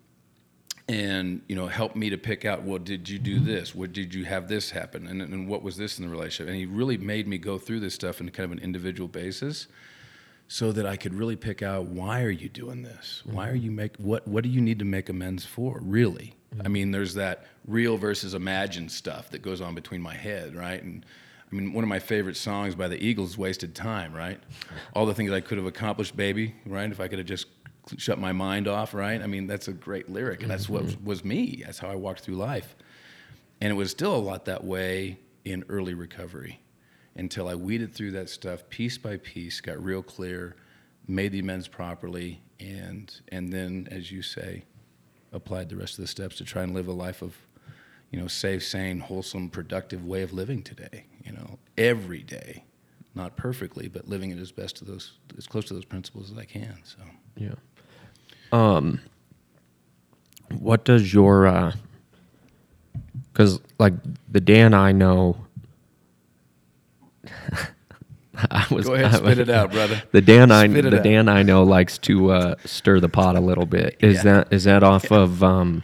and, 0.87 1.41
you 1.47 1.55
know, 1.55 1.67
helped 1.67 1.95
me 1.95 2.09
to 2.09 2.17
pick 2.17 2.45
out, 2.45 2.63
well, 2.63 2.79
did 2.79 3.07
you 3.07 3.17
do 3.17 3.39
this? 3.39 3.73
What 3.73 3.93
did 3.93 4.13
you 4.13 4.25
have 4.25 4.47
this 4.47 4.69
happen? 4.71 5.07
And, 5.07 5.21
and 5.21 5.47
what 5.47 5.63
was 5.63 5.77
this 5.77 5.97
in 5.97 6.05
the 6.05 6.11
relationship? 6.11 6.47
And 6.47 6.57
he 6.57 6.65
really 6.65 6.97
made 6.97 7.27
me 7.27 7.37
go 7.37 7.57
through 7.57 7.79
this 7.79 7.95
stuff 7.95 8.19
in 8.19 8.29
kind 8.29 8.51
of 8.51 8.57
an 8.57 8.63
individual 8.63 9.07
basis 9.07 9.67
so 10.47 10.71
that 10.71 10.85
I 10.85 10.95
could 10.95 11.13
really 11.13 11.35
pick 11.35 11.63
out, 11.63 11.85
why 11.85 12.21
are 12.21 12.29
you 12.29 12.49
doing 12.49 12.83
this? 12.83 13.23
Why 13.25 13.49
are 13.49 13.55
you 13.55 13.71
make, 13.71 13.97
what, 13.97 14.27
what 14.27 14.43
do 14.43 14.49
you 14.49 14.61
need 14.61 14.77
to 14.79 14.85
make 14.85 15.09
amends 15.09 15.43
for, 15.43 15.79
really? 15.81 16.35
I 16.63 16.67
mean, 16.67 16.91
there's 16.91 17.15
that 17.15 17.45
real 17.67 17.97
versus 17.97 18.33
imagined 18.33 18.91
stuff 18.91 19.31
that 19.31 19.41
goes 19.41 19.61
on 19.61 19.75
between 19.75 20.01
my 20.01 20.13
head, 20.13 20.55
right? 20.55 20.81
And 20.81 21.05
I 21.51 21.55
mean, 21.55 21.73
one 21.73 21.83
of 21.83 21.87
my 21.87 21.99
favorite 21.99 22.37
songs 22.37 22.75
by 22.75 22.87
the 22.87 23.03
Eagles, 23.03 23.37
"Wasted 23.37 23.75
Time," 23.75 24.13
right? 24.13 24.39
All 24.93 25.05
the 25.05 25.13
things 25.13 25.31
I 25.31 25.41
could 25.41 25.57
have 25.57 25.67
accomplished, 25.67 26.17
baby, 26.17 26.55
right? 26.65 26.89
If 26.91 26.99
I 26.99 27.07
could 27.07 27.19
have 27.19 27.27
just 27.27 27.47
shut 27.97 28.17
my 28.19 28.31
mind 28.31 28.67
off, 28.67 28.93
right? 28.93 29.21
I 29.21 29.27
mean, 29.27 29.45
that's 29.45 29.67
a 29.67 29.73
great 29.73 30.09
lyric, 30.09 30.41
and 30.41 30.49
that's 30.49 30.67
what 30.67 30.83
mm-hmm. 30.83 31.05
was 31.05 31.23
me. 31.23 31.61
That's 31.65 31.77
how 31.77 31.89
I 31.89 31.95
walked 31.95 32.21
through 32.21 32.35
life, 32.35 32.75
and 33.61 33.71
it 33.71 33.75
was 33.75 33.91
still 33.91 34.15
a 34.15 34.17
lot 34.17 34.45
that 34.45 34.63
way 34.63 35.19
in 35.43 35.63
early 35.69 35.93
recovery, 35.93 36.59
until 37.15 37.47
I 37.47 37.55
weeded 37.55 37.93
through 37.93 38.11
that 38.11 38.29
stuff 38.29 38.67
piece 38.69 38.97
by 38.97 39.17
piece, 39.17 39.61
got 39.61 39.81
real 39.83 40.01
clear, 40.01 40.55
made 41.07 41.31
the 41.31 41.39
amends 41.39 41.67
properly, 41.67 42.41
and 42.59 43.13
and 43.27 43.53
then, 43.53 43.87
as 43.91 44.11
you 44.11 44.23
say, 44.23 44.63
applied 45.31 45.69
the 45.69 45.75
rest 45.75 45.99
of 45.99 46.03
the 46.03 46.07
steps 46.07 46.37
to 46.37 46.43
try 46.43 46.63
and 46.63 46.73
live 46.73 46.87
a 46.87 46.91
life 46.91 47.21
of 47.21 47.37
you 48.15 48.21
know, 48.21 48.27
safe, 48.27 48.63
sane, 48.63 49.01
wholesome, 49.01 49.49
productive 49.49 50.05
way 50.05 50.21
of 50.21 50.31
living 50.31 50.63
today. 50.63 51.03
You 51.25 51.33
know, 51.33 51.59
every 51.77 52.23
day, 52.23 52.63
not 53.13 53.35
perfectly, 53.35 53.89
but 53.89 54.07
living 54.07 54.31
it 54.31 54.39
as 54.39 54.53
best 54.53 54.77
to 54.77 54.85
those, 54.85 55.11
as 55.37 55.47
close 55.47 55.65
to 55.65 55.73
those 55.73 55.83
principles 55.83 56.31
as 56.31 56.37
I 56.37 56.45
can. 56.45 56.77
So, 56.85 56.97
Yeah. 57.35 57.55
Um. 58.53 59.01
What 60.59 60.85
does 60.85 61.13
your 61.13 61.45
uh? 61.45 61.73
Because 63.33 63.59
like 63.79 63.95
the 64.31 64.39
Dan 64.39 64.73
I 64.73 64.93
know. 64.93 65.35
I 68.51 68.65
was 68.71 68.85
go 68.85 68.93
ahead, 68.93 69.07
I- 69.13 69.17
spit 69.17 69.39
it 69.39 69.49
out, 69.49 69.71
brother. 69.71 70.03
The 70.11 70.21
Dan 70.21 70.51
I 70.51 70.69
Spit 70.69 70.85
it 70.85 70.89
the. 70.91 70.99
Dan 71.01 71.27
I 71.27 71.43
know 71.43 71.63
likes 71.63 71.97
to 71.99 72.31
uh, 72.31 72.55
stir 72.63 73.01
the 73.01 73.09
pot 73.09 73.35
a 73.35 73.41
little 73.41 73.65
bit. 73.65 73.97
Is 73.99 74.17
Yeah. 74.17 74.23
that 74.23 74.53
is 74.53 74.63
that 74.65 74.83
off 74.83 75.11
of 75.11 75.43
um, 75.43 75.83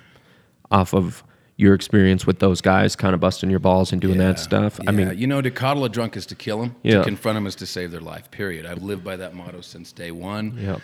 off 0.70 0.94
of 0.94 1.24
your 1.58 1.74
experience 1.76 2.26
with 2.26 2.40
those 2.40 2.62
guys, 2.62 2.96
kind 2.96 3.14
of 3.14 3.20
busting 3.20 3.50
your 3.50 3.60
balls 3.60 3.92
and 3.92 4.02
doing 4.02 4.18
that 4.18 4.40
stuff? 4.40 4.80
I 4.88 4.92
mean, 4.92 5.18
you 5.18 5.28
know, 5.28 5.42
to 5.42 5.52
coddle 5.52 5.86
a 5.86 5.90
drunk 5.90 6.18
is 6.18 6.26
to 6.28 6.36
kill 6.36 6.64
him. 6.64 6.76
Yeah. 6.82 7.00
To 7.00 7.04
confront 7.04 7.38
him 7.38 7.48
is 7.48 7.56
to 7.56 7.66
save 7.66 7.92
their 7.92 8.02
life. 8.02 8.32
Period. 8.32 8.66
I've 8.66 8.82
lived 8.82 9.04
by 9.04 9.16
that 9.18 9.36
motto 9.36 9.62
since 9.62 9.92
day 9.92 10.12
one. 10.12 10.58
Yeah. 10.58 10.80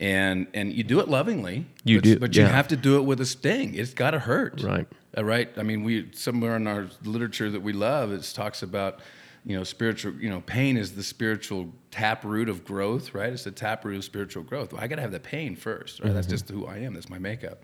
And 0.00 0.48
and 0.54 0.72
you 0.72 0.82
do 0.82 1.00
it 1.00 1.08
lovingly. 1.08 1.66
You 1.84 1.98
but, 1.98 2.04
do, 2.04 2.18
but 2.18 2.36
you 2.36 2.42
yeah. 2.42 2.48
have 2.48 2.68
to 2.68 2.76
do 2.76 2.96
it 2.96 3.02
with 3.02 3.20
a 3.20 3.26
sting. 3.26 3.74
It's 3.74 3.94
got 3.94 4.12
to 4.12 4.18
hurt. 4.18 4.62
Right. 4.62 4.88
Uh, 5.16 5.24
right. 5.24 5.50
I 5.56 5.62
mean, 5.62 5.84
we 5.84 6.10
somewhere 6.12 6.56
in 6.56 6.66
our 6.66 6.88
literature 7.04 7.50
that 7.50 7.60
we 7.60 7.72
love, 7.72 8.10
it 8.10 8.22
talks 8.34 8.62
about, 8.62 9.00
you 9.44 9.56
know, 9.56 9.62
spiritual. 9.64 10.14
You 10.14 10.30
know, 10.30 10.40
pain 10.40 10.76
is 10.76 10.94
the 10.96 11.04
spiritual 11.04 11.72
tap 11.90 12.24
root 12.24 12.48
of 12.48 12.64
growth. 12.64 13.14
Right. 13.14 13.32
It's 13.32 13.44
the 13.44 13.52
tap 13.52 13.84
root 13.84 13.96
of 13.96 14.04
spiritual 14.04 14.42
growth. 14.42 14.72
Well, 14.72 14.82
I 14.82 14.88
got 14.88 14.96
to 14.96 15.02
have 15.02 15.12
the 15.12 15.20
pain 15.20 15.54
first. 15.54 16.00
Right. 16.00 16.06
Mm-hmm. 16.06 16.14
That's 16.14 16.26
just 16.26 16.48
who 16.48 16.66
I 16.66 16.78
am. 16.78 16.94
That's 16.94 17.10
my 17.10 17.18
makeup. 17.18 17.62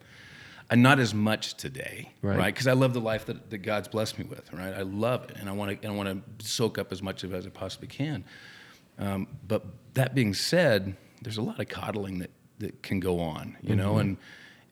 And 0.71 0.83
not 0.83 0.99
as 0.99 1.15
much 1.15 1.55
today, 1.55 2.11
Right. 2.21 2.37
right? 2.39 2.55
Because 2.55 2.67
I 2.67 2.73
love 2.75 2.93
the 2.93 3.01
life 3.01 3.25
that, 3.27 3.49
that 3.51 3.59
God's 3.59 3.89
blessed 3.89 4.19
me 4.19 4.27
with, 4.27 4.53
right? 4.53 4.75
I 4.75 4.83
love 4.83 5.31
it, 5.31 5.37
and 5.41 5.49
I 5.49 5.53
want 5.53 5.81
to, 5.81 5.89
I 5.89 5.91
want 5.91 6.39
to 6.39 6.47
soak 6.47 6.77
up 6.77 6.93
as 6.93 7.03
much 7.03 7.25
of 7.25 7.33
it 7.33 7.37
as 7.37 7.47
I 7.47 7.51
possibly 7.51 7.89
can. 7.89 8.23
Um, 8.99 9.29
but 9.47 9.65
that 9.95 10.15
being 10.15 10.35
said, 10.35 10.95
there's 11.23 11.39
a 11.39 11.43
lot 11.43 11.59
of 11.59 11.69
coddling 11.69 12.19
that, 12.19 12.31
that 12.59 12.83
can 12.83 13.01
go 13.01 13.21
on, 13.21 13.57
you 13.63 13.77
know, 13.77 13.99
and 13.99 14.17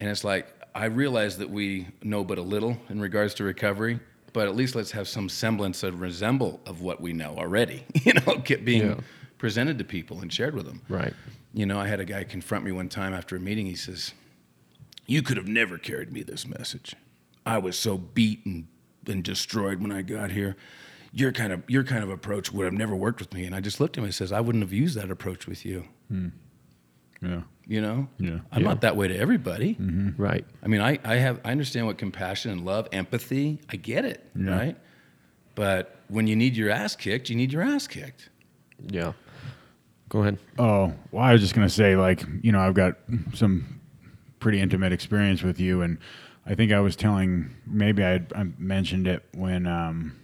and 0.00 0.10
it's 0.10 0.24
like 0.24 0.46
I 0.74 0.86
realize 0.86 1.38
that 1.38 1.48
we 1.48 1.86
know 2.02 2.24
but 2.24 2.36
a 2.36 2.42
little 2.42 2.76
in 2.90 3.00
regards 3.00 3.32
to 3.34 3.44
recovery, 3.44 3.98
but 4.34 4.48
at 4.48 4.54
least 4.56 4.74
let's 4.74 4.90
have 4.90 5.08
some 5.08 5.28
semblance 5.30 5.82
of 5.82 6.00
resemble 6.00 6.60
of 6.66 6.82
what 6.82 7.00
we 7.00 7.12
know 7.14 7.36
already, 7.38 7.84
you 8.04 8.12
know, 8.12 8.36
get 8.44 8.64
being 8.66 8.82
Yeah. 8.90 8.94
presented 9.38 9.78
to 9.78 9.84
people 9.84 10.20
and 10.20 10.30
shared 10.32 10.54
with 10.54 10.66
them. 10.66 10.82
Right. 10.90 11.14
You 11.54 11.64
know, 11.64 11.78
I 11.78 11.86
had 11.86 12.00
a 12.00 12.04
guy 12.04 12.24
confront 12.24 12.64
me 12.64 12.72
one 12.72 12.88
time 12.90 13.14
after 13.14 13.36
a 13.36 13.40
meeting. 13.40 13.64
He 13.66 13.76
says, 13.76 14.12
"You 15.06 15.22
could 15.22 15.36
have 15.36 15.48
never 15.48 15.78
carried 15.78 16.12
me 16.12 16.22
this 16.22 16.46
message. 16.46 16.94
I 17.44 17.58
was 17.58 17.78
so 17.78 17.96
beaten 17.96 18.68
and 19.06 19.22
destroyed 19.22 19.80
when 19.80 19.92
I 19.92 20.02
got 20.02 20.30
here. 20.32 20.56
Your 21.12 21.32
kind 21.32 21.52
of 21.52 21.62
your 21.68 21.84
kind 21.84 22.02
of 22.02 22.10
approach 22.10 22.52
would 22.52 22.64
have 22.64 22.74
never 22.74 22.94
worked 22.96 23.20
with 23.20 23.32
me." 23.32 23.44
And 23.44 23.54
I 23.54 23.60
just 23.60 23.80
looked 23.80 23.96
at 23.96 24.00
him 24.00 24.04
and 24.04 24.14
says, 24.14 24.32
"I 24.32 24.40
wouldn't 24.40 24.62
have 24.64 24.72
used 24.72 24.96
that 24.96 25.10
approach 25.10 25.46
with 25.46 25.64
you." 25.64 25.84
Hmm. 26.08 26.28
Yeah. 27.22 27.42
You 27.66 27.80
know, 27.80 28.08
Yeah. 28.18 28.40
I'm 28.52 28.62
Yeah. 28.62 28.68
not 28.68 28.82
that 28.82 28.94
way 28.96 29.08
to 29.08 29.16
everybody. 29.16 29.74
Mm-hmm. 29.74 30.22
Right. 30.22 30.44
I 30.62 30.68
mean, 30.68 30.80
I, 30.80 30.98
I 31.02 31.16
have 31.16 31.40
I 31.44 31.50
understand 31.50 31.86
what 31.86 31.98
compassion 31.98 32.50
and 32.52 32.64
love, 32.64 32.88
empathy. 32.92 33.60
I 33.70 33.76
get 33.76 34.04
it, 34.04 34.24
Yeah. 34.38 34.50
right? 34.50 34.76
But 35.54 35.96
when 36.08 36.26
you 36.26 36.36
need 36.36 36.56
your 36.56 36.70
ass 36.70 36.94
kicked, 36.94 37.30
you 37.30 37.34
need 37.36 37.52
your 37.52 37.62
ass 37.62 37.86
kicked. 37.88 38.28
Yeah. 38.88 39.14
Go 40.10 40.20
ahead. 40.20 40.38
Oh, 40.58 40.92
well, 41.10 41.24
I 41.24 41.32
was 41.32 41.40
just 41.40 41.54
going 41.54 41.66
to 41.66 41.72
say, 41.72 41.96
like, 41.96 42.22
you 42.42 42.52
know, 42.52 42.60
I've 42.60 42.74
got 42.74 42.96
some 43.34 43.75
pretty 44.38 44.60
intimate 44.60 44.92
experience 44.92 45.42
with 45.42 45.60
you. 45.60 45.82
And 45.82 45.98
I 46.44 46.54
think 46.54 46.72
I 46.72 46.80
was 46.80 46.96
telling, 46.96 47.56
maybe 47.66 48.04
I, 48.04 48.24
I 48.34 48.44
mentioned 48.58 49.06
it 49.06 49.24
when, 49.34 49.66
um, 49.66 50.16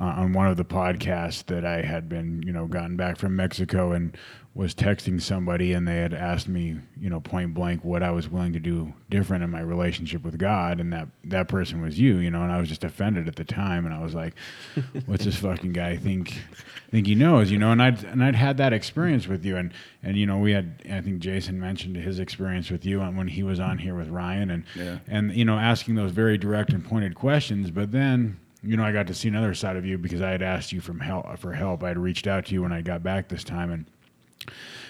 uh, 0.00 0.04
on 0.04 0.32
one 0.32 0.46
of 0.46 0.56
the 0.56 0.64
podcasts 0.64 1.44
that 1.46 1.64
I 1.64 1.82
had 1.82 2.08
been, 2.08 2.42
you 2.42 2.52
know, 2.52 2.66
gotten 2.66 2.96
back 2.96 3.18
from 3.18 3.34
Mexico 3.34 3.92
and 3.92 4.16
was 4.58 4.74
texting 4.74 5.22
somebody 5.22 5.72
and 5.72 5.86
they 5.86 5.98
had 5.98 6.12
asked 6.12 6.48
me, 6.48 6.76
you 7.00 7.08
know, 7.08 7.20
point 7.20 7.54
blank 7.54 7.84
what 7.84 8.02
I 8.02 8.10
was 8.10 8.28
willing 8.28 8.52
to 8.54 8.58
do 8.58 8.92
different 9.08 9.44
in 9.44 9.50
my 9.50 9.60
relationship 9.60 10.24
with 10.24 10.36
God 10.36 10.80
and 10.80 10.92
that 10.92 11.06
that 11.26 11.46
person 11.46 11.80
was 11.80 11.96
you, 12.00 12.16
you 12.16 12.28
know, 12.28 12.42
and 12.42 12.50
I 12.50 12.58
was 12.58 12.68
just 12.68 12.82
offended 12.82 13.28
at 13.28 13.36
the 13.36 13.44
time 13.44 13.86
and 13.86 13.94
I 13.94 14.02
was 14.02 14.16
like, 14.16 14.34
what's 15.06 15.24
this 15.24 15.36
fucking 15.36 15.74
guy 15.74 15.96
think 15.96 16.42
think 16.90 17.06
he 17.06 17.14
knows, 17.14 17.52
you 17.52 17.58
know, 17.58 17.70
and 17.70 17.80
I'd 17.80 18.02
and 18.02 18.24
I'd 18.24 18.34
had 18.34 18.56
that 18.56 18.72
experience 18.72 19.28
with 19.28 19.44
you 19.44 19.56
and 19.56 19.72
and 20.02 20.16
you 20.16 20.26
know, 20.26 20.38
we 20.38 20.50
had 20.50 20.82
I 20.90 21.02
think 21.02 21.20
Jason 21.20 21.60
mentioned 21.60 21.94
his 21.94 22.18
experience 22.18 22.68
with 22.68 22.84
you 22.84 22.98
when 23.00 23.28
he 23.28 23.44
was 23.44 23.60
on 23.60 23.78
here 23.78 23.94
with 23.94 24.08
Ryan 24.08 24.50
and 24.50 24.64
Yeah. 24.74 24.98
and 25.06 25.32
you 25.36 25.44
know, 25.44 25.56
asking 25.56 25.94
those 25.94 26.10
very 26.10 26.36
direct 26.36 26.72
and 26.72 26.84
pointed 26.84 27.14
questions, 27.14 27.70
but 27.70 27.92
then 27.92 28.40
you 28.64 28.76
know, 28.76 28.82
I 28.82 28.90
got 28.90 29.06
to 29.06 29.14
see 29.14 29.28
another 29.28 29.54
side 29.54 29.76
of 29.76 29.86
you 29.86 29.98
because 29.98 30.20
I 30.20 30.30
had 30.32 30.42
asked 30.42 30.72
you 30.72 30.80
from 30.80 30.98
help 30.98 31.38
for 31.38 31.52
help. 31.52 31.84
I 31.84 31.88
had 31.88 31.98
reached 31.98 32.26
out 32.26 32.46
to 32.46 32.54
you 32.54 32.62
when 32.62 32.72
I 32.72 32.82
got 32.82 33.04
back 33.04 33.28
this 33.28 33.44
time, 33.44 33.70
and 33.70 33.84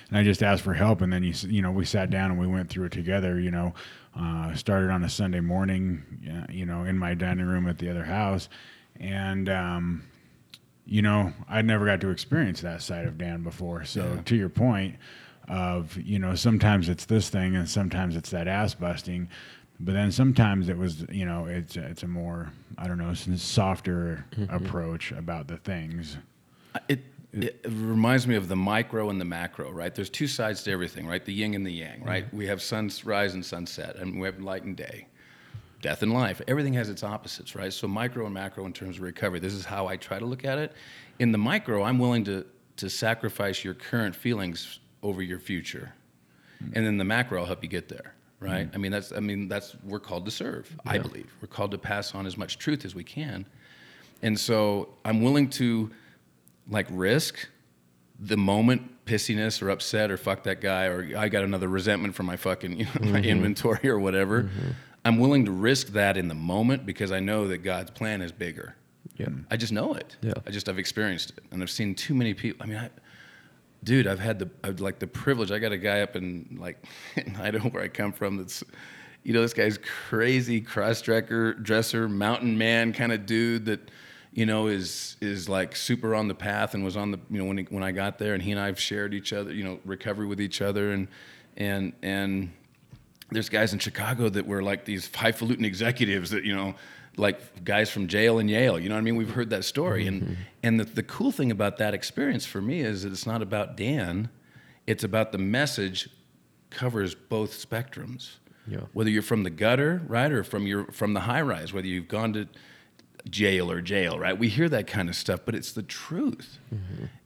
and 0.09 0.19
I 0.19 0.25
just 0.25 0.43
asked 0.43 0.63
for 0.63 0.75
help. 0.75 1.01
And 1.01 1.13
then 1.13 1.23
you 1.23 1.35
you 1.49 1.63
know, 1.63 1.71
we 1.71 1.85
sat 1.85 2.11
down 2.11 2.31
and 2.31 2.39
we 2.41 2.47
went 2.47 2.69
through 2.69 2.87
it 2.87 2.93
together. 2.93 3.39
You 3.39 3.51
know, 3.51 3.75
uh, 4.19 4.55
started 4.55 4.91
on 4.91 5.05
a 5.05 5.09
Sunday 5.09 5.41
morning, 5.41 6.47
you 6.51 6.67
know, 6.67 6.85
in 6.85 6.99
my 6.99 7.15
dining 7.15 7.47
room 7.47 7.69
at 7.69 7.79
the 7.79 7.91
other 7.91 8.05
house, 8.05 8.49
and 8.99 9.49
um, 9.49 10.03
you 10.89 11.03
know, 11.03 11.33
I 11.49 11.61
never 11.61 11.85
got 11.85 12.01
to 12.01 12.09
experience 12.09 12.63
that 12.63 12.81
side 12.81 13.07
of 13.07 13.19
Dan 13.19 13.43
before. 13.43 13.85
So 13.85 14.21
to 14.25 14.35
your 14.35 14.49
point 14.49 14.97
of, 15.47 15.97
you 15.99 16.19
know, 16.19 16.35
sometimes 16.35 16.89
it's 16.89 17.05
this 17.05 17.29
thing 17.29 17.57
and 17.57 17.69
sometimes 17.69 18.17
it's 18.17 18.31
that 18.31 18.49
ass 18.49 18.75
busting, 18.75 19.29
but 19.81 19.93
then 19.93 20.11
sometimes 20.11 20.69
it 20.71 20.79
was, 20.79 21.05
you 21.11 21.27
know, 21.27 21.45
it's 21.45 21.77
it's 21.77 22.03
a 22.03 22.09
more 22.09 22.53
I 22.79 22.87
don't 22.89 22.99
know, 22.99 23.13
softer 23.13 24.25
approach 24.49 25.13
about 25.13 25.47
the 25.49 25.59
things. 25.59 26.17
It, 26.89 27.01
it 27.33 27.61
reminds 27.69 28.27
me 28.27 28.37
of 28.37 28.49
the 28.49 28.57
micro 28.57 29.11
and 29.11 29.21
the 29.21 29.25
macro, 29.25 29.71
right? 29.71 29.95
There's 29.95 30.09
two 30.09 30.27
sides 30.27 30.63
to 30.65 30.71
everything, 30.71 31.07
right? 31.07 31.25
The 31.25 31.33
yin 31.33 31.55
and 31.55 31.67
the 31.67 31.73
yang, 31.73 32.03
right? 32.03 32.27
Mm-hmm. 32.27 32.37
We 32.37 32.47
have 32.47 32.63
sunrise 32.63 33.35
and 33.35 33.45
sunset, 33.45 33.97
and 33.97 34.19
we 34.19 34.27
have 34.27 34.41
light 34.41 34.63
and 34.63 34.75
day, 34.75 35.07
death 35.83 36.03
and 36.03 36.13
life. 36.13 36.41
Everything 36.49 36.73
has 36.75 36.89
its 36.89 37.03
opposites, 37.03 37.55
right? 37.55 37.73
So 37.73 37.87
micro 37.87 38.25
and 38.25 38.33
macro 38.33 38.65
in 38.65 38.73
terms 38.73 38.97
of 38.97 39.03
recovery. 39.03 39.41
This 39.41 39.53
is 39.53 39.67
how 39.67 39.87
I 39.87 39.97
try 39.97 40.19
to 40.19 40.25
look 40.25 40.45
at 40.45 40.59
it. 40.59 40.73
In 41.19 41.33
the 41.33 41.39
micro, 41.39 41.83
I'm 41.83 41.99
willing 41.99 42.25
to 42.25 42.47
to 42.79 42.89
sacrifice 42.89 43.65
your 43.65 43.75
current 43.75 44.15
feelings 44.15 44.79
over 45.03 45.21
your 45.21 45.41
future, 45.41 45.93
mm-hmm. 46.63 46.73
and 46.77 46.87
then 46.87 46.97
the 46.97 47.05
macro, 47.05 47.41
I'll 47.41 47.47
help 47.47 47.63
you 47.63 47.69
get 47.69 47.89
there, 47.89 48.15
right? 48.41 48.67
Mm-hmm. 48.69 48.75
I 48.75 48.79
mean, 48.79 48.93
that's 48.93 49.13
I 49.13 49.21
mean 49.21 49.49
that's 49.49 49.77
we're 49.85 50.01
called 50.01 50.25
to 50.25 50.31
serve. 50.31 50.75
I 50.87 50.97
believe 50.97 51.31
we're 51.43 51.49
called 51.49 51.73
to 51.73 51.79
pass 51.79 52.15
on 52.15 52.25
as 52.25 52.39
much 52.39 52.57
truth 52.57 52.87
as 52.87 52.95
we 52.95 53.05
can, 53.05 53.45
and 54.23 54.41
so 54.41 54.89
I'm 55.05 55.21
willing 55.21 55.51
to 55.51 55.91
like 56.69 56.87
risk 56.91 57.49
the 58.19 58.37
moment 58.37 59.05
pissiness 59.07 59.63
or 59.63 59.71
upset 59.71 60.11
or 60.11 60.17
fuck 60.17 60.43
that 60.43 60.61
guy 60.61 60.85
or 60.85 61.17
I 61.17 61.29
got 61.29 61.45
another 61.45 61.69
resentment 61.69 62.15
from 62.15 62.27
my 62.27 62.37
fucking 62.37 62.73
you 62.79 62.85
know, 62.85 62.93
my 63.01 63.21
mm-hmm. 63.21 63.25
inventory 63.25 63.89
or 63.89 63.99
whatever. 63.99 64.45
Mm-hmm. 64.45 64.71
I'm 65.05 65.19
willing 65.19 65.45
to 65.47 65.53
risk 65.53 65.89
that 65.89 66.17
in 66.17 66.29
the 66.29 66.35
moment 66.35 66.85
because 66.85 67.13
I 67.13 67.21
know 67.21 67.49
that 67.49 67.59
God's 67.59 67.91
plan 67.91 68.21
is 68.21 68.33
bigger. 68.33 68.75
Yeah. 69.17 69.29
I 69.51 69.57
just 69.57 69.73
know 69.73 69.95
it. 69.95 70.17
Yeah. 70.21 70.35
I 70.47 70.51
just 70.51 70.69
I've 70.69 70.79
experienced 70.79 71.31
it 71.31 71.45
and 71.51 71.63
I've 71.63 71.71
seen 71.71 71.95
too 71.95 72.15
many 72.15 72.35
people. 72.35 72.63
I 72.63 72.67
mean, 72.67 72.79
I, 72.79 72.91
dude, 73.85 74.07
I've 74.07 74.19
had 74.19 74.39
the 74.39 74.51
I've 74.63 74.81
like 74.81 74.99
the 74.99 75.07
privilege. 75.07 75.51
I 75.51 75.59
got 75.59 75.73
a 75.73 75.79
guy 75.79 76.03
up 76.03 76.17
in 76.17 76.59
like 76.61 76.85
in 77.17 77.37
Idaho 77.37 77.71
where 77.71 77.83
I 77.83 77.89
come 77.89 78.13
from. 78.13 78.37
That's 78.37 78.63
you 79.23 79.33
know 79.33 79.41
this 79.41 79.55
guy's 79.55 79.79
crazy 80.09 80.61
cross 80.61 81.01
dresser 81.03 82.09
mountain 82.09 82.59
man 82.59 82.93
kind 82.93 83.13
of 83.13 83.27
dude 83.27 83.67
that 83.67 83.91
you 84.33 84.47
know 84.47 84.67
is 84.67 85.17
is 85.21 85.49
like 85.49 85.75
super 85.75 86.15
on 86.15 86.29
the 86.29 86.35
path 86.35 86.75
and 86.75 86.85
was 86.85 86.97
on 86.97 87.11
the 87.11 87.21
you 87.31 87.39
know 87.39 87.45
when 87.45 87.59
he, 87.59 87.65
when 87.65 87.83
I 87.83 87.93
got 87.93 88.19
there 88.19 88.35
and 88.35 88.43
he 88.43 88.53
and 88.53 88.61
I've 88.61 88.81
shared 88.81 89.15
each 89.15 89.33
other 89.33 89.53
you 89.53 89.65
know 89.65 89.81
recovery 89.85 90.27
with 90.27 90.41
each 90.41 90.61
other 90.61 90.93
and 90.93 91.09
and 91.57 91.93
and 92.03 92.51
there's 93.31 93.49
guys 93.49 93.73
in 93.73 93.79
Chicago 93.79 94.29
that 94.29 94.47
were 94.47 94.63
like 94.63 94.85
these 94.85 95.11
highfalutin 95.15 95.65
executives 95.65 96.31
that 96.31 96.45
you 96.45 96.55
know, 96.55 96.75
like 97.17 97.65
guys 97.65 97.91
from 97.91 98.07
jail 98.07 98.39
and 98.39 98.49
Yale. 98.49 98.79
You 98.79 98.89
know 98.89 98.95
what 98.95 99.01
I 99.01 99.05
mean? 99.05 99.17
We've 99.17 99.31
heard 99.31 99.51
that 99.51 99.65
story, 99.65 100.07
and 100.07 100.23
mm-hmm. 100.23 100.35
and 100.63 100.81
the, 100.81 100.85
the 100.85 101.03
cool 101.03 101.31
thing 101.31 101.51
about 101.51 101.79
that 101.79 101.95
experience 101.95 102.47
for 102.47 102.63
me 102.63 102.81
is 102.81 103.03
that 103.03 103.13
it's 103.13 103.27
not 103.27 103.43
about 103.43 103.77
Dan, 103.77 104.31
it's 104.87 105.05
about 105.05 105.33
the 105.33 105.39
message 105.39 106.09
covers 106.71 107.15
both 107.15 107.53
spectrums. 107.53 108.37
Yeah. 108.67 108.81
Whether 108.93 109.09
you're 109.11 109.23
from 109.23 109.45
the 109.45 109.51
gutter, 109.51 110.03
right, 110.07 110.31
or 110.31 110.45
from 110.45 110.67
your 110.67 110.87
from 110.87 111.15
the 111.15 111.21
high 111.21 111.43
rise, 111.43 111.73
whether 111.73 111.87
you've 111.87 112.09
gone 112.09 112.33
to 112.35 112.49
jail 113.31 113.71
or 113.71 113.81
jail, 113.81 114.19
right? 114.19 114.39
We 114.39 114.49
hear 114.49 114.69
that 114.69 114.87
kind 114.87 115.09
of 115.09 115.17
stuff, 115.17 115.41
but 115.45 115.55
it's 115.55 115.73
the 115.73 115.83
truth. 115.83 116.59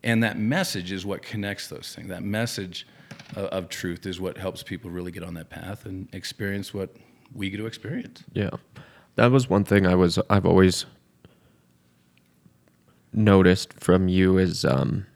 And 0.02 0.22
that 0.22 0.38
message 0.38 0.92
is 0.92 1.06
what 1.06 1.22
connects 1.22 1.68
those 1.68 1.92
things. 1.94 2.08
That 2.08 2.22
message 2.22 2.86
of, 3.36 3.44
of 3.46 3.68
truth 3.68 4.06
is 4.06 4.20
what 4.20 4.36
helps 4.38 4.62
people 4.62 4.90
really 4.90 5.12
get 5.12 5.22
on 5.22 5.34
that 5.34 5.50
path 5.50 5.86
and 5.86 6.08
experience 6.12 6.74
what 6.74 6.94
we 7.34 7.50
get 7.50 7.58
to 7.58 7.66
experience. 7.66 8.24
Yeah. 8.32 8.50
That 9.16 9.30
was 9.30 9.48
one 9.48 9.64
thing 9.64 9.86
I 9.86 9.94
was 9.94 10.18
I've 10.30 10.46
always 10.46 10.86
noticed 13.12 13.74
from 13.74 14.08
you 14.08 14.38
is 14.38 14.64
um 14.64 15.06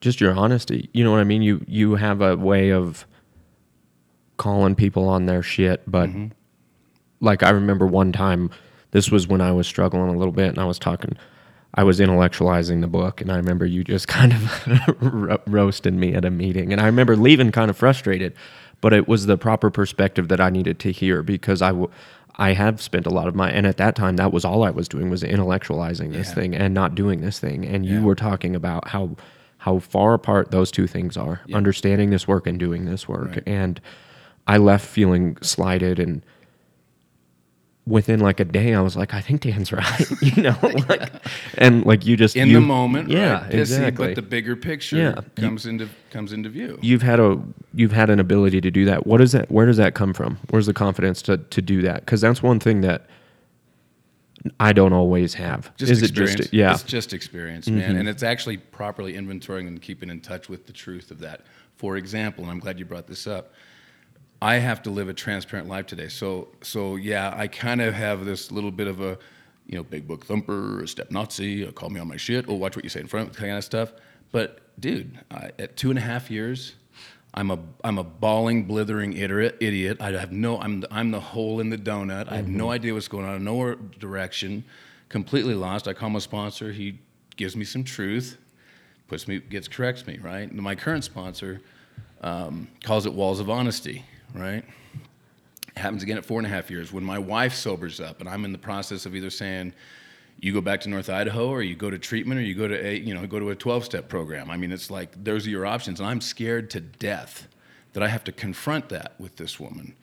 just 0.00 0.20
your 0.20 0.34
honesty. 0.34 0.90
You 0.92 1.02
know 1.02 1.10
what 1.10 1.20
I 1.20 1.24
mean? 1.24 1.42
You 1.42 1.64
you 1.66 1.96
have 1.96 2.20
a 2.20 2.36
way 2.36 2.70
of 2.70 3.06
calling 4.36 4.74
people 4.74 5.08
on 5.08 5.26
their 5.26 5.42
shit, 5.42 5.82
but 5.86 6.10
like 7.20 7.42
I 7.42 7.50
remember 7.50 7.86
one 7.86 8.12
time 8.12 8.50
this 8.92 9.10
was 9.10 9.26
when 9.28 9.40
I 9.40 9.52
was 9.52 9.66
struggling 9.66 10.08
a 10.08 10.16
little 10.18 10.32
bit 10.32 10.48
and 10.48 10.58
I 10.58 10.64
was 10.64 10.78
talking 10.78 11.16
I 11.74 11.84
was 11.84 12.00
intellectualizing 12.00 12.80
the 12.80 12.86
book 12.86 13.20
and 13.20 13.30
I 13.30 13.36
remember 13.36 13.66
you 13.66 13.84
just 13.84 14.08
kind 14.18 14.32
of 14.32 15.02
ro- 15.02 15.40
roasting 15.46 16.00
me 16.00 16.14
at 16.14 16.24
a 16.24 16.30
meeting 16.30 16.72
and 16.72 16.80
I 16.80 16.86
remember 16.86 17.16
leaving 17.16 17.52
kind 17.52 17.70
of 17.70 17.76
frustrated 17.76 18.34
but 18.80 18.92
it 18.92 19.08
was 19.08 19.26
the 19.26 19.36
proper 19.36 19.70
perspective 19.70 20.28
that 20.28 20.40
I 20.40 20.50
needed 20.50 20.78
to 20.80 20.92
hear 20.92 21.22
because 21.22 21.60
I 21.62 21.68
w- 21.68 21.90
I 22.40 22.52
have 22.52 22.80
spent 22.80 23.04
a 23.06 23.10
lot 23.10 23.26
of 23.28 23.34
my 23.34 23.50
and 23.50 23.66
at 23.66 23.76
that 23.78 23.96
time 23.96 24.16
that 24.16 24.32
was 24.32 24.44
all 24.44 24.62
I 24.64 24.70
was 24.70 24.88
doing 24.88 25.10
was 25.10 25.22
intellectualizing 25.22 26.12
this 26.12 26.28
Yeah. 26.28 26.34
thing 26.34 26.54
and 26.54 26.72
not 26.72 26.94
doing 26.94 27.20
this 27.20 27.38
thing 27.38 27.66
and 27.66 27.84
you 27.84 28.02
were 28.02 28.14
talking 28.14 28.54
about 28.56 28.88
how 28.88 29.16
how 29.58 29.80
far 29.80 30.14
apart 30.14 30.52
those 30.52 30.70
two 30.70 30.86
things 30.86 31.16
are 31.16 31.40
understanding 31.52 32.10
this 32.10 32.28
work 32.28 32.46
and 32.46 32.58
doing 32.58 32.84
this 32.84 33.08
work 33.08 33.28
Right. 33.30 33.42
and 33.46 33.80
I 34.46 34.56
left 34.56 34.86
feeling 34.86 35.36
slighted 35.42 35.98
and 35.98 36.22
within 37.88 38.20
like 38.20 38.38
a 38.40 38.44
day 38.44 38.74
I 38.74 38.80
was 38.80 38.96
like 38.96 39.14
I 39.14 39.20
think 39.20 39.40
Dan's 39.40 39.72
right 39.72 40.06
you 40.22 40.42
know 40.42 40.56
like 40.88 41.10
and 41.56 41.84
like 41.86 42.04
you 42.06 42.16
just 42.16 42.36
In 42.36 42.48
you- 42.48 42.54
the 42.54 42.60
moment, 42.60 43.08
yeah 43.08 43.40
right? 43.42 43.50
Pissy, 43.50 43.58
exactly 43.60 44.06
but 44.08 44.14
the 44.16 44.22
bigger 44.22 44.54
picture 44.56 44.96
Yeah. 44.96 45.20
comes 45.36 45.64
into 45.66 45.88
comes 46.10 46.32
into 46.32 46.48
view. 46.50 46.78
you've 46.82 47.02
had 47.02 47.18
a 47.20 47.40
you've 47.74 47.92
had 47.92 48.10
an 48.10 48.20
ability 48.20 48.60
to 48.60 48.70
do 48.70 48.84
that 48.84 49.06
what 49.06 49.20
is 49.20 49.32
that 49.32 49.50
where 49.50 49.66
does 49.66 49.78
that 49.78 49.94
come 49.94 50.12
from 50.12 50.38
where's 50.50 50.66
the 50.66 50.74
confidence 50.74 51.22
to 51.22 51.38
to 51.38 51.62
do 51.62 51.82
that 51.82 52.00
because 52.04 52.20
that's 52.20 52.42
one 52.42 52.60
thing 52.60 52.82
that 52.82 53.06
I 54.60 54.72
don't 54.72 54.92
always 54.92 55.34
have 55.34 55.74
Just 55.76 55.90
is 55.92 56.02
experience. 56.02 56.34
it 56.34 56.38
just 56.44 56.52
yeah 56.54 56.66
Mm-hmm. 56.68 56.74
It's 56.74 56.82
just 56.84 57.12
experience, 57.12 57.68
man. 57.68 57.96
And 57.96 58.08
it's 58.08 58.22
actually 58.22 58.56
properly 58.58 59.14
inventorying 59.14 59.66
and 59.66 59.82
keeping 59.82 60.10
in 60.10 60.20
touch 60.20 60.48
with 60.48 60.66
the 60.66 60.72
truth 60.72 61.10
of 61.10 61.18
that. 61.20 61.40
For 61.76 61.96
example, 61.96 62.44
and 62.44 62.52
I'm 62.52 62.60
glad 62.60 62.78
you 62.78 62.84
brought 62.84 63.08
this 63.08 63.26
up. 63.26 63.52
I 64.40 64.56
have 64.56 64.82
to 64.84 64.90
live 64.90 65.08
a 65.08 65.14
transparent 65.14 65.68
life 65.68 65.86
today. 65.86 66.08
So 66.08 66.48
so 66.62 66.96
yeah, 66.96 67.34
I 67.36 67.48
kind 67.48 67.80
of 67.80 67.94
have 67.94 68.24
this 68.24 68.52
little 68.52 68.70
bit 68.70 68.86
of 68.86 69.00
a, 69.00 69.18
you 69.66 69.76
know, 69.76 69.82
big 69.82 70.06
book 70.06 70.24
thumper, 70.24 70.82
a 70.82 70.88
step 70.88 71.10
Nazi, 71.10 71.66
uh, 71.66 71.72
call 71.72 71.90
me 71.90 72.00
on 72.00 72.08
my 72.08 72.16
shit, 72.16 72.46
oh 72.48 72.54
watch 72.54 72.76
what 72.76 72.84
you 72.84 72.90
say 72.90 73.00
in 73.00 73.08
front, 73.08 73.30
of 73.30 73.36
kind 73.36 73.56
of 73.56 73.64
stuff. 73.64 73.92
But 74.30 74.60
dude, 74.80 75.18
I, 75.30 75.50
at 75.58 75.76
two 75.76 75.90
and 75.90 75.98
a 75.98 76.02
half 76.02 76.30
years, 76.30 76.74
I'm 77.34 77.50
a 77.50 77.58
I'm 77.84 77.98
a 77.98 78.04
bawling, 78.04 78.64
blithering 78.64 79.12
idiot. 79.12 79.56
Idiot. 79.60 80.00
I 80.00 80.12
have 80.12 80.32
no. 80.32 80.60
I'm 80.60 80.80
the, 80.80 80.88
I'm 80.90 81.10
the 81.10 81.20
hole 81.20 81.60
in 81.60 81.70
the 81.70 81.78
donut. 81.78 82.30
I 82.30 82.36
have 82.36 82.48
no 82.48 82.70
idea 82.70 82.94
what's 82.94 83.08
going 83.08 83.26
on. 83.26 83.44
No 83.44 83.74
direction. 83.74 84.64
Completely 85.08 85.54
lost. 85.54 85.88
I 85.88 85.92
call 85.92 86.10
my 86.10 86.18
sponsor. 86.18 86.72
He 86.72 86.98
gives 87.36 87.54
me 87.56 87.64
some 87.64 87.84
truth, 87.84 88.36
puts 89.08 89.28
me, 89.28 89.38
gets 89.38 89.68
corrects 89.68 90.06
me. 90.06 90.18
Right. 90.18 90.50
And 90.50 90.60
my 90.60 90.74
current 90.74 91.04
sponsor 91.04 91.60
um, 92.22 92.68
calls 92.82 93.06
it 93.06 93.12
walls 93.12 93.40
of 93.40 93.50
honesty. 93.50 94.04
Right. 94.34 94.64
It 95.68 95.78
happens 95.78 96.02
again 96.02 96.18
at 96.18 96.24
four 96.24 96.38
and 96.38 96.46
a 96.46 96.50
half 96.50 96.70
years 96.70 96.92
when 96.92 97.04
my 97.04 97.18
wife 97.18 97.54
sobers 97.54 98.00
up 98.00 98.20
and 98.20 98.28
I'm 98.28 98.44
in 98.44 98.52
the 98.52 98.58
process 98.58 99.06
of 99.06 99.14
either 99.14 99.30
saying, 99.30 99.72
you 100.40 100.52
go 100.52 100.60
back 100.60 100.80
to 100.82 100.88
North 100.88 101.10
Idaho 101.10 101.48
or 101.48 101.62
you 101.62 101.74
go 101.74 101.90
to 101.90 101.98
treatment 101.98 102.38
or 102.38 102.42
you 102.42 102.54
go 102.54 102.68
to 102.68 102.86
a 102.86 102.96
you 102.96 103.14
know 103.14 103.26
go 103.26 103.40
to 103.40 103.50
a 103.50 103.56
12 103.56 103.84
step 103.84 104.08
program. 104.08 104.50
I 104.50 104.56
mean, 104.56 104.70
it's 104.70 104.90
like 104.90 105.22
those 105.24 105.46
are 105.46 105.50
your 105.50 105.66
options, 105.66 106.00
and 106.00 106.08
I'm 106.08 106.20
scared 106.20 106.70
to 106.70 106.80
death 106.80 107.48
that 107.92 108.02
I 108.02 108.08
have 108.08 108.24
to 108.24 108.32
confront 108.32 108.88
that 108.90 109.14
with 109.18 109.36
this 109.36 109.58
woman. 109.58 109.96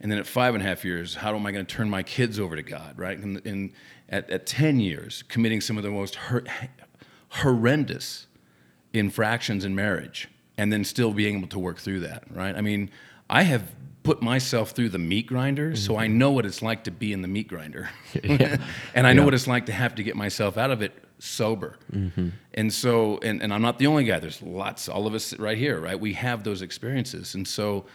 And 0.00 0.10
then 0.10 0.18
at 0.18 0.26
five 0.26 0.54
and 0.54 0.62
a 0.62 0.66
half 0.66 0.84
years, 0.84 1.16
how 1.16 1.34
am 1.34 1.44
I 1.44 1.52
going 1.52 1.66
to 1.66 1.74
turn 1.74 1.90
my 1.90 2.02
kids 2.02 2.38
over 2.40 2.56
to 2.56 2.62
God, 2.62 2.98
right? 2.98 3.18
And, 3.18 3.44
and 3.44 3.72
at, 4.08 4.30
at 4.30 4.46
10 4.46 4.80
years, 4.80 5.24
committing 5.28 5.60
some 5.60 5.76
of 5.76 5.82
the 5.82 5.90
most 5.90 6.14
hor- 6.14 6.44
horrendous 7.28 8.26
infractions 8.94 9.64
in 9.64 9.74
marriage 9.74 10.28
and 10.56 10.72
then 10.72 10.84
still 10.84 11.12
being 11.12 11.38
able 11.38 11.48
to 11.48 11.58
work 11.58 11.78
through 11.78 12.00
that, 12.00 12.24
right? 12.30 12.56
I 12.56 12.60
mean, 12.62 12.90
I 13.30 13.42
have 13.42 13.72
put 14.02 14.20
myself 14.22 14.72
through 14.72 14.88
the 14.88 14.98
meat 14.98 15.26
grinder, 15.26 15.68
mm-hmm. 15.68 15.76
so 15.76 15.96
I 15.96 16.08
know 16.08 16.32
what 16.32 16.44
it's 16.44 16.62
like 16.62 16.84
to 16.84 16.90
be 16.90 17.12
in 17.12 17.22
the 17.22 17.28
meat 17.28 17.48
grinder. 17.48 17.88
and 18.24 19.06
I 19.06 19.12
know 19.12 19.22
yeah. 19.22 19.24
what 19.24 19.34
it's 19.34 19.46
like 19.46 19.66
to 19.66 19.72
have 19.72 19.94
to 19.94 20.02
get 20.02 20.16
myself 20.16 20.58
out 20.58 20.70
of 20.70 20.82
it 20.82 20.92
sober. 21.20 21.76
Mm-hmm. 21.92 22.30
And 22.54 22.72
so, 22.72 23.18
and, 23.22 23.40
and 23.40 23.54
I'm 23.54 23.62
not 23.62 23.78
the 23.78 23.86
only 23.86 24.04
guy. 24.04 24.18
There's 24.18 24.42
lots, 24.42 24.88
all 24.88 25.06
of 25.06 25.14
us 25.14 25.38
right 25.38 25.56
here, 25.56 25.78
right? 25.78 25.98
We 25.98 26.14
have 26.14 26.44
those 26.44 26.60
experiences. 26.60 27.34
And 27.34 27.46
so, 27.46 27.86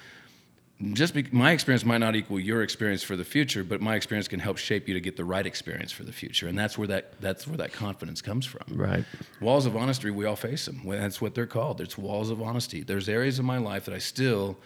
just 0.91 1.13
be, 1.13 1.25
my 1.31 1.51
experience 1.51 1.85
might 1.85 1.99
not 1.99 2.15
equal 2.15 2.39
your 2.39 2.61
experience 2.61 3.01
for 3.01 3.15
the 3.15 3.23
future, 3.23 3.63
but 3.63 3.79
my 3.79 3.95
experience 3.95 4.27
can 4.27 4.39
help 4.41 4.57
shape 4.57 4.87
you 4.89 4.93
to 4.93 4.99
get 4.99 5.15
the 5.15 5.23
right 5.23 5.45
experience 5.45 5.91
for 5.91 6.03
the 6.03 6.11
future, 6.11 6.49
and 6.49 6.59
that's 6.59 6.77
where 6.77 6.87
that 6.89 7.13
that's 7.21 7.47
where 7.47 7.55
that 7.55 7.71
confidence 7.71 8.21
comes 8.21 8.45
from. 8.45 8.77
Right. 8.77 9.05
Walls 9.39 9.65
of 9.65 9.77
honesty, 9.77 10.11
we 10.11 10.25
all 10.25 10.35
face 10.35 10.65
them. 10.65 10.81
That's 10.85 11.21
what 11.21 11.33
they're 11.33 11.47
called. 11.47 11.79
It's 11.79 11.97
walls 11.97 12.29
of 12.29 12.41
honesty. 12.41 12.83
There's 12.83 13.07
areas 13.07 13.39
of 13.39 13.45
my 13.45 13.57
life 13.57 13.85
that 13.85 13.93
I 13.93 13.99
still 13.99 14.57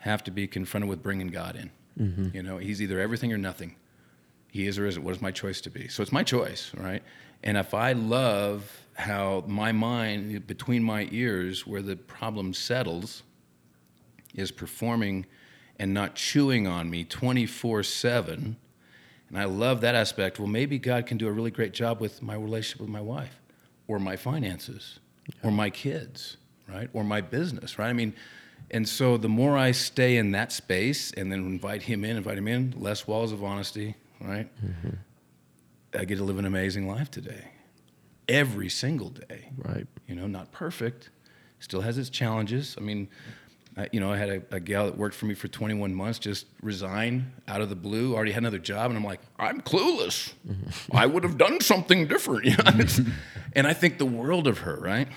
have 0.00 0.24
to 0.24 0.30
be 0.30 0.46
confronted 0.46 0.88
with 0.88 1.02
bringing 1.02 1.28
God 1.28 1.56
in. 1.56 1.70
Mm-hmm. 1.98 2.36
You 2.36 2.42
know, 2.42 2.58
He's 2.58 2.82
either 2.82 3.00
everything 3.00 3.32
or 3.32 3.38
nothing. 3.38 3.76
He 4.50 4.66
is 4.66 4.78
or 4.78 4.86
isn't. 4.86 5.02
What 5.02 5.14
is 5.14 5.22
my 5.22 5.30
choice 5.30 5.60
to 5.62 5.70
be? 5.70 5.88
So 5.88 6.02
it's 6.02 6.12
my 6.12 6.24
choice, 6.24 6.72
right? 6.74 7.02
And 7.42 7.56
if 7.56 7.72
I 7.72 7.92
love 7.92 8.86
how 8.94 9.44
my 9.46 9.72
mind 9.72 10.46
between 10.46 10.82
my 10.82 11.08
ears, 11.10 11.66
where 11.66 11.82
the 11.82 11.96
problem 11.96 12.52
settles, 12.52 13.22
is 14.34 14.50
performing 14.50 15.26
and 15.78 15.94
not 15.94 16.14
chewing 16.14 16.66
on 16.66 16.90
me 16.90 17.04
24 17.04 17.82
7. 17.82 18.56
And 19.28 19.38
I 19.38 19.44
love 19.44 19.80
that 19.82 19.94
aspect. 19.94 20.38
Well, 20.38 20.48
maybe 20.48 20.78
God 20.78 21.06
can 21.06 21.16
do 21.16 21.28
a 21.28 21.32
really 21.32 21.50
great 21.50 21.72
job 21.72 22.00
with 22.00 22.20
my 22.20 22.34
relationship 22.34 22.80
with 22.80 22.90
my 22.90 23.00
wife 23.00 23.40
or 23.86 23.98
my 23.98 24.16
finances 24.16 24.98
yeah. 25.26 25.48
or 25.48 25.52
my 25.52 25.70
kids, 25.70 26.36
right? 26.68 26.90
Or 26.92 27.04
my 27.04 27.20
business, 27.20 27.78
right? 27.78 27.88
I 27.88 27.92
mean, 27.92 28.14
and 28.70 28.88
so 28.88 29.16
the 29.16 29.28
more 29.28 29.56
I 29.56 29.72
stay 29.72 30.16
in 30.16 30.32
that 30.32 30.52
space 30.52 31.12
and 31.12 31.30
then 31.30 31.40
invite 31.40 31.82
him 31.82 32.04
in, 32.04 32.16
invite 32.16 32.38
him 32.38 32.48
in, 32.48 32.74
less 32.76 33.06
walls 33.06 33.32
of 33.32 33.42
honesty, 33.42 33.96
right? 34.20 34.48
Mm-hmm. 34.64 34.96
I 35.98 36.04
get 36.04 36.16
to 36.16 36.24
live 36.24 36.38
an 36.38 36.44
amazing 36.44 36.86
life 36.86 37.10
today. 37.10 37.48
Every 38.28 38.68
single 38.68 39.10
day. 39.10 39.50
Right. 39.56 39.86
You 40.06 40.14
know, 40.14 40.28
not 40.28 40.52
perfect, 40.52 41.10
still 41.58 41.80
has 41.80 41.98
its 41.98 42.10
challenges. 42.10 42.76
I 42.78 42.80
mean, 42.80 43.08
I, 43.76 43.88
you 43.92 43.98
know, 43.98 44.12
I 44.12 44.16
had 44.16 44.28
a, 44.28 44.42
a, 44.56 44.60
gal 44.60 44.86
that 44.86 44.96
worked 44.96 45.14
for 45.14 45.26
me 45.26 45.34
for 45.34 45.48
21 45.48 45.94
months 45.94 46.18
just 46.18 46.46
resign 46.62 47.32
out 47.48 47.60
of 47.60 47.68
the 47.70 47.76
blue. 47.76 48.14
Already 48.14 48.32
had 48.32 48.42
another 48.42 48.58
job, 48.58 48.90
and 48.90 48.96
I'm 48.96 49.04
like, 49.04 49.20
I'm 49.38 49.60
clueless. 49.60 50.32
Mm-hmm. 50.48 50.96
I 50.96 51.06
would 51.06 51.24
have 51.24 51.38
done 51.38 51.60
something 51.60 52.06
different. 52.06 52.44
You 52.50 52.56
know? 52.56 53.10
and 53.54 53.66
I 53.66 53.72
think 53.72 53.98
the 53.98 54.06
world 54.06 54.46
of 54.46 54.58
her, 54.58 54.76
right? 54.76 55.08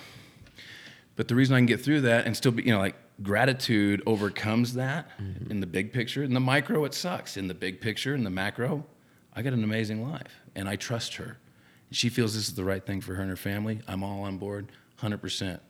But 1.15 1.27
the 1.27 1.35
reason 1.35 1.55
I 1.55 1.59
can 1.59 1.65
get 1.67 1.81
through 1.81 2.01
that 2.01 2.25
and 2.25 2.35
still 2.35 2.51
be, 2.51 2.63
you 2.63 2.71
know, 2.71 2.79
like 2.79 2.95
gratitude 3.23 4.03
overcomes 4.05 4.73
that 4.73 5.09
mm-hmm. 5.17 5.49
in 5.49 5.59
the 5.59 5.65
big 5.65 5.91
picture. 5.91 6.23
In 6.23 6.33
the 6.33 6.39
micro, 6.39 6.85
it 6.85 6.93
sucks. 6.93 7.37
In 7.37 7.47
the 7.47 7.53
big 7.53 7.81
picture, 7.81 8.13
in 8.13 8.23
the 8.23 8.29
macro, 8.29 8.85
I 9.33 9.41
got 9.41 9.53
an 9.53 9.63
amazing 9.63 10.07
life, 10.07 10.41
and 10.55 10.69
I 10.69 10.75
trust 10.75 11.15
her. 11.15 11.37
She 11.91 12.09
feels 12.09 12.35
this 12.35 12.47
is 12.47 12.55
the 12.55 12.63
right 12.63 12.85
thing 12.85 13.01
for 13.01 13.15
her 13.15 13.21
and 13.21 13.29
her 13.29 13.37
family. 13.37 13.81
I'm 13.87 14.03
all 14.03 14.23
on 14.23 14.37
board, 14.37 14.65
100 14.97 15.21
percent 15.21 15.61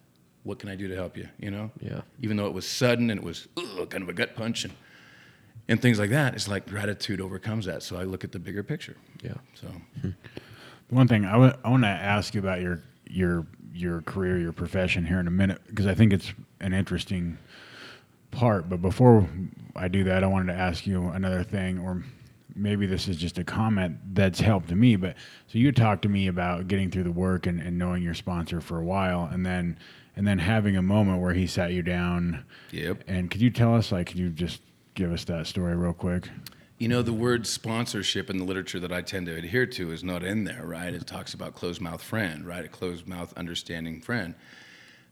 what 0.44 0.60
can 0.60 0.70
I 0.70 0.76
do 0.76 0.88
to 0.88 0.96
help 0.96 1.18
you? 1.18 1.28
You 1.40 1.52
know? 1.52 1.72
Yeah. 1.80 2.02
Even 2.22 2.38
though 2.38 2.46
it 2.46 2.54
was 2.54 2.68
sudden 2.68 3.10
and 3.10 3.20
it 3.20 3.26
was 3.26 3.48
ugh, 3.58 3.90
kind 3.90 4.04
of 4.04 4.10
a 4.10 4.14
gut 4.14 4.36
punch 4.36 4.66
and, 4.66 4.74
and 5.68 5.82
things 5.82 6.00
like 6.00 6.10
that, 6.12 6.36
it's 6.36 6.48
like 6.48 6.68
gratitude 6.68 7.22
overcomes 7.22 7.66
that. 7.66 7.84
So 7.84 7.98
I 7.98 8.04
look 8.04 8.24
at 8.24 8.32
the 8.32 8.40
bigger 8.40 8.64
picture. 8.64 8.96
Yeah. 9.24 9.36
So 9.54 9.68
hmm. 10.02 10.10
one 10.90 11.08
thing 11.08 11.26
I, 11.26 11.34
w- 11.34 11.54
I 11.64 11.70
want 11.70 11.84
to 11.84 11.90
ask 11.90 12.36
you 12.36 12.42
about 12.42 12.62
your, 12.62 12.82
your, 13.08 13.48
your 13.74 14.02
career, 14.02 14.38
your 14.38 14.52
profession 14.52 15.06
here 15.06 15.20
in 15.20 15.28
a 15.28 15.32
minute, 15.32 15.62
because 15.68 15.88
I 15.88 15.96
think 15.96 16.14
it's 16.14 16.34
an 16.64 16.74
interesting 16.74 17.38
part. 18.32 18.70
But 18.70 18.82
before 18.82 19.28
I 19.76 19.88
do 19.88 20.04
that, 20.06 20.24
I 20.24 20.28
wanted 20.28 20.54
to 20.54 20.60
ask 20.60 20.88
you 20.88 21.08
another 21.10 21.44
thing, 21.44 21.80
or 21.80 22.04
maybe 22.56 22.86
this 22.86 23.08
is 23.08 23.18
just 23.18 23.38
a 23.38 23.44
comment 23.44 23.98
that's 24.14 24.40
helped 24.40 24.72
me. 24.72 24.96
But 24.96 25.16
so 25.48 25.58
you 25.58 25.72
talked 25.72 26.02
to 26.04 26.10
me 26.10 26.28
about 26.28 26.68
getting 26.68 26.90
through 26.90 27.04
the 27.04 27.12
work 27.12 27.46
and, 27.46 27.60
and 27.60 27.78
knowing 27.78 28.04
your 28.04 28.14
sponsor 28.14 28.62
for 28.62 28.80
a 28.80 28.84
while, 28.84 29.30
and 29.32 29.46
then 29.46 29.78
and 30.16 30.28
then 30.28 30.40
having 30.40 30.78
a 30.78 30.82
moment 30.82 31.22
where 31.22 31.34
he 31.34 31.48
sat 31.48 31.72
you 31.72 31.82
down. 31.82 32.46
Yep. 32.72 33.04
And 33.08 33.32
could 33.32 33.42
you 33.42 33.50
tell 33.50 33.76
us, 33.76 33.92
like, 33.92 34.08
could 34.08 34.20
you 34.20 34.30
just 34.30 34.62
give 34.94 35.12
us 35.12 35.24
that 35.26 35.48
story 35.48 35.76
real 35.76 35.94
quick? 35.94 36.30
You 36.78 36.88
know, 36.88 37.02
the 37.02 37.14
word 37.14 37.48
sponsorship 37.48 38.30
in 38.30 38.38
the 38.38 38.44
literature 38.44 38.80
that 38.80 38.92
I 38.92 39.02
tend 39.02 39.28
to 39.28 39.36
adhere 39.36 39.66
to 39.66 39.92
is 39.92 40.04
not 40.04 40.24
in 40.24 40.44
there, 40.44 40.64
right? 40.66 40.94
It 40.94 41.08
talks 41.08 41.34
about 41.34 41.56
closed 41.56 41.82
mouth 41.82 42.04
friend, 42.04 42.46
right? 42.46 42.66
A 42.66 42.68
closed 42.68 43.08
mouth 43.08 43.34
understanding 43.38 44.02
friend. 44.02 44.36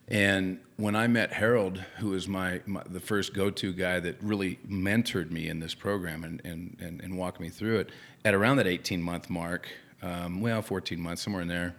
And 0.07 0.59
when 0.77 0.95
I 0.95 1.07
met 1.07 1.31
Harold, 1.31 1.77
who 1.99 2.09
was 2.09 2.27
my, 2.27 2.61
my 2.65 2.83
the 2.89 2.99
first 2.99 3.33
go-to 3.33 3.71
guy 3.71 3.99
that 3.99 4.21
really 4.21 4.59
mentored 4.67 5.31
me 5.31 5.47
in 5.47 5.59
this 5.59 5.73
program 5.73 6.23
and, 6.23 6.41
and, 6.43 6.77
and, 6.81 7.01
and 7.01 7.17
walked 7.17 7.39
me 7.39 7.49
through 7.49 7.79
it, 7.79 7.89
at 8.25 8.33
around 8.33 8.57
that 8.57 8.67
18 8.67 9.01
month 9.01 9.29
mark, 9.29 9.69
um, 10.01 10.41
well, 10.41 10.61
14 10.61 10.99
months, 10.99 11.21
somewhere 11.21 11.41
in 11.41 11.47
there, 11.47 11.75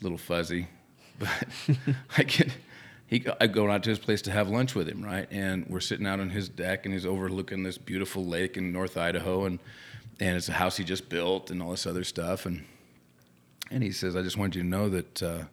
a 0.00 0.02
little 0.02 0.18
fuzzy, 0.18 0.66
but 1.18 1.46
I 2.18 2.24
get 2.24 2.50
he 3.06 3.24
I 3.40 3.46
go 3.46 3.70
out 3.70 3.82
to 3.84 3.90
his 3.90 3.98
place 3.98 4.22
to 4.22 4.32
have 4.32 4.48
lunch 4.48 4.74
with 4.74 4.88
him, 4.88 5.04
right? 5.04 5.28
And 5.30 5.66
we're 5.68 5.80
sitting 5.80 6.06
out 6.06 6.20
on 6.20 6.30
his 6.30 6.48
deck, 6.48 6.84
and 6.84 6.92
he's 6.92 7.06
overlooking 7.06 7.62
this 7.62 7.78
beautiful 7.78 8.24
lake 8.24 8.56
in 8.56 8.72
North 8.72 8.96
Idaho, 8.96 9.44
and 9.44 9.58
and 10.20 10.36
it's 10.36 10.48
a 10.48 10.52
house 10.52 10.76
he 10.76 10.84
just 10.84 11.08
built, 11.08 11.50
and 11.50 11.62
all 11.62 11.70
this 11.70 11.86
other 11.86 12.04
stuff, 12.04 12.46
and 12.46 12.64
and 13.70 13.82
he 13.82 13.92
says, 13.92 14.16
"I 14.16 14.22
just 14.22 14.36
wanted 14.36 14.56
you 14.56 14.62
to 14.62 14.68
know 14.68 14.88
that." 14.88 15.22
Uh, 15.22 15.44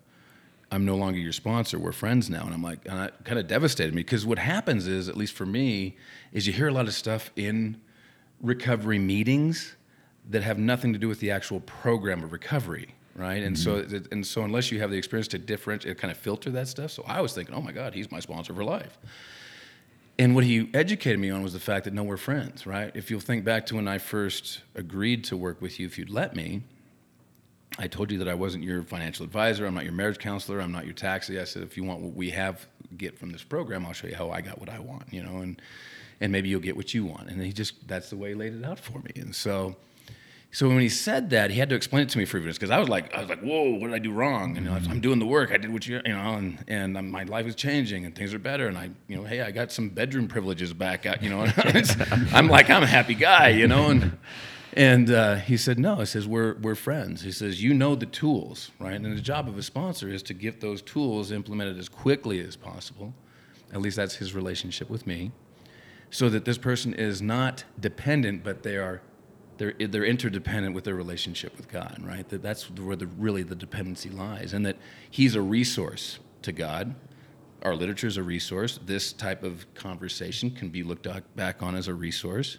I'm 0.71 0.85
no 0.85 0.95
longer 0.95 1.19
your 1.19 1.33
sponsor. 1.33 1.77
We're 1.77 1.91
friends 1.91 2.29
now. 2.29 2.45
And 2.45 2.53
I'm 2.53 2.63
like, 2.63 2.79
and 2.85 2.97
that 2.97 3.25
kind 3.25 3.37
of 3.37 3.47
devastated 3.47 3.93
me 3.93 4.03
because 4.03 4.25
what 4.25 4.39
happens 4.39 4.87
is, 4.87 5.09
at 5.09 5.17
least 5.17 5.33
for 5.33 5.45
me, 5.45 5.97
is 6.31 6.47
you 6.47 6.53
hear 6.53 6.67
a 6.67 6.73
lot 6.73 6.87
of 6.87 6.93
stuff 6.93 7.29
in 7.35 7.79
recovery 8.41 8.99
meetings 8.99 9.75
that 10.29 10.43
have 10.43 10.57
nothing 10.57 10.93
to 10.93 10.99
do 10.99 11.07
with 11.07 11.19
the 11.19 11.31
actual 11.31 11.59
program 11.61 12.23
of 12.23 12.31
recovery 12.31 12.95
right? 13.15 13.43
And 13.43 13.55
mm-hmm. 13.55 13.91
so 13.91 14.03
and 14.11 14.25
so 14.25 14.43
unless 14.43 14.71
you 14.71 14.79
have 14.79 14.91
the 14.91 14.97
experience 14.97 15.27
to 15.29 15.37
differentiate, 15.37 15.97
kind 15.97 16.11
of 16.11 16.17
filter 16.17 16.49
that 16.51 16.67
stuff. 16.67 16.91
So 16.91 17.03
I 17.05 17.21
was 17.21 17.33
thinking, 17.33 17.55
oh 17.55 17.61
my 17.61 17.71
God, 17.71 17.93
he's 17.93 18.11
my 18.11 18.19
sponsor 18.19 18.53
for 18.53 18.63
life. 18.63 18.97
And 20.19 20.35
what 20.35 20.43
he 20.43 20.69
educated 20.73 21.19
me 21.19 21.29
on 21.29 21.41
was 21.41 21.53
the 21.53 21.59
fact 21.59 21.85
that 21.85 21.93
no, 21.93 22.03
we're 22.03 22.17
friends, 22.17 22.67
right? 22.67 22.91
If 22.93 23.09
you'll 23.09 23.21
think 23.21 23.43
back 23.43 23.65
to 23.67 23.75
when 23.75 23.87
I 23.87 23.97
first 23.97 24.61
agreed 24.75 25.23
to 25.25 25.37
work 25.37 25.61
with 25.61 25.79
you, 25.79 25.87
if 25.87 25.97
you'd 25.97 26.09
let 26.09 26.35
me, 26.35 26.61
I 27.79 27.87
told 27.87 28.11
you 28.11 28.17
that 28.19 28.27
I 28.27 28.33
wasn't 28.33 28.63
your 28.63 28.83
financial 28.83 29.25
advisor. 29.25 29.65
I'm 29.65 29.73
not 29.73 29.83
your 29.83 29.93
marriage 29.93 30.19
counselor. 30.19 30.61
I'm 30.61 30.71
not 30.71 30.85
your 30.85 30.93
taxi. 30.93 31.39
I 31.39 31.45
said, 31.45 31.63
if 31.63 31.77
you 31.77 31.83
want 31.83 32.01
what 32.01 32.13
we 32.13 32.29
have 32.31 32.67
get 32.97 33.17
from 33.17 33.31
this 33.31 33.43
program, 33.43 33.85
I'll 33.85 33.93
show 33.93 34.07
you 34.07 34.15
how 34.15 34.29
I 34.29 34.41
got 34.41 34.59
what 34.59 34.69
I 34.69 34.79
want, 34.79 35.11
you 35.13 35.23
know, 35.23 35.37
and 35.37 35.61
and 36.19 36.31
maybe 36.31 36.49
you'll 36.49 36.59
get 36.59 36.75
what 36.75 36.93
you 36.93 37.05
want. 37.05 37.29
And 37.29 37.41
he 37.41 37.51
just 37.51 37.87
that's 37.87 38.09
the 38.09 38.17
way 38.17 38.29
he 38.29 38.35
laid 38.35 38.53
it 38.53 38.65
out 38.65 38.79
for 38.79 38.99
me. 38.99 39.11
And 39.15 39.35
so 39.35 39.75
so 40.53 40.67
when 40.67 40.79
he 40.79 40.89
said 40.89 41.29
that, 41.29 41.49
he 41.49 41.59
had 41.59 41.69
to 41.69 41.75
explain 41.75 42.03
it 42.03 42.09
to 42.09 42.17
me 42.17 42.25
for 42.25 42.37
minutes 42.37 42.57
because 42.57 42.71
I 42.71 42.77
was 42.77 42.89
like, 42.89 43.13
I 43.15 43.21
was 43.21 43.29
like, 43.29 43.39
whoa, 43.39 43.69
what 43.69 43.87
did 43.87 43.93
I 43.93 43.99
do 43.99 44.11
wrong? 44.11 44.57
And 44.57 44.65
know, 44.65 44.73
I'm 44.73 44.99
doing 44.99 45.17
the 45.17 45.25
work. 45.25 45.51
I 45.53 45.57
did 45.57 45.71
what 45.71 45.87
you, 45.87 46.01
you 46.05 46.13
know, 46.13 46.33
and 46.33 46.63
and 46.67 47.11
my 47.11 47.23
life 47.23 47.45
is 47.47 47.55
changing 47.55 48.05
and 48.05 48.13
things 48.13 48.33
are 48.33 48.39
better. 48.39 48.67
And 48.67 48.77
I, 48.77 48.89
you 49.07 49.15
know, 49.15 49.23
hey, 49.23 49.41
I 49.41 49.51
got 49.51 49.71
some 49.71 49.89
bedroom 49.89 50.27
privileges 50.27 50.73
back. 50.73 51.05
Out, 51.05 51.23
you 51.23 51.29
know, 51.29 51.47
I'm 52.33 52.47
like, 52.47 52.69
I'm 52.69 52.83
a 52.83 52.87
happy 52.87 53.15
guy, 53.15 53.49
you 53.49 53.67
know, 53.67 53.89
and. 53.89 54.17
And 54.73 55.11
uh, 55.11 55.35
he 55.35 55.57
said, 55.57 55.77
no. 55.77 55.97
He 55.97 56.05
says, 56.05 56.27
we're, 56.27 56.55
we're 56.55 56.75
friends. 56.75 57.21
He 57.21 57.31
says, 57.31 57.61
you 57.61 57.73
know 57.73 57.95
the 57.95 58.05
tools, 58.05 58.71
right? 58.79 58.95
And 58.95 59.17
the 59.17 59.21
job 59.21 59.49
of 59.49 59.57
a 59.57 59.63
sponsor 59.63 60.07
is 60.07 60.23
to 60.23 60.33
get 60.33 60.61
those 60.61 60.81
tools 60.81 61.31
implemented 61.31 61.77
as 61.77 61.89
quickly 61.89 62.39
as 62.39 62.55
possible. 62.55 63.13
At 63.73 63.81
least 63.81 63.97
that's 63.97 64.15
his 64.15 64.33
relationship 64.33 64.89
with 64.89 65.05
me. 65.05 65.31
So 66.09 66.29
that 66.29 66.45
this 66.45 66.57
person 66.57 66.93
is 66.93 67.21
not 67.21 67.63
dependent, 67.79 68.43
but 68.43 68.63
they 68.63 68.77
are 68.77 69.01
they're 69.57 69.73
they're 69.79 70.05
interdependent 70.05 70.73
with 70.73 70.85
their 70.85 70.95
relationship 70.95 71.55
with 71.55 71.69
God, 71.69 72.01
right? 72.03 72.27
That 72.29 72.41
that's 72.41 72.69
where 72.71 72.95
the 72.95 73.07
really 73.07 73.43
the 73.43 73.55
dependency 73.55 74.09
lies, 74.09 74.53
and 74.53 74.65
that 74.65 74.75
He's 75.09 75.35
a 75.35 75.41
resource 75.41 76.19
to 76.41 76.51
God. 76.51 76.95
Our 77.61 77.75
literature 77.75 78.07
is 78.07 78.17
a 78.17 78.23
resource. 78.23 78.79
This 78.83 79.13
type 79.13 79.43
of 79.43 79.71
conversation 79.75 80.49
can 80.49 80.69
be 80.69 80.83
looked 80.83 81.07
back 81.35 81.61
on 81.61 81.75
as 81.75 81.87
a 81.87 81.93
resource, 81.93 82.57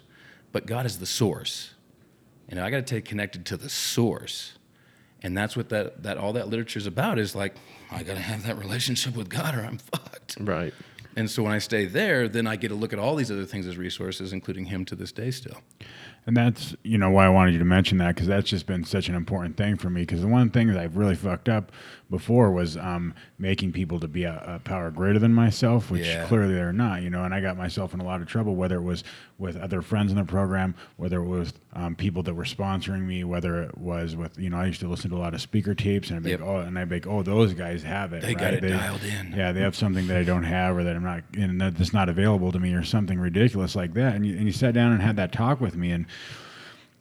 but 0.53 0.65
God 0.65 0.85
is 0.85 0.97
the 0.97 1.05
source. 1.05 1.73
You 2.49 2.55
know, 2.55 2.65
I 2.65 2.69
got 2.69 2.77
to 2.77 2.95
take 2.95 3.05
connected 3.05 3.45
to 3.47 3.57
the 3.57 3.69
source, 3.69 4.53
and 5.21 5.37
that's 5.37 5.55
what 5.55 5.69
that 5.69 6.03
that 6.03 6.17
all 6.17 6.33
that 6.33 6.49
literature 6.49 6.79
is 6.79 6.87
about. 6.87 7.19
Is 7.19 7.35
like 7.35 7.55
I 7.91 8.03
got 8.03 8.15
to 8.15 8.21
have 8.21 8.45
that 8.45 8.57
relationship 8.57 9.15
with 9.15 9.29
God, 9.29 9.55
or 9.55 9.61
I'm 9.61 9.77
fucked. 9.93 10.37
Right. 10.39 10.73
And 11.15 11.29
so 11.29 11.43
when 11.43 11.51
I 11.51 11.59
stay 11.59 11.85
there, 11.85 12.27
then 12.27 12.47
I 12.47 12.55
get 12.55 12.69
to 12.69 12.75
look 12.75 12.91
at 12.91 12.97
all 12.97 13.15
these 13.15 13.29
other 13.29 13.45
things 13.45 13.67
as 13.67 13.77
resources, 13.77 14.33
including 14.33 14.65
him 14.65 14.83
to 14.85 14.95
this 14.95 15.11
day 15.11 15.29
still. 15.31 15.57
And 16.25 16.35
that's 16.35 16.75
you 16.83 16.97
know 16.97 17.09
why 17.09 17.25
I 17.25 17.29
wanted 17.29 17.51
you 17.53 17.59
to 17.59 17.65
mention 17.65 17.97
that 17.99 18.15
because 18.15 18.27
that's 18.27 18.49
just 18.49 18.65
been 18.65 18.83
such 18.83 19.09
an 19.09 19.15
important 19.15 19.57
thing 19.57 19.75
for 19.75 19.89
me. 19.89 20.01
Because 20.01 20.21
the 20.21 20.27
one 20.27 20.49
thing 20.49 20.67
that 20.67 20.77
I've 20.77 20.97
really 20.97 21.15
fucked 21.15 21.49
up 21.49 21.71
before 22.13 22.51
was 22.51 22.77
um, 22.77 23.11
making 23.39 23.71
people 23.71 23.99
to 23.99 24.07
be 24.07 24.23
a, 24.23 24.43
a, 24.45 24.59
power 24.59 24.91
greater 24.91 25.17
than 25.17 25.33
myself, 25.33 25.89
which 25.89 26.05
Yeah. 26.05 26.27
clearly 26.27 26.53
they're 26.53 26.71
not. 26.71 27.01
You 27.01 27.09
know, 27.09 27.23
and 27.23 27.33
I 27.33 27.41
got 27.41 27.57
myself 27.57 27.91
in 27.95 27.99
a 27.99 28.03
lot 28.03 28.21
of 28.21 28.27
trouble, 28.27 28.55
whether 28.55 28.75
it 28.75 28.83
was 28.83 29.03
with 29.39 29.57
other 29.57 29.81
friends 29.81 30.11
in 30.11 30.17
the 30.19 30.23
program, 30.23 30.75
whether 30.97 31.19
it 31.19 31.25
was 31.27 31.53
um, 31.73 31.95
people 31.95 32.21
that 32.21 32.35
were 32.35 32.43
sponsoring 32.43 33.01
me, 33.07 33.23
whether 33.23 33.63
it 33.63 33.75
was 33.79 34.15
with 34.15 34.37
you 34.37 34.51
know 34.51 34.57
I 34.57 34.67
used 34.67 34.79
to 34.81 34.87
listen 34.87 35.09
to 35.09 35.15
a 35.15 35.23
lot 35.25 35.33
of 35.33 35.41
speaker 35.41 35.73
tapes, 35.73 36.09
and 36.09 36.17
I'd 36.17 36.23
be 36.23 36.29
Yep. 36.29 36.41
like, 36.41 36.49
oh, 36.49 36.57
and 36.59 36.77
I'd 36.77 36.87
be 36.87 36.97
like, 36.97 37.07
oh, 37.07 37.23
those 37.23 37.55
guys 37.55 37.81
have 37.81 38.13
it. 38.13 38.21
They 38.21 38.35
got 38.35 38.53
right? 38.53 38.63
it 38.63 38.69
dialed 38.69 39.03
in. 39.03 39.33
Yeah, 39.35 39.51
they 39.51 39.61
have 39.61 39.75
something 39.75 40.05
that 40.05 40.17
I 40.17 40.23
don't 40.23 40.43
have, 40.43 40.77
or 40.77 40.83
that 40.83 40.95
I'm 40.95 41.03
not, 41.03 41.23
and 41.35 41.59
that's 41.59 41.93
not 41.93 42.09
available 42.09 42.51
to 42.51 42.59
me, 42.59 42.75
or 42.75 42.83
something 42.83 43.19
ridiculous 43.19 43.75
like 43.75 43.95
that. 43.95 44.13
And 44.15 44.23
you, 44.23 44.35
and 44.37 44.45
you 44.45 44.51
sat 44.51 44.75
down 44.75 44.91
and 44.91 45.01
had 45.01 45.15
that 45.15 45.31
talk 45.31 45.59
with 45.59 45.75
me, 45.75 45.89
and 45.89 46.05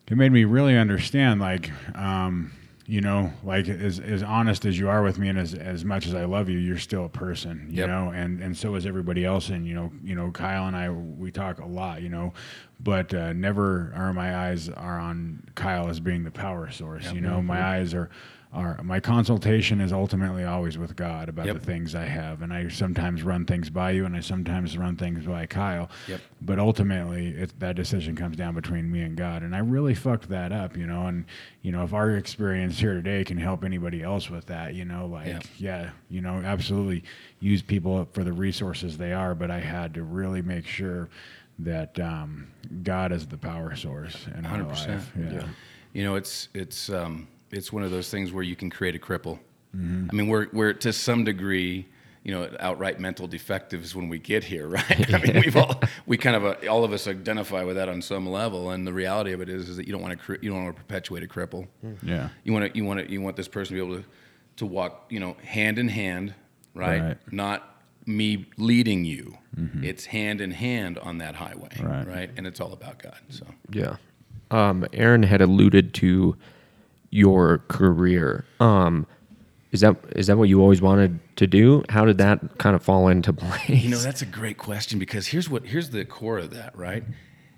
it 0.09 0.17
made 0.17 0.33
me 0.33 0.45
really 0.45 0.79
understand, 0.79 1.39
like, 1.39 1.71
um, 1.95 2.53
you 2.93 3.01
know, 3.01 3.33
like 3.43 3.71
as 3.71 3.99
as 3.99 4.23
honest 4.23 4.67
as 4.67 4.79
you 4.79 4.87
are 4.91 5.03
with 5.03 5.17
me, 5.19 5.31
and 5.31 5.39
as 5.39 5.55
as 5.55 5.83
much 5.83 6.07
as 6.07 6.15
I 6.15 6.27
love 6.27 6.51
you, 6.51 6.59
you're 6.59 6.77
still 6.77 7.07
a 7.07 7.09
person, 7.09 7.69
you 7.71 7.79
Yep. 7.79 7.89
know, 7.89 8.11
and 8.11 8.43
and 8.43 8.55
so 8.55 8.75
is 8.75 8.85
everybody 8.85 9.25
else. 9.25 9.49
And 9.49 9.67
you 9.67 9.75
know, 9.75 9.91
you 10.05 10.15
know, 10.15 10.31
Kyle 10.31 10.67
and 10.67 10.77
I, 10.77 10.91
we 10.91 11.31
talk 11.31 11.59
a 11.59 11.65
lot, 11.65 12.03
you 12.03 12.11
know, 12.11 12.35
but 12.81 13.15
uh, 13.15 13.33
never 13.33 13.95
are 13.97 14.13
my 14.13 14.37
eyes 14.49 14.69
are 14.69 14.99
on 14.99 15.43
Kyle 15.55 15.89
as 15.89 16.01
being 16.01 16.23
the 16.25 16.31
power 16.31 16.71
source. 16.71 17.11
You 17.15 17.23
know, 17.23 17.41
my 17.41 17.63
eyes 17.63 17.95
are. 17.95 18.11
Are, 18.53 18.79
my 18.83 19.01
consultation 19.01 19.81
is 19.81 19.95
ultimately 19.95 20.45
always 20.45 20.77
with 20.77 20.95
God 20.95 21.31
about 21.31 21.47
Yep. 21.47 21.55
the 21.61 21.65
things 21.65 21.95
I 21.95 22.05
have, 22.05 22.43
and 22.43 22.53
I 22.53 22.69
sometimes 22.69 23.23
run 23.23 23.47
things 23.47 23.71
by 23.71 23.93
you, 23.93 24.05
and 24.05 24.15
I 24.15 24.21
sometimes 24.21 24.77
run 24.77 24.97
things 24.97 25.25
by 25.25 25.47
Kyle. 25.47 25.89
Yep. 26.07 26.21
But 26.43 26.59
ultimately, 26.59 27.29
it, 27.29 27.59
that 27.61 27.77
decision 27.77 28.15
comes 28.15 28.37
down 28.37 28.55
between 28.55 28.93
me 28.93 29.01
and 29.01 29.17
God, 29.17 29.43
and 29.43 29.57
I 29.57 29.61
really 29.61 29.95
fucked 29.95 30.29
that 30.29 30.53
up, 30.53 30.77
you 30.77 30.87
know. 30.87 31.07
And 31.07 31.25
you 31.63 31.73
know, 31.73 31.83
if 31.85 31.95
our 31.95 32.11
experience 32.17 32.79
here 32.79 32.93
today 32.93 33.25
can 33.25 33.39
help 33.39 33.65
anybody 33.65 34.03
else 34.03 34.29
with 34.29 34.45
that, 34.47 34.75
you 34.75 34.85
know, 34.85 35.07
like 35.07 35.29
Yeah. 35.29 35.41
yeah, 35.57 35.91
you 36.11 36.21
know, 36.21 36.43
absolutely 36.45 37.05
use 37.41 37.63
people 37.63 38.07
for 38.13 38.23
the 38.23 38.35
resources 38.35 38.99
they 38.99 39.15
are. 39.15 39.35
But 39.35 39.51
I 39.51 39.61
had 39.61 39.95
to 39.95 40.03
really 40.03 40.43
make 40.43 40.67
sure 40.67 41.09
that 41.61 41.99
um, 42.01 42.49
God 42.83 43.13
is 43.13 43.27
the 43.27 43.39
power 43.39 43.75
source 43.77 44.27
in 44.27 44.43
100%. 44.45 44.69
life. 44.89 45.13
Yeah. 45.19 45.45
You 45.95 46.05
know, 46.05 46.17
it's 46.17 46.49
it's 46.53 46.91
um, 46.91 47.29
it's 47.53 47.73
one 47.73 47.83
of 47.83 47.91
those 47.91 48.11
things 48.11 48.33
where 48.33 48.43
you 48.43 48.57
can 48.57 48.71
create 48.71 48.95
a 48.95 48.99
cripple. 48.99 49.39
Mm-hmm. 49.77 50.09
I 50.11 50.15
mean, 50.15 50.29
we're 50.29 50.49
we're 50.53 50.73
to 50.75 50.93
some 50.93 51.25
degree, 51.25 51.87
you 52.25 52.33
know, 52.35 52.49
outright 52.61 53.01
mental 53.01 53.27
defectives 53.27 53.95
when 53.95 54.09
we 54.09 54.19
get 54.19 54.45
here, 54.45 54.67
right? 54.79 55.15
I 55.15 55.19
mean, 55.19 55.41
we've 55.45 55.57
all 55.57 55.81
we 56.07 56.17
kind 56.17 56.37
of 56.37 56.45
uh, 56.45 56.55
all 56.69 56.85
of 56.85 56.93
us 56.93 57.07
identify 57.07 57.63
with 57.65 57.77
that 57.77 57.89
on 57.89 58.03
some 58.03 58.29
level, 58.29 58.71
and 58.71 58.87
the 58.87 58.93
reality 58.93 59.33
of 59.33 59.41
it 59.41 59.49
is, 59.49 59.69
is 59.69 59.77
that 59.77 59.87
you 59.87 59.93
don't 59.93 60.03
want 60.03 60.21
to 60.21 60.39
you 60.43 60.51
don't 60.51 60.65
want 60.65 60.77
to 60.77 60.83
perpetuate 60.83 61.23
a 61.23 61.27
cripple. 61.27 61.69
Yeah. 62.03 62.29
You 62.45 62.53
want 62.53 62.71
to 62.73 62.77
you 62.79 62.85
want 62.85 63.01
to 63.01 63.11
you 63.11 63.21
want 63.21 63.37
this 63.37 63.49
person 63.49 63.77
to 63.77 63.83
be 63.83 63.87
able 63.93 64.03
to 64.03 64.09
to 64.57 64.67
walk, 64.67 65.07
you 65.09 65.21
know, 65.21 65.37
hand 65.45 65.79
in 65.79 65.89
hand, 65.89 66.35
right? 66.75 67.01
Right. 67.01 67.19
Not 67.33 67.69
me 68.05 68.47
leading 68.59 69.05
you. 69.05 69.39
It's 69.83 70.07
hand 70.07 70.41
in 70.41 70.51
hand 70.51 70.99
on 70.99 71.19
that 71.19 71.35
highway, 71.37 71.69
Right. 71.81 72.07
right? 72.07 72.31
And 72.37 72.47
it's 72.47 72.59
all 72.61 72.73
about 72.73 72.99
God. 73.03 73.19
So 73.29 73.47
Yeah. 73.71 73.97
Um, 74.51 74.87
Aaron 74.93 75.23
had 75.23 75.41
alluded 75.43 75.93
to 75.95 76.37
your 77.13 77.59
career. 77.69 78.45
Um, 78.59 79.07
is 79.71 79.81
that 79.81 79.97
is 80.17 80.27
that 80.27 80.37
what 80.37 80.49
you 80.49 80.61
always 80.61 80.83
wanted 80.83 81.21
to 81.37 81.47
do? 81.47 81.85
How 81.89 82.05
did 82.05 82.19
that 82.19 82.59
kind 82.59 82.75
of 82.75 82.83
fall 82.83 83.09
into 83.09 83.33
place? 83.33 83.69
You 83.69 83.91
know, 83.91 83.99
that's 83.99 84.23
a 84.23 84.27
great 84.27 84.59
question 84.59 84.99
because 84.99 85.29
here's 85.29 85.49
what 85.49 85.65
here's 85.65 85.91
the 85.91 86.05
core 86.05 86.39
of 86.39 86.51
that, 86.51 86.77
right? 86.77 87.05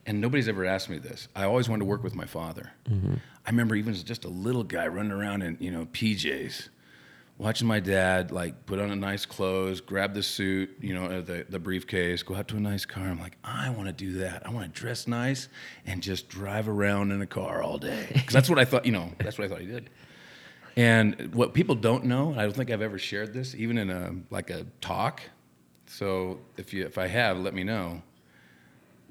And 0.07 0.21
nobody's 0.21 0.49
ever 0.49 0.67
asked 0.67 0.91
me 0.91 0.99
this. 0.99 1.29
I 1.35 1.45
always 1.45 1.69
wanted 1.69 1.81
to 1.81 1.87
work 1.87 2.05
with 2.05 2.15
my 2.15 2.27
father. 2.27 2.73
I 3.47 3.51
remember 3.51 3.75
even 3.75 3.95
as 3.95 4.03
just 4.03 4.25
a 4.27 4.29
little 4.29 4.63
guy 4.63 4.87
running 4.87 5.13
around 5.13 5.43
in 5.43 5.57
you 5.61 5.71
know 5.71 5.87
PJs, 5.87 6.69
watching 7.39 7.67
my 7.67 7.81
dad 7.81 8.31
like 8.31 8.67
put 8.67 8.79
on 8.79 8.91
a 8.91 8.97
nice 8.97 9.27
clothes, 9.27 9.81
grab 9.81 10.15
the 10.15 10.23
suit, 10.23 10.77
you 10.81 10.95
know, 10.95 11.07
uh, 11.07 11.21
the 11.21 11.47
the 11.49 11.59
briefcase, 11.59 12.23
go 12.23 12.35
out 12.35 12.49
to 12.49 12.57
a 12.57 12.61
nice 12.61 12.85
car. 12.85 13.05
I'm 13.05 13.19
like, 13.19 13.37
I 13.43 13.71
want 13.71 13.87
to 13.87 13.93
do 13.93 14.19
that. 14.19 14.47
I 14.47 14.51
want 14.51 14.73
to 14.73 14.81
dress 14.81 15.07
nice 15.07 15.49
and 15.87 16.03
just 16.03 16.29
drive 16.29 16.69
around 16.69 17.13
in 17.13 17.21
a 17.23 17.27
car 17.27 17.63
all 17.63 17.79
day 17.79 18.07
because 18.13 18.33
that's 18.33 18.49
what 18.51 18.59
I 18.59 18.65
thought. 18.65 18.87
You 18.87 18.93
know, 18.93 19.13
that's 19.19 19.39
what 19.39 19.45
I 19.45 19.49
thought 19.49 19.61
he 19.61 19.67
did. 19.67 19.91
And 20.77 21.33
what 21.35 21.55
people 21.55 21.77
don't 21.77 22.05
know, 22.05 22.31
and 22.31 22.41
I 22.41 22.45
don't 22.45 22.55
think 22.55 22.71
I've 22.71 22.83
ever 22.83 22.99
shared 22.99 23.33
this, 23.33 23.55
even 23.55 23.79
in 23.79 23.91
a 23.91 24.15
like 24.31 24.51
a 24.51 24.67
talk. 24.81 25.23
So 25.87 26.41
if 26.57 26.73
you 26.73 26.85
if 26.85 26.99
I 26.99 27.07
have, 27.07 27.39
let 27.39 27.55
me 27.55 27.65
know. 27.65 28.03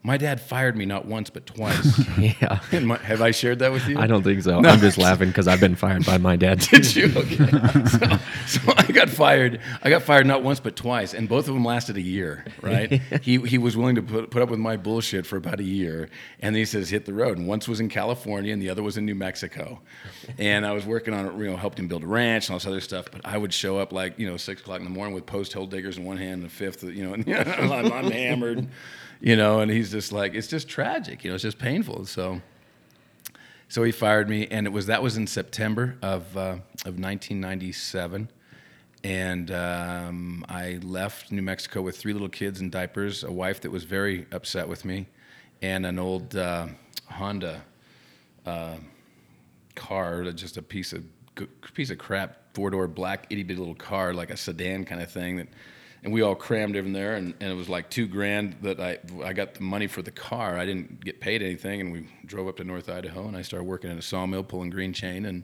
My 0.06 0.18
dad 0.18 0.42
fired 0.42 0.76
me 0.76 0.86
not 0.86 1.06
once 1.06 1.30
but 1.30 1.46
twice. 1.46 2.02
yeah. 2.18 2.60
My- 2.82 2.98
have 2.98 3.22
I 3.22 3.32
shared 3.32 3.60
that 3.60 3.72
with 3.72 3.88
you? 3.88 3.98
I 3.98 4.06
don't 4.06 4.22
think 4.22 4.44
so. 4.44 4.58
I'm 4.58 4.80
just 4.80 4.98
laughing 4.98 5.30
because 5.30 5.48
I've 5.48 5.62
been 5.62 5.76
fired 5.76 6.06
by 6.06 6.18
my 6.18 6.36
dad. 6.36 6.60
Did 6.72 6.94
you? 6.94 7.06
Okay. 7.16 7.48
so, 7.88 8.20
so 8.48 8.74
I 8.76 8.92
got 8.92 9.10
fired. 9.10 9.62
I 9.82 9.90
got 9.90 10.02
fired 10.02 10.28
not 10.28 10.44
once 10.44 10.60
but 10.60 10.76
twice, 10.76 11.14
and 11.14 11.30
both 11.30 11.48
of 11.48 11.54
them 11.54 11.64
lasted 11.64 11.96
a 11.96 12.02
year. 12.02 12.46
Right? 12.62 13.02
he 13.22 13.38
he 13.40 13.58
was 13.58 13.78
willing 13.78 13.96
to 13.96 14.02
put 14.02 14.30
put 14.30 14.42
up 14.42 14.50
with 14.50 14.60
my 14.60 14.76
bullshit 14.76 15.26
for 15.26 15.38
about 15.38 15.62
a 15.62 15.64
year, 15.64 16.10
and 16.42 16.54
then 16.54 16.60
he 16.60 16.66
says 16.66 16.90
hit 16.90 17.06
the 17.06 17.14
road. 17.14 17.38
And 17.38 17.48
once 17.48 17.70
was 17.70 17.80
in 17.80 17.88
California, 17.88 18.52
and 18.52 18.62
the 18.62 18.70
other 18.70 18.84
was 18.84 18.98
in 18.98 19.06
New 19.06 19.16
Mexico. 19.16 19.80
And 20.38 20.66
I 20.66 20.74
was 20.74 20.86
working 20.86 21.14
on 21.14 21.28
it. 21.28 21.34
You 21.38 21.52
know, 21.52 21.56
helped 21.56 21.80
him 21.80 21.88
build 21.88 22.04
a 22.04 22.08
ranch 22.08 22.48
and 22.48 22.54
all 22.54 22.60
this 22.60 22.68
other 22.68 22.82
stuff. 22.82 23.06
But 23.10 23.22
I 23.24 23.38
would 23.38 23.54
show 23.54 23.78
up 23.78 23.94
like 23.94 24.20
you 24.20 24.30
know 24.30 24.36
six 24.36 24.60
o'clock 24.60 24.80
in 24.80 24.84
the 24.84 24.92
morning 24.92 25.16
with 25.16 25.26
post 25.26 25.54
hole 25.54 25.66
diggers 25.66 25.98
in 25.98 26.04
one 26.04 26.18
hand, 26.18 26.34
and 26.34 26.44
the 26.44 26.50
fifth, 26.50 26.84
you 26.84 27.06
know, 27.06 27.14
and 27.14 27.74
I'm, 27.74 27.92
I'm 27.94 28.12
hammered. 28.12 28.68
You 29.24 29.38
know, 29.38 29.62
and 29.62 29.72
he's 29.72 29.90
just 29.90 30.12
like, 30.12 30.34
it's 30.34 30.48
just 30.50 30.68
tragic. 30.68 31.24
You 31.24 31.32
know, 31.32 31.36
it's 31.36 31.44
just 31.44 31.58
painful. 31.58 32.06
So. 32.06 32.42
So 33.70 33.82
he 33.82 33.92
fired 33.92 34.30
me, 34.30 34.46
and 34.52 34.68
it 34.68 34.70
was 34.70 34.86
that 34.86 35.02
was 35.02 35.18
in 35.18 35.26
September 35.26 35.98
of 36.04 36.38
uh, 36.38 36.58
of 36.86 37.00
1997, 37.00 38.30
and 39.04 39.50
um, 39.50 40.46
I 40.48 40.78
left 40.84 41.32
New 41.32 41.42
Mexico 41.42 41.82
with 41.82 41.98
three 41.98 42.14
little 42.14 42.30
kids 42.30 42.62
in 42.62 42.70
diapers, 42.70 43.24
a 43.24 43.32
wife 43.32 43.62
that 43.62 43.72
was 43.72 43.84
very 43.84 44.28
upset 44.32 44.68
with 44.68 44.86
me, 44.86 45.08
and 45.64 45.88
an 45.88 45.98
old 45.98 46.36
uh, 46.36 46.68
Honda 47.10 47.64
uh, 48.46 48.76
car, 49.74 50.32
just 50.34 50.58
a 50.58 50.62
piece 50.62 50.94
of 50.94 51.04
piece 51.74 51.90
of 51.90 51.98
crap, 51.98 52.54
four 52.54 52.70
door 52.70 52.88
black 52.88 53.26
itty 53.32 53.42
bitty 53.42 53.60
little 53.60 53.74
car, 53.74 54.14
like 54.14 54.30
a 54.30 54.38
sedan 54.38 54.86
kind 54.86 55.02
of 55.02 55.12
thing 55.12 55.38
that. 55.38 55.48
And 56.04 56.12
we 56.12 56.22
all 56.22 56.36
crammed 56.36 56.76
in 56.76 56.92
there, 56.92 57.16
and, 57.16 57.34
and 57.40 57.50
it 57.50 57.56
was 57.56 57.70
like 57.70 57.90
two 57.90 58.08
grand 58.08 58.58
that 58.62 58.80
I 58.80 58.98
I 59.24 59.32
got 59.32 59.54
the 59.54 59.62
money 59.62 59.88
for 59.88 60.02
the 60.02 60.12
car. 60.12 60.58
I 60.58 60.66
didn't 60.66 61.04
get 61.04 61.22
paid 61.22 61.42
anything, 61.42 61.80
and 61.80 61.94
we 61.94 62.10
drove 62.26 62.48
up 62.50 62.58
to 62.58 62.64
North 62.66 62.90
Idaho, 62.90 63.26
and 63.28 63.38
I 63.38 63.42
started 63.42 63.64
working 63.64 63.90
in 63.90 63.98
a 63.98 64.02
sawmill 64.02 64.44
pulling 64.44 64.70
green 64.70 64.92
chain, 64.92 65.26
and 65.26 65.44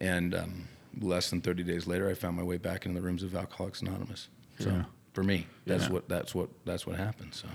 and 0.00 0.34
um, 0.34 0.68
less 1.00 1.30
than 1.30 1.40
30 1.40 1.62
days 1.64 1.86
later, 1.86 2.08
I 2.08 2.14
found 2.14 2.36
my 2.36 2.42
way 2.42 2.56
back 2.56 2.86
into 2.86 3.00
the 3.00 3.04
rooms 3.04 3.22
of 3.22 3.34
Alcoholics 3.34 3.82
Anonymous. 3.82 4.28
So 4.60 4.70
Yeah. 4.70 4.84
for 5.12 5.24
me, 5.24 5.46
that's 5.66 5.84
Yeah. 5.86 5.90
what 5.92 6.08
that's 6.08 6.34
what 6.36 6.48
that's 6.64 6.86
what 6.86 6.96
happened. 6.96 7.34
So, 7.34 7.48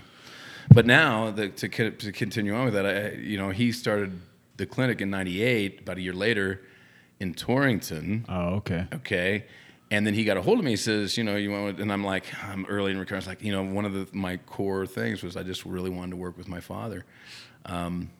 but 0.74 0.84
now 0.84 1.30
the, 1.30 1.48
to 1.48 1.90
to 1.90 2.12
continue 2.12 2.54
on 2.54 2.66
with 2.66 2.74
that, 2.74 2.84
I, 2.86 3.10
you 3.16 3.38
know, 3.38 3.48
he 3.48 3.72
started 3.72 4.12
the 4.58 4.66
clinic 4.66 5.00
in 5.00 5.08
'98. 5.08 5.80
About 5.80 5.96
a 5.96 6.02
year 6.02 6.12
later, 6.12 6.60
in 7.18 7.32
Torrington. 7.32 8.26
Oh, 8.28 8.56
okay. 8.56 8.86
Okay. 8.92 9.44
And 9.90 10.04
then 10.06 10.14
he 10.14 10.24
got 10.24 10.36
a 10.36 10.42
hold 10.42 10.58
of 10.58 10.64
me. 10.64 10.72
He 10.72 10.76
says, 10.76 11.16
you 11.16 11.22
know, 11.22 11.36
you 11.36 11.50
want, 11.52 11.78
and 11.78 11.92
I'm 11.92 12.02
like, 12.02 12.24
I'm 12.42 12.66
early 12.66 12.90
in 12.90 12.98
recovery. 12.98 13.16
I 13.16 13.20
was 13.20 13.26
like, 13.28 13.42
you 13.42 13.52
know, 13.52 13.62
one 13.62 13.84
of 13.84 13.92
the, 13.92 14.08
my 14.12 14.36
core 14.38 14.84
things 14.84 15.22
was 15.22 15.36
I 15.36 15.44
just 15.44 15.64
really 15.64 15.90
wanted 15.90 16.10
to 16.10 16.16
work 16.16 16.36
with 16.36 16.48
my 16.48 16.58
father. 16.60 17.04
Um, 17.64 18.10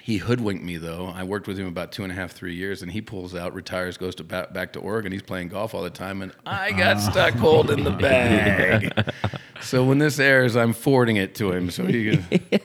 he 0.00 0.16
hoodwinked 0.18 0.64
me 0.64 0.76
though. 0.76 1.06
I 1.14 1.22
worked 1.24 1.46
with 1.46 1.58
him 1.58 1.66
about 1.66 1.92
two 1.92 2.02
and 2.02 2.10
a 2.10 2.14
half, 2.14 2.32
three 2.32 2.54
years, 2.54 2.82
and 2.82 2.90
he 2.90 3.00
pulls 3.00 3.34
out, 3.34 3.54
retires, 3.54 3.96
goes 3.96 4.14
to 4.16 4.24
back, 4.24 4.52
back 4.52 4.72
to 4.72 4.80
Oregon. 4.80 5.12
He's 5.12 5.22
playing 5.22 5.48
golf 5.48 5.74
all 5.74 5.82
the 5.82 5.90
time, 5.90 6.22
and 6.22 6.32
I 6.46 6.72
got 6.72 7.00
stuck 7.00 7.34
holding 7.34 7.84
the 7.84 7.90
bag. 7.90 8.92
so 9.60 9.84
when 9.84 9.98
this 9.98 10.18
airs, 10.18 10.56
I'm 10.56 10.72
forwarding 10.72 11.16
it 11.16 11.34
to 11.36 11.52
him. 11.52 11.70
So 11.70 11.84
he 11.84 12.16
can. 12.30 12.60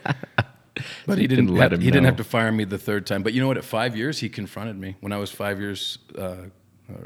But 1.05 1.17
he 1.17 1.27
didn't 1.27 1.47
let 1.47 1.71
have, 1.71 1.73
him 1.73 1.81
he 1.81 1.91
didn't 1.91 2.05
have 2.05 2.17
to 2.17 2.23
fire 2.23 2.51
me 2.51 2.63
the 2.65 2.77
third 2.77 3.05
time. 3.05 3.23
But 3.23 3.33
you 3.33 3.41
know 3.41 3.47
what? 3.47 3.57
At 3.57 3.63
five 3.65 3.95
years, 3.95 4.19
he 4.19 4.29
confronted 4.29 4.77
me. 4.77 4.95
When 5.01 5.11
I 5.11 5.17
was 5.17 5.31
five 5.31 5.59
years 5.59 5.99
uh, 6.17 6.21
uh, 6.21 6.45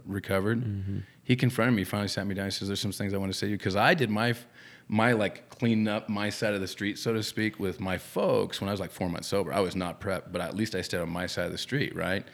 recovered, 0.06 0.64
Mm-hmm. 0.64 0.98
He 1.28 1.36
confronted 1.36 1.76
me. 1.76 1.84
Finally, 1.84 2.08
sat 2.08 2.26
me 2.26 2.34
down. 2.34 2.46
He 2.46 2.52
says, 2.52 2.70
"There's 2.70 2.80
some 2.80 2.94
things 2.94 3.14
I 3.14 3.18
want 3.18 3.34
to 3.34 3.38
say 3.38 3.48
to 3.48 3.52
you 3.52 3.58
because 3.58 3.76
I 3.76 3.94
did 3.94 4.10
my 4.10 4.34
my 4.88 5.12
like 5.12 5.50
clean 5.50 5.86
up 5.86 6.08
my 6.08 6.30
side 6.30 6.54
of 6.54 6.62
the 6.62 6.68
street, 6.70 6.98
so 6.98 7.12
to 7.12 7.22
speak, 7.22 7.60
with 7.60 7.82
my 7.82 7.98
folks 7.98 8.62
when 8.62 8.70
I 8.70 8.72
was 8.72 8.80
like 8.80 8.92
four 8.92 9.10
months 9.10 9.28
sober. 9.28 9.52
I 9.52 9.60
was 9.60 9.76
not 9.76 10.00
prepped, 10.00 10.32
but 10.32 10.40
at 10.40 10.56
least 10.56 10.74
I 10.74 10.80
stayed 10.80 11.02
on 11.02 11.10
my 11.10 11.28
side 11.28 11.48
of 11.48 11.52
the 11.52 11.58
street, 11.58 11.94
right? 11.98 12.26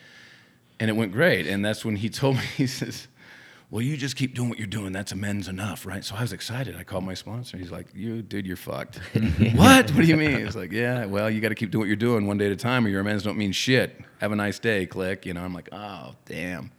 And 0.80 0.92
it 0.92 0.94
went 0.94 1.12
great. 1.12 1.48
And 1.48 1.66
that's 1.66 1.84
when 1.84 1.96
he 1.96 2.10
told 2.22 2.36
me, 2.36 2.44
he 2.56 2.68
says." 2.68 3.08
Well, 3.72 3.82
you 3.82 3.98
just 3.98 4.16
keep 4.16 4.36
doing 4.36 4.50
what 4.50 4.60
you're 4.60 4.68
doing. 4.68 4.92
That's 4.92 5.14
amends 5.14 5.48
enough, 5.48 5.88
right? 5.88 6.06
So 6.06 6.14
I 6.16 6.22
was 6.22 6.32
excited. 6.32 6.76
I 6.76 6.84
called 6.84 7.06
my 7.06 7.16
sponsor. 7.16 7.58
He's 7.58 7.72
like, 7.72 7.88
"You, 7.96 8.22
dude, 8.22 8.46
you're 8.46 8.56
fucked." 8.56 8.98
what? 9.56 9.90
What 9.90 9.96
do 9.96 10.04
you 10.04 10.16
mean? 10.16 10.46
It's 10.46 10.56
like, 10.56 10.72
"Yeah, 10.72 11.06
well, 11.06 11.28
you 11.28 11.42
got 11.42 11.50
to 11.50 11.56
keep 11.56 11.72
doing 11.72 11.80
what 11.80 11.88
you're 11.88 11.96
doing 11.96 12.28
one 12.28 12.38
day 12.38 12.46
at 12.46 12.52
a 12.52 12.56
time, 12.56 12.86
or 12.86 12.90
your 12.90 13.02
amends 13.02 13.24
don't 13.24 13.38
mean 13.40 13.52
shit." 13.52 14.00
Have 14.20 14.32
a 14.32 14.36
nice 14.36 14.60
day, 14.60 14.86
click. 14.86 15.26
You 15.26 15.34
know, 15.34 15.42
I'm 15.42 15.56
like, 15.56 15.70
"Oh, 15.72 16.14
damn," 16.26 16.72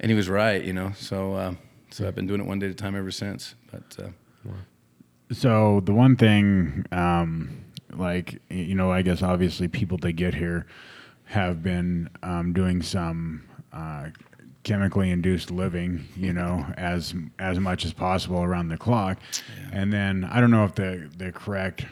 and 0.00 0.10
he 0.10 0.14
was 0.16 0.28
right. 0.28 0.62
You 0.62 0.72
know, 0.72 0.92
so 0.96 1.34
uh, 1.34 1.54
so 1.90 2.08
I've 2.08 2.14
been 2.14 2.26
doing 2.26 2.40
it 2.40 2.46
one 2.46 2.58
day 2.58 2.66
at 2.66 2.72
a 2.72 2.74
time 2.74 2.96
ever 2.96 3.10
since. 3.10 3.54
But 3.70 3.96
uh, 4.02 4.08
So 5.32 5.80
the 5.84 5.92
one 5.94 6.16
thing, 6.16 6.84
um, 6.90 7.64
like 7.94 8.40
you 8.50 8.74
know, 8.74 8.90
I 8.90 9.02
guess 9.02 9.22
obviously 9.22 9.68
people 9.68 9.98
that 9.98 10.12
get 10.12 10.34
here 10.34 10.66
have 11.24 11.62
been 11.62 12.10
um, 12.24 12.52
doing 12.52 12.82
some 12.82 13.44
uh, 13.72 14.08
chemically 14.64 15.10
induced 15.10 15.50
living, 15.50 16.06
you 16.16 16.32
know, 16.32 16.66
as 16.76 17.14
as 17.38 17.58
much 17.60 17.84
as 17.84 17.92
possible 17.92 18.42
around 18.42 18.68
the 18.68 18.76
clock. 18.76 19.18
And 19.72 19.92
then 19.92 20.24
I 20.24 20.40
don't 20.40 20.50
know 20.50 20.64
if 20.64 20.74
the 20.74 21.08
the 21.16 21.30
correct 21.30 21.86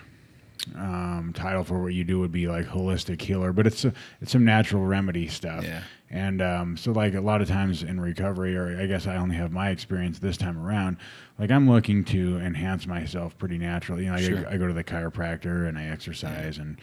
um, 0.76 1.33
title 1.35 1.64
for 1.64 1.83
what 1.83 1.94
you 1.94 2.04
do 2.04 2.18
would 2.20 2.33
be 2.33 2.46
like 2.48 2.66
holistic 2.66 3.20
healer, 3.20 3.52
but 3.52 3.66
it's 3.66 3.85
a, 3.85 3.92
it's 4.20 4.33
some 4.33 4.44
natural 4.44 4.85
remedy 4.85 5.28
stuff. 5.28 5.64
Yeah. 5.64 5.83
And 6.11 6.40
um, 6.40 6.76
so, 6.76 6.92
like 6.92 7.14
a 7.14 7.20
lot 7.20 7.42
of 7.42 7.48
times 7.48 7.83
in 7.83 8.00
recovery, 8.00 8.57
or 8.57 8.81
I 8.81 8.87
guess 8.87 9.07
I 9.07 9.16
only 9.16 9.37
have 9.37 9.52
my 9.52 9.68
experience 9.70 10.18
this 10.18 10.37
time 10.38 10.59
around. 10.59 10.96
Like 11.38 11.50
I'm 11.50 11.68
looking 11.68 12.04
to 12.07 12.38
enhance 12.38 12.87
myself 12.87 13.37
pretty 13.38 13.59
naturally. 13.59 14.04
You 14.04 14.12
know, 14.12 14.18
Sure. 14.18 14.48
I, 14.48 14.54
I 14.54 14.57
go 14.57 14.66
to 14.66 14.72
the 14.72 14.85
chiropractor 14.85 15.68
and 15.68 15.76
I 15.78 15.85
exercise 15.85 16.57
and 16.59 16.81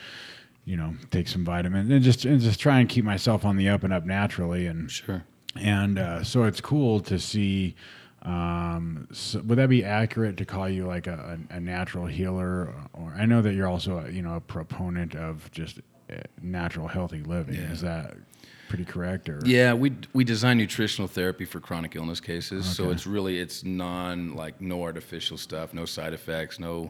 you 0.66 0.78
know 0.78 0.94
take 1.12 1.28
some 1.28 1.44
vitamins 1.44 1.90
and 1.90 2.04
just 2.04 2.26
and 2.26 2.40
just 2.40 2.60
try 2.60 2.80
and 2.80 2.88
keep 2.88 3.04
myself 3.06 3.46
on 3.46 3.58
the 3.58 3.68
up 3.70 3.84
and 3.84 3.92
up 3.92 4.06
naturally. 4.06 4.68
And 4.68 4.92
Sure. 4.92 5.24
and 5.56 5.98
uh, 5.98 6.24
so 6.24 6.44
it's 6.44 6.62
cool 6.62 7.00
to 7.02 7.18
see. 7.20 7.76
Um, 8.26 9.08
so 9.12 9.40
would 9.42 9.60
that 9.60 9.70
be 9.70 9.84
accurate 9.84 10.38
to 10.38 10.46
call 10.46 10.68
you 10.68 10.88
like 10.88 11.06
a, 11.08 11.38
a, 11.52 11.58
a 11.58 11.60
natural 11.60 12.08
healer? 12.08 12.74
Or 12.94 13.14
I 13.16 13.26
know 13.26 13.42
that 13.42 13.54
you're 13.54 13.68
also 13.68 14.00
a, 14.00 14.10
you 14.10 14.22
know 14.22 14.36
a 14.36 14.42
proponent 14.42 15.16
of 15.16 15.50
just 15.52 15.80
uh, 16.12 16.16
natural 16.42 16.88
healthy 16.88 17.22
living. 17.22 17.56
Yeah. 17.56 17.72
Is 17.72 17.82
that 17.82 18.16
pretty 18.68 18.86
correct? 18.86 19.30
Or 19.30 19.40
Yeah, 19.46 19.74
we 19.74 19.94
we 20.14 20.24
design 20.24 20.58
nutritional 20.58 21.08
therapy 21.08 21.46
for 21.46 21.60
chronic 21.60 21.96
illness 21.96 22.20
cases. 22.20 22.66
So 22.66 22.90
it's 22.90 23.06
really 23.06 23.40
it's 23.40 23.64
non 23.64 24.36
like 24.36 24.60
no 24.60 24.84
artificial 24.84 25.38
stuff, 25.38 25.74
no 25.74 25.86
side 25.86 26.14
effects, 26.14 26.60
no 26.60 26.90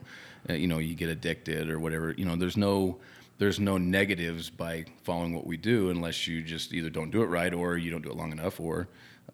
uh, 0.49 0.53
you 0.53 0.67
know 0.67 0.77
you 0.77 0.95
get 0.95 1.09
addicted 1.09 1.69
or 1.69 1.79
whatever. 1.79 2.13
You 2.17 2.25
know, 2.25 2.37
there's 2.37 2.57
no 2.57 2.97
there's 3.37 3.59
no 3.59 3.77
negatives 3.77 4.49
by 4.49 4.85
following 5.03 5.35
what 5.35 5.45
we 5.45 5.57
do 5.57 5.89
unless 5.89 6.27
you 6.27 6.41
just 6.41 6.73
either 6.73 6.89
don't 6.89 7.11
do 7.11 7.21
it 7.21 7.25
right 7.25 7.53
or 7.53 7.77
you 7.77 7.91
don't 7.91 8.01
do 8.01 8.09
it 8.09 8.15
long 8.15 8.31
enough 8.31 8.61
or 8.61 8.87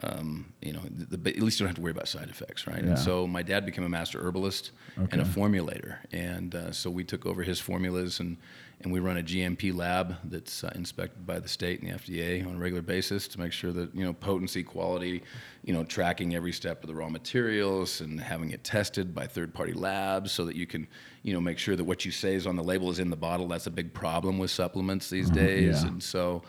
um, 0.03 0.53
you 0.61 0.73
know 0.73 0.81
the, 0.89 1.17
the, 1.17 1.29
at 1.29 1.41
least 1.41 1.59
you 1.59 1.65
don't 1.65 1.69
have 1.69 1.75
to 1.75 1.81
worry 1.81 1.91
about 1.91 2.07
side 2.07 2.29
effects, 2.29 2.67
right? 2.67 2.83
Yeah. 2.83 2.91
And 2.91 2.99
so 2.99 3.27
my 3.27 3.43
dad 3.43 3.65
became 3.65 3.83
a 3.83 3.89
master 3.89 4.19
herbalist 4.19 4.71
and 4.97 5.21
a 5.21 5.25
formulator, 5.25 5.97
and 6.11 6.55
uh, 6.55 6.71
so 6.71 6.89
we 6.89 7.03
took 7.03 7.25
over 7.25 7.43
his 7.43 7.59
formulas 7.59 8.19
and 8.19 8.37
and 8.83 8.91
we 8.91 8.99
run 8.99 9.17
a 9.17 9.23
GMP 9.23 9.75
lab 9.75 10.15
that's 10.23 10.63
uh, 10.63 10.71
inspected 10.75 11.25
by 11.25 11.39
the 11.39 11.47
state 11.47 11.81
and 11.81 11.91
the 11.91 11.95
FDA 11.95 12.45
on 12.45 12.55
a 12.55 12.57
regular 12.57 12.81
basis 12.81 13.27
to 13.27 13.39
make 13.39 13.51
sure 13.51 13.71
that 13.71 13.93
you 13.93 14.03
know 14.03 14.13
potency, 14.13 14.63
quality, 14.63 15.23
you 15.63 15.73
know 15.73 15.83
tracking 15.83 16.35
every 16.35 16.51
step 16.51 16.83
of 16.83 16.87
the 16.87 16.95
raw 16.95 17.09
materials 17.09 18.01
and 18.01 18.19
having 18.19 18.51
it 18.51 18.63
tested 18.63 19.13
by 19.13 19.27
third-party 19.27 19.73
labs 19.73 20.31
so 20.31 20.45
that 20.45 20.55
you 20.55 20.65
can 20.65 20.87
you 21.23 21.33
know 21.33 21.41
make 21.41 21.57
sure 21.57 21.75
that 21.75 21.83
what 21.83 22.05
you 22.05 22.11
say 22.11 22.35
is 22.35 22.47
on 22.47 22.55
the 22.55 22.63
label 22.63 22.89
is 22.89 22.99
in 22.99 23.09
the 23.09 23.15
bottle. 23.15 23.47
That's 23.47 23.67
a 23.67 23.71
big 23.71 23.93
problem 23.93 24.37
with 24.39 24.51
supplements 24.51 25.09
these 25.09 25.29
days, 25.29 25.83
yeah. 25.83 25.89
and 25.89 26.01
so 26.01 26.41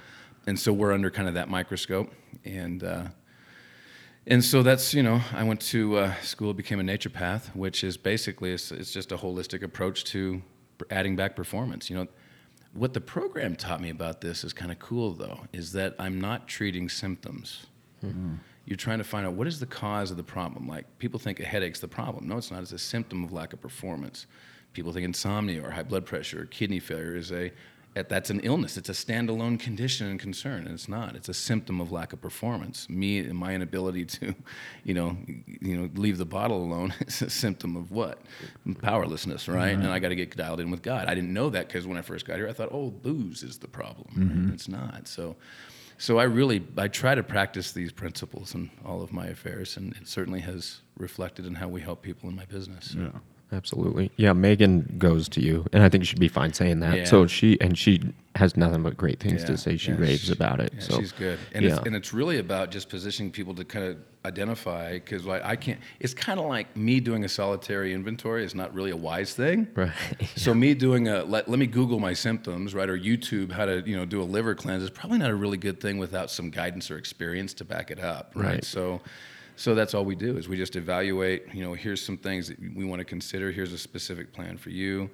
and 0.47 0.59
so 0.59 0.73
we're 0.73 0.93
under 0.93 1.11
kind 1.11 1.29
of 1.29 1.35
that 1.35 1.49
microscope 1.49 2.11
and. 2.45 2.83
Uh, 2.83 3.05
and 4.27 4.45
so 4.45 4.63
that's 4.63 4.95
you 4.95 5.03
know 5.03 5.21
I 5.33 5.43
went 5.45 5.61
to 5.63 5.97
uh, 5.99 6.15
school, 6.21 6.55
became 6.55 6.81
a 6.81 6.83
naturopath, 6.83 7.55
which 7.55 7.83
is 7.85 7.97
basically 7.97 8.53
it's, 8.53 8.71
it's 8.71 8.93
just 8.93 9.13
a 9.13 9.17
holistic 9.17 9.63
approach 9.63 10.05
to 10.05 10.43
adding 10.91 11.17
back 11.17 11.37
performance. 11.37 11.91
You 11.91 11.97
know, 11.97 12.07
what 12.73 12.95
the 12.95 13.01
program 13.01 13.57
taught 13.57 13.81
me 13.81 13.91
about 13.91 14.21
this 14.21 14.45
is 14.45 14.53
kind 14.53 14.71
of 14.73 14.79
cool 14.79 15.13
though, 15.13 15.41
is 15.53 15.73
that 15.73 15.95
I'm 15.99 16.21
not 16.21 16.49
treating 16.49 16.89
symptoms. 16.89 17.67
You're 18.65 18.77
trying 18.77 18.99
to 18.99 19.05
find 19.05 19.27
out 19.27 19.35
what 19.35 19.47
is 19.47 19.59
the 19.59 19.67
cause 19.67 20.11
of 20.11 20.17
the 20.17 20.23
problem. 20.23 20.69
Like 20.69 20.87
people 20.99 21.19
think 21.19 21.41
a 21.41 21.45
headache's 21.45 21.81
the 21.81 21.89
problem. 21.89 22.29
No, 22.29 22.37
it's 22.37 22.51
not. 22.51 22.63
It's 22.63 22.73
a 22.73 22.79
symptom 22.79 23.25
of 23.25 23.33
lack 23.33 23.53
of 23.53 23.61
performance. 23.61 24.27
People 24.73 24.93
think 24.93 25.05
insomnia 25.05 25.63
or 25.63 25.71
high 25.71 25.83
blood 25.83 26.07
pressure 26.07 26.43
or 26.43 26.47
kidney 26.47 26.79
failure 26.79 27.17
is 27.17 27.33
a 27.33 27.53
that's 27.95 28.31
an 28.31 28.41
illness. 28.41 28.77
It's 28.77 28.89
a 28.89 28.93
standalone 28.93 29.61
condition 29.61 30.07
and 30.07 30.19
concern, 30.19 30.65
and 30.65 30.75
it's 30.75 30.89
not. 30.89 31.15
It's 31.15 31.29
a 31.29 31.35
symptom 31.35 31.81
of 31.81 31.93
lack 31.93 32.13
of 32.13 32.21
performance. 32.21 32.89
Me 32.89 33.19
and 33.19 33.37
my 33.37 33.55
inability 33.55 34.07
to, 34.07 34.35
you 34.85 34.95
know, 34.95 35.17
you 35.61 35.77
know, 35.77 35.91
leave 35.95 36.19
the 36.19 36.25
bottle 36.25 36.63
alone 36.63 36.95
is 37.07 37.21
a 37.23 37.31
symptom 37.31 37.77
of 37.77 37.91
what? 37.91 38.23
Powerlessness, 38.81 39.47
right? 39.49 39.75
And 39.75 39.87
I 39.89 39.99
got 39.99 40.09
to 40.09 40.17
get 40.17 40.35
dialed 40.37 40.61
in 40.61 40.71
with 40.71 40.83
God. 40.83 41.07
I 41.09 41.15
didn't 41.15 41.33
know 41.33 41.51
that 41.51 41.69
because 41.69 41.87
when 41.87 41.99
I 41.99 42.03
first 42.03 42.25
got 42.25 42.37
here, 42.37 42.49
I 42.49 42.53
thought, 42.53 42.71
oh, 42.73 42.91
booze 42.91 43.43
is 43.43 43.59
the 43.59 43.69
problem. 43.69 44.09
Mm-hmm. 44.13 44.31
And 44.31 44.55
it's 44.55 44.69
not. 44.69 45.07
So, 45.07 45.37
so 45.99 46.19
I 46.19 46.25
really 46.25 46.65
I 46.79 46.89
try 46.89 47.15
to 47.15 47.23
practice 47.23 47.73
these 47.73 47.93
principles 47.93 48.55
in 48.55 48.71
all 48.85 49.03
of 49.03 49.13
my 49.13 49.27
affairs, 49.27 49.77
and 49.77 49.95
it 49.97 50.09
certainly 50.09 50.41
has 50.41 50.81
reflected 50.97 51.47
in 51.47 51.55
how 51.55 51.69
we 51.69 51.83
help 51.83 52.03
people 52.03 52.29
in 52.31 52.37
my 52.37 52.47
business. 52.47 52.93
So. 52.93 53.21
Absolutely. 53.53 54.11
Yeah, 54.17 54.33
Megan 54.33 54.95
goes 54.99 55.29
to 55.31 55.41
you, 55.43 55.67
and 55.73 55.83
I 55.83 55.88
think 55.88 56.07
she'd 56.07 56.19
be 56.19 56.29
fine 56.29 56.53
saying 56.55 56.81
that. 56.81 56.97
Yeah. 56.97 57.05
So 57.05 57.27
she 57.27 57.61
and 57.61 57.77
she 57.77 58.01
has 58.35 58.57
nothing 58.57 58.83
but 58.83 58.97
great 58.97 59.21
things 59.21 59.43
Yeah, 59.43 59.49
to 59.49 59.59
say. 59.59 59.77
She 59.77 59.91
yeah, 59.91 59.99
raves 59.99 60.23
she- 60.25 60.33
about 60.33 60.59
it. 60.61 60.73
So 60.79 60.99
she's 60.99 61.12
good, 61.12 61.38
and 61.55 61.65
it's, 61.65 61.79
and 61.79 61.95
it's 61.95 62.15
really 62.15 62.38
about 62.38 62.71
just 62.71 62.88
positioning 62.88 63.31
people 63.31 63.55
to 63.57 63.65
kind 63.65 63.85
of 63.85 63.99
identify 64.25 64.95
because 64.95 65.27
like 65.27 65.45
I 65.45 65.55
can't. 65.57 65.79
It's 66.01 66.15
kind 66.15 66.41
of 66.41 66.47
like 66.47 66.75
me 66.77 66.99
doing 67.01 67.25
a 67.25 67.29
solitary 67.29 67.93
inventory 67.93 68.45
is 68.45 68.55
not 68.55 68.73
really 68.73 68.91
a 68.91 68.97
wise 68.97 69.35
thing. 69.35 69.69
right. 69.75 69.93
So 70.37 70.55
me 70.55 70.73
doing 70.75 71.09
a 71.09 71.23
let, 71.25 71.49
let 71.49 71.59
me 71.59 71.67
Google 71.67 72.01
my 72.01 72.15
symptoms, 72.15 72.75
right, 72.75 72.88
or 72.88 72.97
YouTube 72.99 73.53
how 73.53 73.67
to 73.67 73.83
you 73.85 73.97
know 73.97 74.07
do 74.07 74.23
a 74.23 74.25
liver 74.25 74.55
cleanse 74.55 74.83
is 74.83 74.91
probably 74.91 75.19
not 75.19 75.31
a 75.31 75.35
really 75.35 75.59
good 75.59 75.79
thing 75.79 75.99
without 75.99 76.31
some 76.31 76.49
guidance 76.51 76.91
or 76.91 76.97
experience 76.97 77.53
to 77.55 77.65
back 77.67 77.91
it 77.91 78.01
up, 78.01 78.33
right? 78.35 78.45
Right. 78.47 78.65
So, 78.65 79.03
so 79.62 79.77
that's 79.77 79.94
all 79.94 80.05
we 80.05 80.16
do 80.16 80.37
is 80.37 80.48
we 80.48 80.57
just 80.57 80.75
evaluate. 80.75 81.55
You 81.55 81.62
know, 81.62 81.72
here's 81.75 82.05
some 82.05 82.16
things 82.16 82.48
that 82.48 82.59
we 82.75 82.85
want 82.85 82.98
to 82.98 83.05
consider. 83.05 83.53
Here's 83.53 83.72
a 83.72 83.79
specific 83.79 84.33
plan 84.33 84.57
for 84.57 84.70
you. 84.70 85.09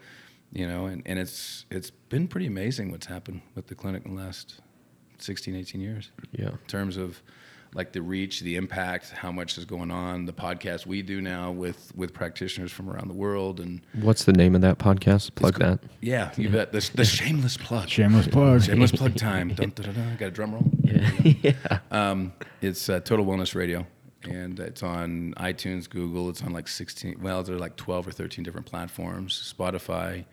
You 0.54 0.66
know, 0.66 0.86
and, 0.86 1.02
and 1.04 1.18
it's 1.18 1.66
it's 1.70 1.90
been 1.90 2.26
pretty 2.26 2.46
amazing 2.46 2.90
what's 2.90 3.04
happened 3.04 3.42
with 3.54 3.66
the 3.66 3.74
clinic 3.74 4.06
in 4.06 4.14
the 4.16 4.22
last 4.22 4.62
16, 5.18 5.54
18 5.54 5.82
years 5.82 6.10
yeah. 6.32 6.48
in 6.48 6.58
terms 6.66 6.96
of 6.96 7.22
like 7.74 7.92
the 7.92 8.00
reach, 8.00 8.40
the 8.40 8.56
impact, 8.56 9.10
how 9.10 9.30
much 9.30 9.58
is 9.58 9.66
going 9.66 9.90
on, 9.90 10.24
the 10.24 10.32
podcast 10.32 10.86
we 10.86 11.02
do 11.02 11.20
now 11.20 11.50
with 11.50 11.92
with 11.94 12.14
practitioners 12.14 12.72
from 12.72 12.88
around 12.88 13.08
the 13.08 13.14
world, 13.14 13.60
and 13.60 13.82
What's 14.00 14.24
the 14.24 14.32
name 14.32 14.54
of 14.54 14.62
that 14.62 14.78
podcast? 14.78 15.34
Plug 15.34 15.58
that. 15.58 15.80
yeah, 16.00 16.32
you 16.38 16.48
bet. 16.48 16.72
The, 16.72 16.90
the 16.94 17.04
shameless 17.18 17.58
plug. 17.58 17.90
shameless 17.90 18.28
plug. 18.28 18.62
Shameless 18.62 18.92
plug 18.92 19.14
time. 19.16 19.48
Dun, 19.54 19.70
dun, 19.70 19.92
dun, 19.92 19.94
dun. 19.94 20.16
Got 20.16 20.28
a 20.28 20.30
drum 20.30 20.54
roll? 20.54 20.64
yeah. 20.82 21.80
Um, 21.90 22.32
it's 22.60 22.88
uh, 22.88 23.00
Total 23.00 23.24
Wellness 23.24 23.54
Radio, 23.54 23.86
and 24.24 24.58
it's 24.58 24.82
on 24.82 25.34
iTunes, 25.36 25.88
Google. 25.88 26.28
It's 26.28 26.42
on 26.42 26.52
like 26.52 26.68
16, 26.68 27.18
well, 27.20 27.42
there 27.42 27.54
are 27.56 27.58
like 27.58 27.76
12 27.76 28.08
or 28.08 28.10
13 28.10 28.42
different 28.44 28.66
platforms, 28.66 29.54
Spotify. 29.56 30.24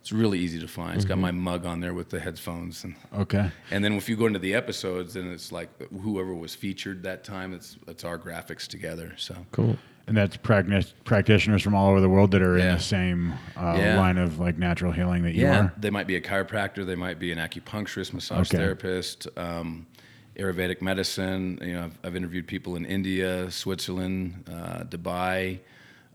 It's 0.00 0.12
really 0.12 0.38
easy 0.38 0.60
to 0.60 0.68
find. 0.68 0.94
It's 0.94 1.04
got 1.04 1.18
my 1.18 1.32
mug 1.32 1.66
on 1.66 1.80
there 1.80 1.92
with 1.92 2.10
the 2.10 2.20
headphones. 2.20 2.84
And, 2.84 2.94
Okay. 3.12 3.50
and 3.72 3.84
then 3.84 3.94
if 3.94 4.08
you 4.08 4.16
go 4.16 4.26
into 4.26 4.38
the 4.38 4.54
episodes, 4.54 5.14
then 5.14 5.32
it's 5.32 5.50
like 5.50 5.68
whoever 6.00 6.32
was 6.32 6.54
featured 6.54 7.02
that 7.02 7.24
time, 7.24 7.52
it's, 7.52 7.76
it's 7.88 8.04
our 8.04 8.16
graphics 8.18 8.68
together. 8.68 9.14
So 9.16 9.34
Cool. 9.50 9.76
And 10.06 10.16
that's 10.16 10.36
practi- 10.36 10.92
practitioners 11.02 11.60
from 11.62 11.74
all 11.74 11.90
over 11.90 12.00
the 12.00 12.08
world 12.08 12.30
that 12.30 12.40
are 12.42 12.56
in 12.56 12.62
Yeah. 12.64 12.74
the 12.76 12.80
same 12.82 13.32
uh, 13.56 13.74
Yeah. 13.76 13.98
line 13.98 14.18
of 14.18 14.38
like 14.38 14.56
natural 14.56 14.92
healing 14.92 15.24
that 15.24 15.34
you 15.34 15.42
Yeah, 15.42 15.58
are. 15.64 15.74
they 15.76 15.90
might 15.90 16.06
be 16.06 16.14
a 16.14 16.20
chiropractor, 16.20 16.86
they 16.86 16.94
might 16.94 17.18
be 17.18 17.32
an 17.32 17.38
acupuncturist, 17.38 18.12
massage 18.12 18.48
Okay. 18.48 18.58
therapist, 18.58 19.26
um, 19.36 19.84
Ayurvedic 20.38 20.82
medicine. 20.82 21.58
You 21.62 21.74
know, 21.74 21.84
I've, 21.84 21.98
I've 22.04 22.16
interviewed 22.16 22.46
people 22.46 22.76
in 22.76 22.84
India, 22.84 23.50
Switzerland, 23.50 24.44
uh, 24.48 24.84
Dubai, 24.84 25.60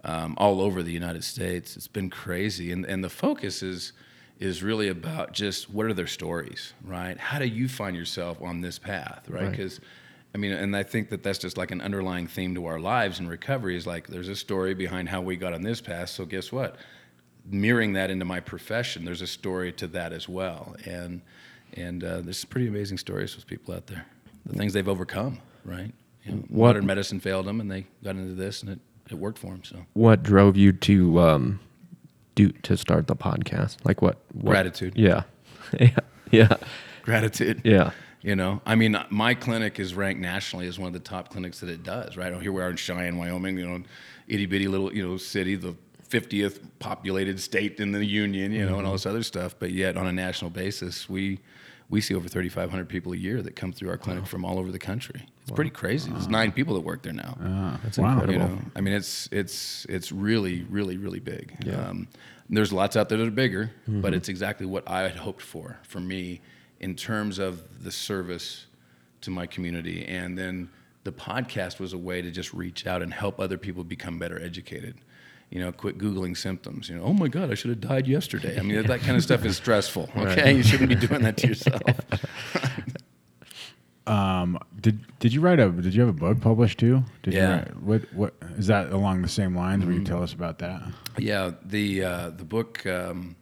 um, 0.03 0.35
all 0.37 0.61
over 0.61 0.83
the 0.83 0.91
United 0.91 1.23
States. 1.23 1.75
It's 1.77 1.87
been 1.87 2.09
crazy, 2.09 2.71
and 2.71 2.85
and 2.85 3.03
the 3.03 3.09
focus 3.09 3.63
is 3.63 3.93
is 4.39 4.63
really 4.63 4.87
about 4.87 5.33
just 5.33 5.69
what 5.69 5.85
are 5.85 5.93
their 5.93 6.07
stories, 6.07 6.73
right? 6.83 7.17
How 7.17 7.37
do 7.37 7.45
you 7.45 7.67
find 7.67 7.95
yourself 7.95 8.41
on 8.41 8.61
this 8.61 8.79
path, 8.79 9.29
right? 9.29 9.43
Right. 9.43 9.51
Because 9.51 9.79
I 10.33 10.37
mean, 10.37 10.51
and 10.51 10.75
I 10.75 10.83
think 10.83 11.09
that 11.09 11.23
that's 11.23 11.39
just 11.39 11.57
like 11.57 11.71
an 11.71 11.81
underlying 11.81 12.27
theme 12.27 12.55
to 12.55 12.65
our 12.65 12.79
lives 12.79 13.19
and 13.19 13.29
recovery 13.29 13.75
is 13.75 13.85
like 13.85 14.07
there's 14.07 14.29
a 14.29 14.35
story 14.35 14.73
behind 14.73 15.09
how 15.09 15.21
we 15.21 15.35
got 15.35 15.53
on 15.53 15.61
this 15.61 15.81
path. 15.81 16.09
So 16.09 16.25
guess 16.25 16.51
what? 16.51 16.77
Mirroring 17.45 17.93
that 17.93 18.09
into 18.09 18.23
my 18.23 18.39
profession, 18.39 19.03
there's 19.03 19.21
a 19.21 19.27
story 19.27 19.71
to 19.73 19.87
that 19.87 20.13
as 20.13 20.29
well. 20.29 20.75
And 20.85 21.21
and 21.73 22.03
uh, 22.03 22.21
there's 22.21 22.43
pretty 22.45 22.67
amazing 22.67 22.97
stories 22.97 23.35
with 23.35 23.47
people 23.47 23.73
out 23.73 23.87
there. 23.87 24.05
The 24.45 24.57
things 24.57 24.73
they've 24.73 24.87
overcome, 24.87 25.39
right? 25.65 25.93
You 26.23 26.31
know, 26.33 26.37
What- 26.49 26.67
modern 26.69 26.85
medicine 26.85 27.19
failed 27.19 27.45
them, 27.45 27.59
and 27.61 27.69
they 27.71 27.85
got 28.03 28.15
into 28.15 28.33
this, 28.33 28.61
and 28.61 28.71
it, 28.71 28.79
it 29.09 29.15
worked 29.15 29.37
for 29.39 29.51
them. 29.51 29.63
So 29.63 29.85
What 29.93 30.23
drove 30.23 30.57
you 30.57 30.71
to 30.73 31.19
um 31.19 31.59
do 32.35 32.49
to 32.63 32.77
start 32.77 33.07
the 33.07 33.15
podcast? 33.15 33.77
Like 33.83 34.01
what? 34.01 34.17
what 34.33 34.51
Gratitude. 34.51 34.93
Yeah. 34.95 35.23
yeah. 35.79 35.95
Yeah. 36.31 36.55
gratitude. 37.03 37.61
Yeah. 37.63 37.91
You 38.21 38.35
know, 38.35 38.61
I 38.67 38.75
mean, 38.75 38.95
my 39.09 39.33
clinic 39.33 39.79
is 39.79 39.95
ranked 39.95 40.21
nationally 40.21 40.67
as 40.67 40.77
one 40.77 40.87
of 40.87 40.93
the 40.93 40.99
top 40.99 41.29
clinics 41.29 41.59
that 41.61 41.69
it 41.69 41.81
does. 41.83 42.15
Right 42.17 42.39
here 42.39 42.51
we 42.51 42.61
are 42.61 42.69
in 42.69 42.75
Cheyenne, 42.75 43.17
Wyoming. 43.17 43.57
You 43.57 43.67
know, 43.67 43.83
itty 44.27 44.45
bitty 44.45 44.67
little 44.67 44.93
you 44.93 45.05
know 45.07 45.17
city, 45.17 45.55
the 45.55 45.75
50th 46.07 46.59
populated 46.79 47.39
state 47.39 47.79
in 47.79 47.91
the 47.91 48.05
union. 48.05 48.51
You 48.51 48.67
know, 48.69 48.77
and 48.77 48.85
all 48.85 48.93
this 48.93 49.07
other 49.07 49.23
stuff. 49.23 49.55
But 49.57 49.71
yet, 49.71 49.97
on 49.97 50.05
a 50.05 50.11
national 50.11 50.51
basis, 50.51 51.09
we 51.09 51.39
we 51.91 51.99
see 52.01 52.15
over 52.15 52.27
3,500 52.27 52.87
people 52.89 53.11
a 53.13 53.17
year 53.17 53.41
that 53.43 53.55
come 53.55 53.71
through 53.73 53.89
our 53.89 53.97
clinic 53.97 54.25
from 54.25 54.43
all 54.45 54.57
over 54.57 54.71
the 54.71 54.79
country. 54.79 55.27
It's 55.41 55.51
pretty 55.51 55.69
crazy. 55.71 56.09
There's 56.09 56.29
nine 56.29 56.51
people 56.53 56.73
that 56.75 56.81
work 56.81 57.03
there 57.03 57.13
now. 57.13 57.77
That's 57.83 57.97
Wow. 57.99 58.13
incredible. 58.13 58.33
You 58.33 58.39
know, 58.39 58.61
I 58.75 58.81
mean, 58.81 58.93
it's 58.93 59.27
it's 59.31 59.85
it's 59.89 60.11
really, 60.11 60.63
really, 60.69 60.97
really 60.97 61.19
big. 61.19 61.53
Yeah. 61.65 61.89
Um, 61.89 62.07
there's 62.49 62.71
lots 62.73 62.95
out 62.95 63.09
there 63.09 63.17
that 63.17 63.27
are 63.27 63.31
bigger, 63.31 63.71
but 63.87 64.13
it's 64.13 64.29
exactly 64.29 64.65
what 64.65 64.89
I 64.89 65.01
had 65.01 65.17
hoped 65.17 65.41
for 65.41 65.77
for 65.83 65.99
me 65.99 66.41
in 66.79 66.95
terms 66.95 67.37
of 67.39 67.83
the 67.83 67.91
service 67.91 68.65
to 69.21 69.29
my 69.29 69.45
community, 69.45 70.05
and 70.05 70.37
then 70.37 70.69
the 71.03 71.11
podcast 71.11 71.79
was 71.79 71.93
a 71.93 71.97
way 71.97 72.21
to 72.21 72.31
just 72.31 72.53
reach 72.53 72.87
out 72.87 73.01
and 73.01 73.13
help 73.13 73.39
other 73.39 73.57
people 73.57 73.83
become 73.83 74.17
better 74.17 74.41
educated. 74.41 74.95
You 75.51 75.59
know, 75.59 75.71
quit 75.71 75.97
googling 75.97 76.35
symptoms. 76.35 76.89
You 76.89 76.95
know, 76.97 77.03
oh 77.03 77.13
my 77.13 77.27
God, 77.27 77.51
I 77.51 77.55
should 77.55 77.69
have 77.69 77.81
died 77.81 78.07
yesterday. 78.07 78.57
I 78.57 78.63
mean, 78.63 78.81
that 78.87 79.01
kind 79.01 79.17
of 79.17 79.21
stuff 79.21 79.45
is 79.45 79.57
stressful. 79.63 80.09
Okay, 80.15 80.55
you 80.55 80.63
shouldn't 80.63 80.89
be 80.89 80.95
doing 80.95 81.21
that 81.23 81.37
to 81.37 81.47
yourself. 81.47 81.81
Um, 84.07 84.57
did 84.79 84.99
did 85.19 85.31
you 85.31 85.41
write 85.41 85.59
a 85.59 85.69
did 85.69 85.93
you 85.93 86.01
have 86.01 86.09
a 86.09 86.13
book 86.13 86.41
published 86.41 86.79
too? 86.79 87.03
Did 87.23 87.33
Yeah. 87.35 87.41
You 87.41 87.55
write, 87.55 87.83
what 87.83 88.13
what 88.13 88.33
is 88.57 88.67
that 88.67 88.91
along 88.91 89.21
the 89.21 89.29
same 89.29 89.55
lines? 89.55 89.81
Mm-hmm. 89.81 89.91
Will 89.91 89.99
you 89.99 90.05
tell 90.05 90.23
us 90.23 90.33
about 90.33 90.59
that? 90.59 90.81
Yeah, 91.17 91.51
the 91.63 92.03
uh, 92.03 92.29
the 92.31 92.43
book 92.43 92.85
um, 92.87 93.35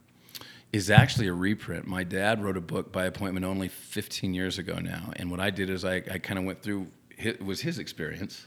is 0.72 0.90
actually 0.90 1.28
a 1.28 1.32
reprint. 1.32 1.86
My 1.86 2.04
dad 2.04 2.42
wrote 2.44 2.58
a 2.58 2.60
book 2.60 2.92
by 2.92 3.06
appointment 3.06 3.46
only 3.46 3.68
15 3.68 4.34
years 4.34 4.58
ago 4.58 4.78
now, 4.78 5.12
and 5.16 5.30
what 5.30 5.40
I 5.40 5.50
did 5.50 5.70
is 5.70 5.84
I, 5.84 5.96
I 5.96 6.18
kind 6.18 6.38
of 6.38 6.44
went 6.44 6.62
through 6.62 6.88
it 7.16 7.42
was 7.42 7.62
his 7.62 7.78
experience, 7.78 8.46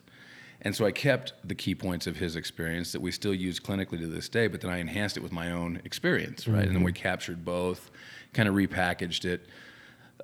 and 0.64 0.76
so 0.76 0.86
I 0.86 0.92
kept 0.92 1.34
the 1.44 1.56
key 1.56 1.76
points 1.76 2.08
of 2.08 2.18
his 2.18 2.36
experience 2.36 2.92
that 2.94 3.02
we 3.02 3.12
still 3.12 3.34
use 3.34 3.60
clinically 3.60 4.00
to 4.00 4.08
this 4.08 4.30
day, 4.30 4.48
but 4.48 4.62
then 4.62 4.72
I 4.72 4.78
enhanced 4.78 5.18
it 5.18 5.24
with 5.24 5.32
my 5.32 5.52
own 5.52 5.82
experience, 5.84 6.48
right? 6.48 6.66
And 6.66 6.76
then 6.76 6.84
we 6.84 6.94
captured 6.94 7.44
both, 7.44 7.92
kind 8.34 8.48
of 8.48 8.56
repackaged 8.56 9.26
it. 9.26 9.48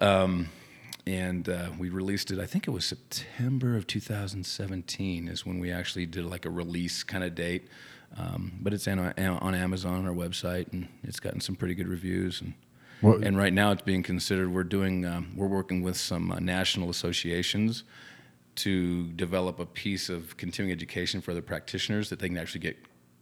Um, 0.02 0.48
and 1.06 1.50
uh, 1.50 1.70
we 1.78 1.90
released 1.90 2.32
it. 2.32 2.40
I 2.40 2.46
think 2.46 2.68
it 2.68 2.72
was 2.72 2.86
September 2.86 3.76
of 3.76 3.88
2017 3.88 5.28
is 5.28 5.46
when 5.46 5.60
we 5.60 5.72
actually 5.72 6.06
did 6.06 6.26
like 6.26 6.46
a 6.46 6.50
release 6.50 7.04
kind 7.04 7.24
of 7.24 7.36
date. 7.36 7.68
Um, 8.18 8.54
but 8.62 8.74
it's 8.74 8.88
on, 8.88 9.00
on 9.00 9.56
Amazon 9.56 10.08
our 10.08 10.14
website, 10.14 10.72
and 10.74 10.88
it's 11.04 11.20
gotten 11.20 11.42
some 11.42 11.56
pretty 11.56 11.76
good 11.76 11.88
reviews. 11.88 12.42
And 12.42 12.54
What- 13.02 13.24
and 13.24 13.38
right 13.38 13.54
now 13.54 13.72
it's 13.72 13.82
being 13.82 14.04
considered. 14.04 14.52
We're 14.52 14.64
doing. 14.64 15.06
Um, 15.06 15.34
we're 15.36 15.48
working 15.48 15.84
with 15.84 15.96
some 15.98 16.32
uh, 16.32 16.40
national 16.40 16.90
associations 16.90 17.84
to 18.60 19.08
develop 19.12 19.60
a 19.60 19.66
piece 19.66 20.10
of 20.10 20.36
continuing 20.38 20.76
education 20.76 21.22
for 21.22 21.34
the 21.34 21.42
practitioners 21.42 22.10
that 22.10 22.20
they 22.20 22.28
can 22.28 22.38
actually 22.38 22.60
get 22.62 22.78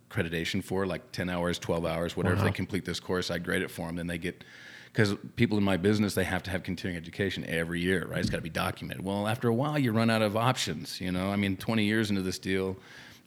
accreditation 0.10 0.64
for, 0.64 0.86
like 0.86 1.12
10 1.12 1.30
hours, 1.30 1.60
12 1.60 1.86
hours, 1.86 2.18
whatever. 2.18 2.36
If 2.36 2.42
they 2.44 2.52
complete 2.52 2.86
this 2.86 3.00
course, 3.00 3.30
I 3.30 3.38
grade 3.38 3.62
it 3.62 3.70
for 3.70 3.88
them. 3.88 3.98
Then 3.98 4.08
they 4.08 4.18
get, 4.18 4.44
because 4.92 5.16
people 5.36 5.58
in 5.58 5.64
my 5.64 5.78
business, 5.78 6.16
they 6.16 6.24
have 6.24 6.44
to 6.44 6.52
have 6.52 6.64
continuing 6.64 6.98
education 6.98 7.46
every 7.48 7.82
year, 7.82 8.08
right? 8.08 8.20
It's 8.20 8.30
got 8.30 8.38
to 8.38 8.44
be 8.44 8.50
documented. 8.50 9.04
Well, 9.04 9.28
after 9.28 9.48
a 9.48 9.54
while, 9.54 9.78
you 9.78 9.92
run 9.92 10.10
out 10.10 10.22
of 10.22 10.36
options, 10.36 11.00
you 11.00 11.12
know? 11.12 11.30
I 11.30 11.36
mean, 11.36 11.58
20 11.58 11.84
years 11.84 12.10
into 12.10 12.22
this 12.22 12.40
deal, 12.40 12.78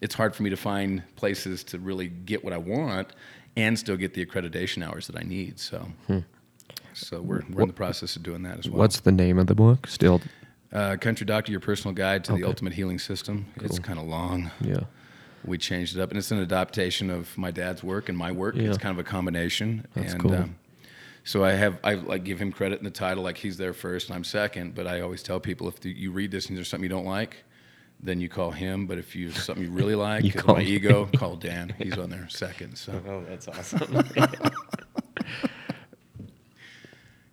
it's 0.00 0.14
hard 0.14 0.34
for 0.34 0.42
me 0.42 0.50
to 0.50 0.56
find 0.56 1.02
places 1.16 1.62
to 1.64 1.78
really 1.78 2.08
get 2.08 2.42
what 2.42 2.52
I 2.52 2.58
want 2.58 3.12
and 3.56 3.78
still 3.78 3.96
get 3.96 4.14
the 4.14 4.24
accreditation 4.24 4.86
hours 4.86 5.06
that 5.06 5.16
I 5.16 5.22
need. 5.22 5.58
So, 5.58 5.86
hmm. 6.06 6.20
so 6.94 7.20
we're, 7.20 7.42
we're 7.50 7.62
in 7.62 7.68
the 7.68 7.74
process 7.74 8.16
of 8.16 8.22
doing 8.22 8.42
that 8.44 8.58
as 8.58 8.68
well. 8.68 8.78
What's 8.78 9.00
the 9.00 9.12
name 9.12 9.38
of 9.38 9.46
the 9.46 9.54
book? 9.54 9.86
Still, 9.86 10.20
Uh, 10.72 10.96
Country 10.96 11.26
Doctor, 11.26 11.50
Your 11.50 11.60
Personal 11.60 11.94
Guide 11.94 12.24
to 12.24 12.32
the 12.32 12.44
Ultimate 12.44 12.74
Healing 12.74 12.98
System. 12.98 13.46
It's 13.56 13.78
kind 13.78 13.98
of 13.98 14.06
long. 14.06 14.50
yeah. 14.60 14.80
We 15.44 15.56
changed 15.56 15.96
it 15.96 16.02
up, 16.02 16.10
and 16.10 16.18
it's 16.18 16.30
an 16.30 16.38
adaptation 16.40 17.08
of 17.10 17.36
my 17.38 17.50
dad's 17.50 17.82
work 17.82 18.08
and 18.10 18.16
my 18.18 18.30
work. 18.30 18.56
Yeah. 18.56 18.68
It's 18.68 18.76
kind 18.78 18.92
of 18.98 19.04
a 19.04 19.08
combination. 19.08 19.86
That's 19.94 20.12
and, 20.12 20.22
cool. 20.22 20.34
um, 20.34 20.56
so 21.24 21.42
I 21.44 21.52
have 21.52 21.78
I 21.82 21.94
like 21.94 22.24
give 22.24 22.38
him 22.38 22.52
credit 22.52 22.78
in 22.78 22.84
the 22.84 22.90
title, 22.90 23.24
like 23.24 23.38
he's 23.38 23.56
there 23.56 23.72
first 23.72 24.08
and 24.08 24.16
I'm 24.16 24.24
second. 24.24 24.74
But 24.74 24.86
I 24.86 25.00
always 25.00 25.22
tell 25.22 25.40
people 25.40 25.66
if 25.68 25.80
the, 25.80 25.90
you 25.90 26.12
read 26.12 26.30
this 26.30 26.48
and 26.48 26.56
there's 26.58 26.68
something 26.68 26.82
you 26.84 26.90
don't 26.90 27.06
like, 27.06 27.38
then 28.02 28.20
you 28.20 28.28
call 28.28 28.50
him. 28.50 28.86
But 28.86 28.98
if 28.98 29.16
you 29.16 29.30
something 29.32 29.64
you 29.64 29.70
really 29.70 29.94
like, 30.08 30.24
You 30.24 30.32
'cause 30.32 30.40
of 30.40 30.46
call 30.46 30.56
my 30.56 30.62
me. 30.62 30.68
ego, 30.70 31.08
call 31.16 31.36
Dan. 31.36 31.74
He's 31.78 31.96
on 31.96 32.10
there 32.10 32.28
second. 32.28 32.76
So 32.76 33.00
Oh, 33.08 33.24
that's 33.26 33.48
awesome. 33.48 34.04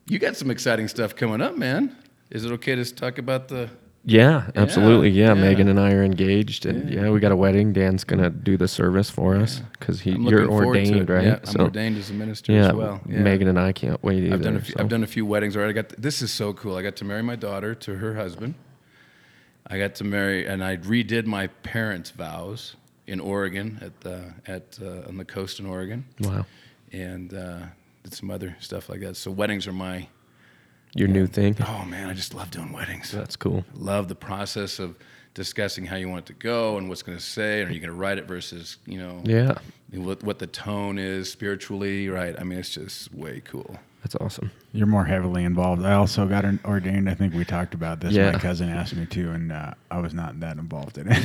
you 0.07 0.17
got 0.19 0.38
some 0.38 0.49
exciting 0.49 0.88
stuff 0.88 1.13
coming 1.15 1.41
up, 1.41 1.57
man. 1.57 1.95
Is 2.30 2.45
it 2.45 2.51
okay 2.53 2.75
to 2.75 2.86
talk 2.93 3.17
about 3.17 3.47
the? 3.47 3.69
yeah, 4.03 4.49
absolutely. 4.55 5.09
Yeah, 5.09 5.28
yeah. 5.28 5.34
Megan 5.34 5.67
and 5.67 5.80
I 5.80 5.91
are 5.91 6.03
engaged, 6.03 6.65
and 6.65 6.89
yeah. 6.89 7.09
we 7.09 7.19
got 7.19 7.32
a 7.32 7.36
wedding. 7.36 7.73
Dan's 7.73 8.03
gonna 8.03 8.30
do 8.30 8.55
the 8.55 8.67
service 8.67 9.09
for 9.09 9.36
us 9.36 9.61
because 9.80 9.99
he 10.01 10.11
you're 10.11 10.19
looking 10.19 10.47
forward 10.47 10.73
to 10.73 10.80
ordained, 10.80 11.09
right? 11.09 11.25
Yeah, 11.25 11.39
I'm 11.45 11.61
ordained 11.61 11.97
as 11.97 12.09
a 12.09 12.13
minister 12.13 12.53
yeah, 12.53 12.67
as 12.67 12.73
well. 12.73 13.01
Yeah. 13.07 13.19
Megan 13.19 13.47
and 13.47 13.59
I 13.59 13.73
can't 13.73 14.01
wait 14.03 14.23
either. 14.23 14.36
I've 14.36 14.41
done 14.41 14.55
a 14.55 14.61
few, 14.61 14.73
so. 14.73 14.80
I've 14.80 14.89
done 14.89 15.03
a 15.03 15.07
few 15.07 15.25
weddings 15.25 15.57
already. 15.57 15.71
I 15.71 15.82
got 15.82 15.89
this 15.89 16.21
is 16.21 16.32
so 16.32 16.53
cool. 16.53 16.78
I 16.78 16.84
got 16.84 16.95
to 16.97 17.05
marry 17.05 17.21
my 17.21 17.36
daughter 17.36 17.75
to 17.75 17.95
her 17.95 18.15
husband. 18.15 18.55
I 19.69 19.78
got 19.78 19.95
to 19.95 20.05
marry, 20.05 20.47
and 20.47 20.63
I 20.63 20.78
redid 20.78 21.25
my 21.25 21.47
parents' 21.47 22.11
vows 22.11 22.78
in 23.07 23.19
Oregon 23.19 23.80
at 23.82 23.99
the 24.01 24.34
at 24.45 24.80
uh, 24.82 25.07
on 25.07 25.17
the 25.17 25.25
coast 25.25 25.59
in 25.59 25.65
Oregon, 25.65 26.05
Wow, 26.21 26.45
and 26.91 27.34
uh, 27.34 27.59
did 28.03 28.13
some 28.13 28.32
other 28.32 28.55
stuff 28.59 28.88
like 28.89 29.01
that. 29.01 29.17
So 29.17 29.32
weddings 29.32 29.67
are 29.67 29.73
my 29.73 30.07
your 30.95 31.07
new 31.07 31.27
thing. 31.27 31.55
oh 31.67 31.85
man, 31.85 32.09
I 32.09 32.13
just 32.13 32.33
love 32.33 32.51
doing 32.51 32.71
weddings. 32.71 33.11
That's 33.11 33.35
cool. 33.35 33.63
Love 33.73 34.07
the 34.07 34.15
process 34.15 34.79
of 34.79 34.95
discussing 35.33 35.85
how 35.85 35.95
you 35.95 36.09
want 36.09 36.21
it 36.21 36.33
to 36.33 36.33
go 36.33 36.77
and 36.77 36.89
what's 36.89 37.03
going 37.03 37.17
to 37.17 37.23
say, 37.23 37.61
and 37.61 37.69
are 37.69 37.73
you 37.73 37.79
going 37.79 37.91
to 37.93 37.95
write 37.99 38.17
it 38.17 38.25
versus 38.27 38.77
you 38.85 38.97
know 38.99 39.21
Yeah, 39.23 39.55
what 39.93 40.23
what 40.23 40.39
the 40.39 40.47
tone 40.47 40.97
is 40.97 41.31
spiritually, 41.31 42.09
right? 42.09 42.35
I 42.39 42.43
mean, 42.43 42.59
it's 42.59 42.69
just 42.73 43.13
way 43.13 43.41
cool. 43.45 43.77
that's 44.01 44.15
awesome. 44.15 44.49
You're 44.73 44.88
more 44.88 45.05
heavily 45.05 45.43
involved. 45.43 45.83
I 45.83 45.93
also 45.93 46.25
got 46.27 46.45
an- 46.45 46.59
ordained. 46.65 47.09
I 47.09 47.13
think 47.15 47.33
we 47.33 47.43
talked 47.45 47.73
about 47.73 47.99
this. 47.99 48.13
Yeah. 48.13 48.31
My 48.31 48.39
cousin 48.39 48.69
asked 48.69 48.95
me 48.95 49.05
to, 49.07 49.31
and 49.31 49.51
uh, 49.51 49.71
I 49.91 49.99
was 49.99 50.13
not 50.13 50.39
that 50.41 50.57
involved 50.57 50.97
in 50.97 51.07
it. 51.09 51.17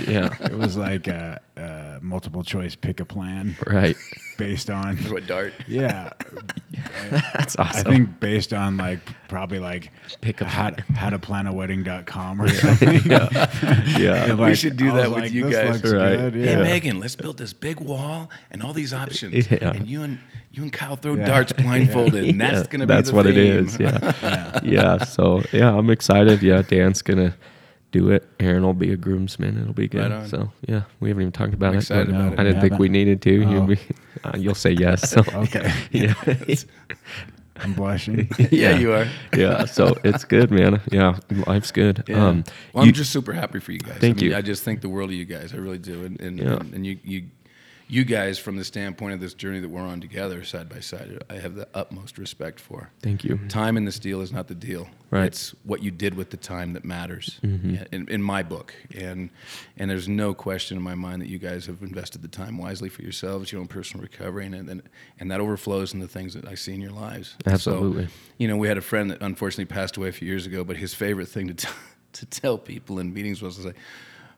Yeah, 0.08 0.34
it 0.40 0.56
was 0.56 0.76
like 0.76 1.06
a, 1.08 1.40
a 1.56 1.98
multiple 2.02 2.42
choice 2.42 2.74
pick 2.74 3.00
a 3.00 3.04
plan 3.04 3.56
right. 3.66 3.96
Based 4.40 4.70
on 4.70 4.96
What 5.12 5.26
dart? 5.26 5.52
yeah. 5.68 6.12
That's 7.34 7.56
awesome. 7.56 7.86
I 7.86 7.90
think 7.90 8.20
based 8.20 8.52
on 8.52 8.76
like 8.76 9.00
probably 9.28 9.58
like 9.58 9.92
Pick 10.20 10.40
a 10.40 10.44
how, 10.44 10.72
how 10.94 11.10
to 11.10 11.18
plan 11.18 11.46
a 11.46 11.52
wedding.com 11.52 12.40
or 12.42 12.48
something. 12.48 13.00
yeah, 13.06 14.24
And, 14.30 14.38
We 14.38 14.54
should 14.54 14.76
do 14.76 14.90
that 14.92 15.10
with 15.10 15.18
like, 15.24 15.32
you 15.32 15.44
this 15.50 15.54
guys. 15.56 15.82
looks 15.82 15.92
Right. 15.94 16.16
good, 16.16 16.34
Hey 16.34 16.56
Megan, 16.56 16.98
let's 17.00 17.16
build 17.16 17.36
this 17.38 17.52
big 17.52 17.80
wall 17.80 18.30
and 18.50 18.62
all 18.62 18.72
these 18.72 18.92
options. 18.94 19.50
Yeah. 19.50 19.72
And 19.72 19.86
you 19.88 20.02
and 20.02 20.18
you 20.52 20.62
and 20.62 20.72
Kyle 20.72 20.96
throw 20.96 21.14
Yeah. 21.14 21.26
darts 21.26 21.52
blindfolded, 21.52 22.24
and 22.24 22.40
that's 22.40 22.66
gonna 22.68 22.86
be 22.86 22.94
that's 22.94 23.10
the 23.10 23.16
what 23.16 23.26
it 23.26 23.34
theme. 23.34 23.66
is. 23.66 23.78
Yeah. 23.78 24.60
yeah, 24.64 25.04
So 25.04 25.42
yeah, 25.52 25.72
I'm 25.76 25.90
excited. 25.90 26.42
Yeah, 26.42 26.62
Dan's 26.62 27.02
gonna 27.02 27.34
do 27.92 28.10
it. 28.10 28.28
Aaron 28.38 28.62
will 28.62 28.74
be 28.74 28.92
a 28.92 28.96
groomsman. 28.96 29.60
It'll 29.60 29.72
be 29.72 29.88
good. 29.88 30.10
Right. 30.10 30.28
So 30.28 30.50
yeah, 30.66 30.82
we 31.00 31.08
haven't 31.08 31.22
even 31.22 31.32
talked 31.32 31.54
about 31.54 31.70
I'm 31.70 31.74
it. 31.74 31.78
excited 31.78 32.08
but 32.08 32.14
about 32.14 32.32
it. 32.34 32.38
I 32.40 32.44
didn't 32.44 32.62
We 32.62 32.68
think 32.68 32.80
we 32.80 32.88
needed 32.88 33.22
to. 33.22 33.44
Oh. 33.44 33.50
You'll, 33.50 33.66
be, 33.74 33.78
uh, 34.24 34.32
you'll 34.36 34.54
say 34.54 34.70
yes. 34.72 35.10
So 35.10 35.20
Okay. 35.34 35.72
yeah. 35.92 36.14
I'm 37.62 37.74
blushing. 37.74 38.28
yeah, 38.50 38.78
you 38.78 38.92
are. 38.92 39.06
yeah. 39.36 39.66
So 39.66 39.94
it's 40.02 40.24
good, 40.24 40.50
man. 40.50 40.80
Yeah, 40.90 41.18
life's 41.46 41.70
good. 41.72 42.02
Yeah. 42.08 42.26
Um, 42.28 42.44
well, 42.72 42.84
I'm 42.84 42.92
just 42.92 43.12
super 43.12 43.34
happy 43.34 43.60
for 43.60 43.72
you 43.72 43.80
guys. 43.80 43.98
Thank 43.98 44.18
I 44.18 44.20
mean, 44.22 44.30
you. 44.30 44.36
I 44.36 44.40
just 44.40 44.62
think 44.64 44.80
the 44.80 44.88
world 44.88 45.10
of 45.10 45.16
you 45.16 45.26
guys. 45.26 45.52
I 45.52 45.58
really 45.58 45.78
do. 45.78 46.04
And 46.04 46.18
and, 46.20 46.38
Yeah. 46.38 46.54
and, 46.54 46.74
and 46.74 46.86
you 46.86 46.98
you 47.04 47.24
you 47.90 48.04
guys 48.04 48.38
from 48.38 48.56
the 48.56 48.64
standpoint 48.64 49.14
of 49.14 49.20
this 49.20 49.34
journey 49.34 49.58
that 49.60 49.68
we're 49.68 49.80
on 49.82 50.00
together, 50.00 50.44
side 50.44 50.68
by 50.68 50.80
side, 50.80 51.22
I 51.28 51.34
have 51.34 51.54
the 51.56 51.66
utmost 51.74 52.18
respect 52.18 52.60
for. 52.60 52.90
thank 53.02 53.24
you. 53.24 53.38
Time 53.48 53.76
in 53.76 53.84
this 53.84 53.98
deal 53.98 54.20
is 54.20 54.30
not 54.32 54.46
the 54.48 54.54
deal. 54.54 54.88
Right. 55.10 55.24
It's 55.24 55.50
what 55.64 55.82
you 55.82 55.90
did 55.90 56.14
with 56.14 56.30
the 56.30 56.36
time 56.36 56.72
that 56.74 56.84
matters 56.84 57.40
Mm-hmm. 57.42 57.70
yeah, 57.74 57.84
in, 57.90 58.08
in 58.08 58.22
my 58.22 58.42
book. 58.44 58.72
And 58.96 59.30
and 59.76 59.90
there's 59.90 60.08
no 60.08 60.34
question 60.34 60.76
in 60.76 60.82
my 60.84 60.94
mind 60.94 61.20
that 61.22 61.28
you 61.28 61.38
guys 61.38 61.66
have 61.66 61.82
invested 61.82 62.22
the 62.22 62.28
time 62.28 62.58
wisely 62.58 62.88
for 62.88 63.02
yourselves, 63.02 63.50
your 63.50 63.60
own 63.60 63.66
personal 63.66 64.02
recovery, 64.02 64.46
and 64.46 64.54
and, 64.54 64.82
and 65.18 65.30
that 65.30 65.40
overflows 65.40 65.92
in 65.92 65.98
the 66.00 66.08
things 66.08 66.34
that 66.34 66.46
I 66.46 66.54
see 66.54 66.72
in 66.74 66.80
your 66.80 66.92
lives. 66.92 67.34
Absolutely. 67.44 68.06
So, 68.06 68.12
you 68.38 68.46
know, 68.48 68.56
we 68.56 68.68
had 68.68 68.78
a 68.78 68.82
friend 68.82 69.10
that 69.10 69.20
unfortunately 69.20 69.64
passed 69.64 69.96
away 69.96 70.08
a 70.08 70.12
few 70.12 70.28
years 70.28 70.46
ago, 70.46 70.62
but 70.64 70.76
his 70.76 70.94
favorite 70.94 71.26
thing 71.28 71.48
to, 71.48 71.54
t- 71.54 71.68
to 72.12 72.26
tell 72.26 72.56
people 72.56 73.00
in 73.00 73.12
meetings 73.12 73.42
was 73.42 73.56
to 73.56 73.62
say, 73.62 73.72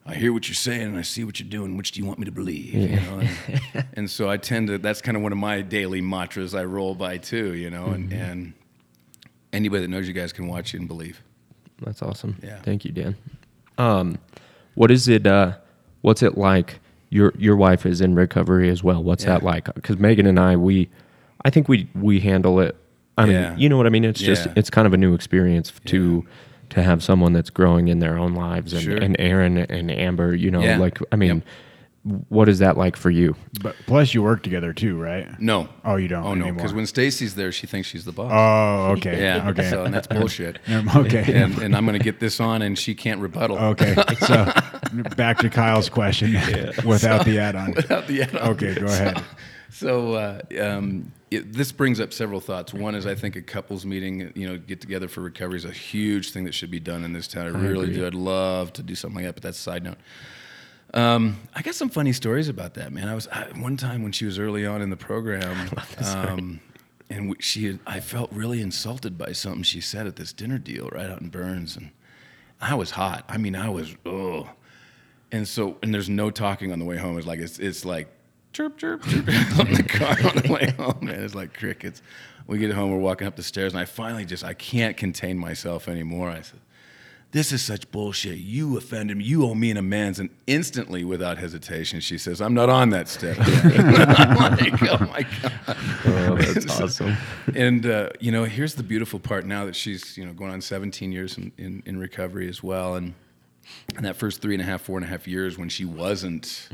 I 0.04 0.14
hear 0.14 0.32
what 0.32 0.48
you're 0.48 0.54
saying 0.56 0.82
and 0.82 0.98
I 0.98 1.02
see 1.02 1.22
what 1.24 1.38
you're 1.38 1.48
doing. 1.48 1.76
Which 1.76 1.92
do 1.92 2.00
you 2.00 2.06
want 2.06 2.18
me 2.18 2.24
to 2.24 2.32
believe? 2.32 2.74
You 2.74 2.88
know? 2.96 3.20
and, 3.20 3.86
and 3.94 4.10
so 4.10 4.28
I 4.28 4.36
tend 4.36 4.66
to, 4.68 4.78
that's 4.78 5.00
kind 5.00 5.16
of 5.16 5.22
one 5.22 5.30
of 5.32 5.38
my 5.38 5.60
daily 5.62 6.00
mantras 6.00 6.54
I 6.54 6.64
roll 6.64 6.94
by 6.94 7.18
too, 7.18 7.54
you 7.54 7.70
know, 7.70 7.86
and, 7.86 8.12
and 8.12 8.52
anybody 9.52 9.82
that 9.82 9.88
knows 9.88 10.08
you 10.08 10.14
guys 10.14 10.32
can 10.32 10.48
watch 10.48 10.74
and 10.74 10.88
believe. 10.88 11.22
That's 11.80 12.02
awesome. 12.02 12.36
Yeah. 12.42 12.60
Thank 12.62 12.84
you, 12.84 12.90
Dan. 12.92 13.16
Um, 13.78 14.18
what 14.74 14.90
is 14.90 15.08
it? 15.08 15.26
Uh, 15.26 15.54
what's 16.00 16.22
it 16.22 16.36
like? 16.36 16.80
Your 17.10 17.32
your 17.36 17.56
wife 17.56 17.84
is 17.84 18.00
in 18.00 18.14
recovery 18.14 18.70
as 18.70 18.82
well. 18.82 19.02
What's 19.02 19.24
that 19.24 19.42
like? 19.42 19.72
Because 19.74 19.98
Megan 19.98 20.26
and 20.26 20.40
I, 20.40 20.56
we, 20.56 20.88
I 21.44 21.50
think 21.50 21.68
we 21.68 21.88
we 21.94 22.20
handle 22.20 22.58
it. 22.60 22.74
I 23.18 23.26
mean, 23.26 23.34
Yeah. 23.34 23.56
you 23.56 23.68
know 23.68 23.76
what 23.76 23.84
I 23.86 23.90
mean. 23.90 24.04
It's 24.04 24.20
just 24.20 24.46
it's 24.56 24.70
kind 24.70 24.86
of 24.86 24.94
a 24.94 24.96
new 24.96 25.12
experience 25.12 25.72
to 25.86 26.26
to 26.72 26.82
have 26.82 27.02
someone 27.02 27.32
that's 27.32 27.50
growing 27.50 27.88
in 27.88 27.98
their 28.00 28.18
own 28.18 28.34
lives, 28.34 28.72
and, 28.72 28.82
Sure. 28.82 28.96
and 28.96 29.16
Aaron 29.18 29.56
and 29.58 29.90
Amber. 29.90 30.34
You 30.34 30.50
know, 30.50 30.60
Yeah. 30.62 30.78
like 30.78 30.98
I 31.12 31.16
mean. 31.16 31.36
Yep. 31.36 31.44
what 32.30 32.48
is 32.48 32.58
that 32.58 32.76
like 32.76 32.96
for 32.96 33.10
you? 33.10 33.36
But 33.62 33.76
plus, 33.86 34.12
you 34.12 34.24
work 34.24 34.42
together 34.42 34.72
too, 34.72 35.00
right? 35.00 35.28
No. 35.40 35.68
Oh, 35.84 35.94
you 35.94 36.08
don't 36.08 36.24
Oh 36.24 36.34
no, 36.34 36.52
because 36.52 36.74
when 36.74 36.84
Stacy's 36.84 37.36
there, 37.36 37.52
she 37.52 37.68
thinks 37.68 37.86
she's 37.86 38.04
the 38.04 38.10
boss. 38.10 38.32
Oh, 38.34 38.92
okay. 38.94 39.20
yeah. 39.22 39.48
Okay. 39.50 39.70
So 39.70 39.84
and 39.84 39.94
that's 39.94 40.06
bullshit. 40.18 40.58
okay. 40.96 41.32
and, 41.42 41.56
and 41.58 41.76
I'm 41.76 41.86
going 41.86 41.96
to 41.96 42.02
get 42.04 42.18
this 42.18 42.40
on, 42.40 42.60
and 42.62 42.76
she 42.76 42.96
can't 42.96 43.20
rebuttal. 43.20 43.56
Okay. 43.56 43.94
So 44.18 44.52
back 45.16 45.38
to 45.38 45.48
Kyle's 45.48 45.88
question 45.88 46.32
without 46.84 47.24
the 47.24 47.38
add-on. 47.38 47.70
Without 47.74 48.08
the 48.08 48.22
add-on. 48.22 48.48
Okay, 48.54 48.74
go 48.74 48.86
ahead. 48.86 49.18
So 49.18 49.24
uh, 49.80 50.40
um, 50.60 51.12
it, 51.30 51.52
this 51.52 51.72
brings 51.72 52.00
up 52.00 52.12
several 52.12 52.40
thoughts. 52.40 52.74
One 52.74 52.94
is 52.94 53.06
I 53.06 53.14
think 53.14 53.36
a 53.36 53.42
couples 53.42 53.86
meeting, 53.86 54.32
you 54.34 54.46
know, 54.46 54.58
get 54.58 54.80
together 54.80 55.08
for 55.08 55.22
recovery 55.22 55.56
is 55.56 55.64
a 55.64 55.72
huge 55.72 56.32
thing 56.32 56.44
that 56.44 56.52
should 56.52 56.70
be 56.70 56.80
done 56.80 57.04
in 57.04 57.12
this 57.12 57.26
town. 57.26 57.46
I 57.46 57.58
really 57.58 57.84
agree. 57.84 57.96
do. 57.96 58.06
I'd 58.06 58.14
love 58.14 58.72
to 58.74 58.82
do 58.82 58.94
something 58.94 59.16
like 59.16 59.24
that, 59.26 59.34
but 59.34 59.42
that's 59.42 59.58
a 59.58 59.62
side 59.62 59.82
note. 59.82 59.98
Um, 60.94 61.40
I 61.54 61.62
got 61.62 61.74
some 61.74 61.88
funny 61.88 62.12
stories 62.12 62.48
about 62.48 62.74
that, 62.74 62.92
man. 62.92 63.08
I 63.08 63.14
was 63.14 63.26
I, 63.28 63.44
one 63.58 63.78
time 63.78 64.02
when 64.02 64.12
she 64.12 64.26
was 64.26 64.38
early 64.38 64.66
on 64.66 64.82
in 64.82 64.90
the 64.90 64.96
program, 64.96 65.70
um, 66.04 66.60
and 67.08 67.30
we, 67.30 67.36
she, 67.40 67.66
had, 67.66 67.78
I 67.86 68.00
felt 68.00 68.30
really 68.30 68.60
insulted 68.60 69.16
by 69.16 69.32
something 69.32 69.62
she 69.62 69.80
said 69.80 70.06
at 70.06 70.16
this 70.16 70.34
dinner 70.34 70.58
deal 70.58 70.90
right 70.92 71.08
out 71.08 71.22
in 71.22 71.30
Burns, 71.30 71.76
and 71.76 71.90
I 72.60 72.74
was 72.74 72.90
hot. 72.90 73.24
I 73.26 73.38
mean, 73.38 73.56
I 73.56 73.70
was 73.70 73.96
oh, 74.04 74.50
and 75.30 75.48
so 75.48 75.78
and 75.82 75.94
there's 75.94 76.10
no 76.10 76.30
talking 76.30 76.72
on 76.72 76.78
the 76.78 76.84
way 76.84 76.98
home. 76.98 77.16
It's 77.16 77.26
like 77.26 77.40
it's 77.40 77.58
it's 77.58 77.86
like 77.86 78.08
chirp 78.52 78.76
chirp 78.78 79.02
chirp 79.04 79.26
on 79.58 79.72
the 79.72 79.84
car 79.88 80.16
on 80.28 80.36
the 80.36 80.52
way 80.52 80.74
home, 80.76 80.98
man. 81.02 81.22
It's 81.22 81.34
like 81.34 81.54
crickets. 81.54 82.02
We 82.46 82.58
get 82.58 82.72
home, 82.72 82.90
we're 82.90 82.98
walking 82.98 83.26
up 83.26 83.36
the 83.36 83.42
stairs, 83.42 83.72
and 83.72 83.80
I 83.80 83.84
finally 83.84 84.24
just 84.24 84.44
I 84.44 84.54
can't 84.54 84.96
contain 84.96 85.38
myself 85.38 85.88
anymore. 85.88 86.28
I 86.28 86.42
said, 86.42 86.60
"This 87.30 87.52
is 87.52 87.62
such 87.62 87.90
bullshit. 87.90 88.38
You 88.38 88.76
offended 88.76 89.16
me. 89.16 89.24
You 89.24 89.44
owe 89.46 89.54
me 89.54 89.70
an 89.70 89.76
amends." 89.76 90.18
And 90.18 90.28
instantly, 90.46 91.04
without 91.04 91.38
hesitation, 91.38 92.00
she 92.00 92.18
says, 92.18 92.40
"I'm 92.40 92.52
not 92.54 92.68
on 92.68 92.90
that 92.90 93.08
step." 93.08 93.38
yet." 93.38 93.48
I'm 94.18 94.36
like, 94.36 94.82
oh 94.82 95.06
my 95.06 95.26
god. 95.40 95.76
Oh, 96.04 96.36
that's 96.36 96.80
awesome. 96.80 97.16
And 97.54 97.86
uh, 97.86 98.10
you 98.20 98.32
know, 98.32 98.44
here's 98.44 98.74
the 98.74 98.82
beautiful 98.82 99.20
part. 99.20 99.46
Now 99.46 99.64
that 99.66 99.76
she's 99.76 100.16
you 100.18 100.26
know 100.26 100.32
going 100.32 100.50
on 100.50 100.60
17 100.60 101.12
years 101.12 101.38
in, 101.38 101.52
in, 101.58 101.82
in 101.86 101.98
recovery 101.98 102.48
as 102.48 102.62
well, 102.62 102.96
and 102.96 103.14
and 103.96 104.04
that 104.04 104.16
first 104.16 104.42
three 104.42 104.54
and 104.54 104.62
a 104.62 104.64
half, 104.66 104.82
four 104.82 104.96
and 104.96 105.04
a 105.04 105.08
half 105.08 105.26
years 105.28 105.58
when 105.58 105.68
she 105.68 105.84
wasn't, 105.84 106.68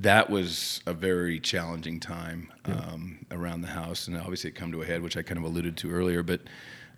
that 0.00 0.30
was 0.30 0.80
a 0.86 0.92
very 0.92 1.40
challenging 1.40 2.00
time 2.00 2.52
um, 2.66 3.26
around 3.30 3.62
the 3.62 3.68
house. 3.68 4.08
And 4.08 4.16
obviously, 4.16 4.50
it 4.50 4.54
come 4.54 4.72
to 4.72 4.82
a 4.82 4.86
head, 4.86 5.02
which 5.02 5.16
I 5.16 5.22
kind 5.22 5.38
of 5.38 5.44
alluded 5.44 5.76
to 5.78 5.90
earlier. 5.90 6.22
But 6.22 6.40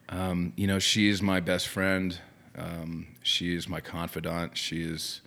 um, 0.09 0.53
you 0.57 0.67
know, 0.67 0.79
she 0.79 1.09
is 1.09 1.23
my 1.23 1.41
best 1.41 1.69
friend. 1.69 2.19
Um, 2.57 3.07
she 3.23 3.55
is 3.57 3.69
my 3.69 3.81
confidant. 3.81 4.57
She 4.57 4.83
is, 4.83 5.23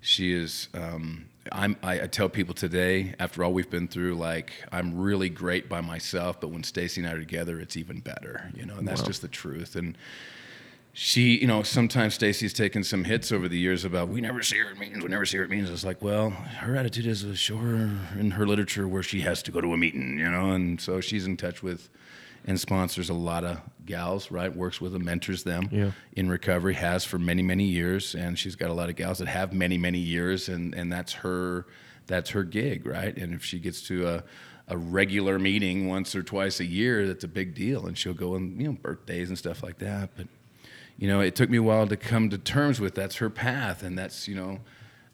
she 0.00 0.32
is. 0.32 0.68
Um, 0.74 1.26
I'm. 1.50 1.76
I, 1.82 2.02
I 2.02 2.06
tell 2.06 2.28
people 2.28 2.54
today, 2.54 3.14
after 3.18 3.44
all 3.44 3.52
we've 3.52 3.70
been 3.70 3.88
through, 3.88 4.14
like 4.14 4.52
I'm 4.70 4.98
really 4.98 5.28
great 5.28 5.68
by 5.68 5.80
myself, 5.80 6.40
but 6.40 6.48
when 6.48 6.62
Stacy 6.64 7.00
and 7.00 7.08
I 7.08 7.12
are 7.14 7.18
together, 7.18 7.60
it's 7.60 7.76
even 7.76 8.00
better. 8.00 8.50
You 8.54 8.64
know, 8.66 8.76
and 8.76 8.86
that's 8.88 9.02
just 9.02 9.22
the 9.22 9.28
truth. 9.28 9.76
And 9.76 9.96
she, 10.94 11.38
you 11.38 11.46
know, 11.46 11.62
sometimes 11.62 12.14
Stacy's 12.14 12.52
taken 12.52 12.84
some 12.84 13.04
hits 13.04 13.32
over 13.32 13.48
the 13.48 13.58
years 13.58 13.84
about 13.84 14.08
we 14.08 14.20
never 14.20 14.42
see 14.42 14.58
her 14.58 14.70
at 14.70 14.78
meetings, 14.78 15.02
we 15.02 15.08
never 15.08 15.24
see 15.24 15.38
her 15.38 15.44
at 15.44 15.50
meetings. 15.50 15.70
It's 15.70 15.84
like, 15.84 16.02
well, 16.02 16.30
her 16.30 16.76
attitude 16.76 17.06
is 17.06 17.24
show 17.38 17.56
in 17.58 18.32
her 18.32 18.46
literature 18.46 18.86
where 18.86 19.02
she 19.02 19.20
has 19.22 19.42
to 19.44 19.50
go 19.50 19.60
to 19.60 19.72
a 19.72 19.76
meeting, 19.76 20.18
you 20.18 20.30
know, 20.30 20.52
and 20.52 20.80
so 20.80 21.00
she's 21.00 21.26
in 21.26 21.36
touch 21.36 21.62
with 21.62 21.88
and 22.44 22.58
sponsors 22.60 23.08
a 23.08 23.14
lot 23.14 23.44
of 23.44 23.60
gals, 23.86 24.30
right? 24.32 24.54
Works 24.54 24.80
with 24.80 24.92
them, 24.92 25.04
mentors 25.04 25.44
them 25.44 25.68
Yeah. 25.70 25.92
in 26.14 26.28
recovery, 26.28 26.74
has 26.74 27.04
for 27.04 27.16
many, 27.18 27.40
many 27.42 27.64
years, 27.64 28.14
and 28.16 28.36
she's 28.38 28.56
got 28.56 28.68
a 28.68 28.72
lot 28.74 28.88
of 28.90 28.96
gals 28.96 29.18
that 29.18 29.28
have 29.28 29.52
many, 29.52 29.78
many 29.78 30.00
years, 30.00 30.48
and 30.48 30.74
and 30.74 30.92
that's 30.92 31.12
her 31.14 31.66
that's 32.08 32.30
her 32.30 32.42
gig, 32.42 32.84
right? 32.84 33.16
And 33.16 33.32
if 33.32 33.44
she 33.44 33.58
gets 33.60 33.80
to 33.82 34.08
a 34.08 34.24
a 34.68 34.76
regular 34.76 35.38
meeting 35.38 35.86
once 35.88 36.14
or 36.16 36.22
twice 36.22 36.58
a 36.60 36.64
year, 36.64 37.06
that's 37.06 37.24
a 37.24 37.28
big 37.28 37.54
deal, 37.54 37.86
and 37.86 37.96
she'll 37.96 38.12
go 38.12 38.34
on 38.34 38.58
you 38.60 38.66
know 38.66 38.72
birthdays 38.82 39.28
and 39.28 39.38
stuff 39.38 39.62
like 39.62 39.78
that, 39.78 40.10
but 40.16 40.26
you 41.02 41.08
know, 41.08 41.18
it 41.18 41.34
took 41.34 41.50
me 41.50 41.56
a 41.56 41.62
while 41.64 41.88
to 41.88 41.96
come 41.96 42.30
to 42.30 42.38
terms 42.38 42.78
with 42.78 42.94
that's 42.94 43.16
her 43.16 43.28
path, 43.28 43.82
and 43.82 43.98
that's 43.98 44.28
you 44.28 44.36
know, 44.36 44.60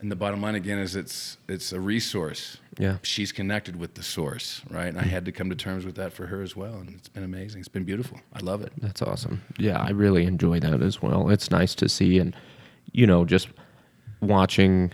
and 0.00 0.12
the 0.12 0.16
bottom 0.16 0.42
line 0.42 0.54
again 0.54 0.78
is 0.78 0.94
it's 0.94 1.38
it's 1.48 1.72
a 1.72 1.80
resource. 1.80 2.58
Yeah. 2.78 2.98
she's 3.00 3.32
connected 3.32 3.74
with 3.76 3.94
the 3.94 4.02
source, 4.02 4.60
right? 4.68 4.88
And 4.88 4.98
I 4.98 5.04
had 5.04 5.24
to 5.24 5.32
come 5.32 5.48
to 5.48 5.56
terms 5.56 5.86
with 5.86 5.94
that 5.94 6.12
for 6.12 6.26
her 6.26 6.42
as 6.42 6.54
well, 6.54 6.74
and 6.74 6.90
it's 6.90 7.08
been 7.08 7.24
amazing. 7.24 7.60
It's 7.60 7.68
been 7.68 7.84
beautiful. 7.84 8.20
I 8.34 8.40
love 8.40 8.60
it. 8.60 8.70
That's 8.76 9.00
awesome. 9.00 9.40
Yeah, 9.56 9.78
I 9.80 9.88
really 9.88 10.26
enjoy 10.26 10.60
that 10.60 10.82
as 10.82 11.00
well. 11.00 11.30
It's 11.30 11.50
nice 11.50 11.74
to 11.76 11.88
see, 11.88 12.18
and 12.18 12.36
you 12.92 13.06
know, 13.06 13.24
just 13.24 13.48
watching 14.20 14.92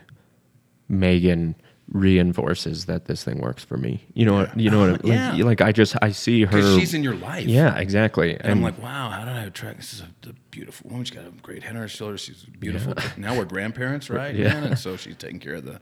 Megan 0.89 1.57
reinforces 1.89 2.87
that 2.87 3.05
this 3.07 3.25
thing 3.25 3.41
works 3.41 3.63
for 3.65 3.77
me. 3.77 4.05
You 4.15 4.25
know, 4.27 4.35
what 4.35 4.59
you 4.59 4.71
know 4.71 4.81
what? 4.91 5.05
Like, 5.05 5.13
Yeah. 5.13 5.33
like 5.45 5.61
I 5.61 5.73
just 5.73 5.97
I 6.03 6.11
see 6.13 6.45
her. 6.45 6.79
She's 6.79 6.95
in 6.95 7.03
your 7.03 7.15
life. 7.15 7.47
yeah, 7.47 7.77
exactly. 7.77 8.35
And 8.41 8.51
I'm 8.51 8.63
like, 8.63 8.81
wow, 8.83 9.11
how 9.11 9.25
did 9.25 9.35
I 9.35 9.43
attract? 9.45 9.79
This 9.79 9.93
is 9.95 10.01
a, 10.01 10.29
a 10.31 10.33
beautiful 10.51 10.91
woman. 10.91 11.05
She's 11.05 11.17
got 11.17 11.27
a 11.27 11.31
great 11.43 11.63
head 11.63 11.77
on 11.77 11.83
her 11.83 11.89
shoulders. 11.89 12.23
She's 12.23 12.45
beautiful. 12.45 12.95
But 12.95 13.13
now 13.19 13.37
we're 13.37 13.45
grandparents, 13.45 14.09
right? 14.11 14.35
Yeah. 14.35 14.55
man? 14.55 14.65
And 14.65 14.79
so 14.79 14.97
she's 14.99 15.17
taking 15.17 15.41
care 15.41 15.55
of 15.55 15.65
the. 15.65 15.81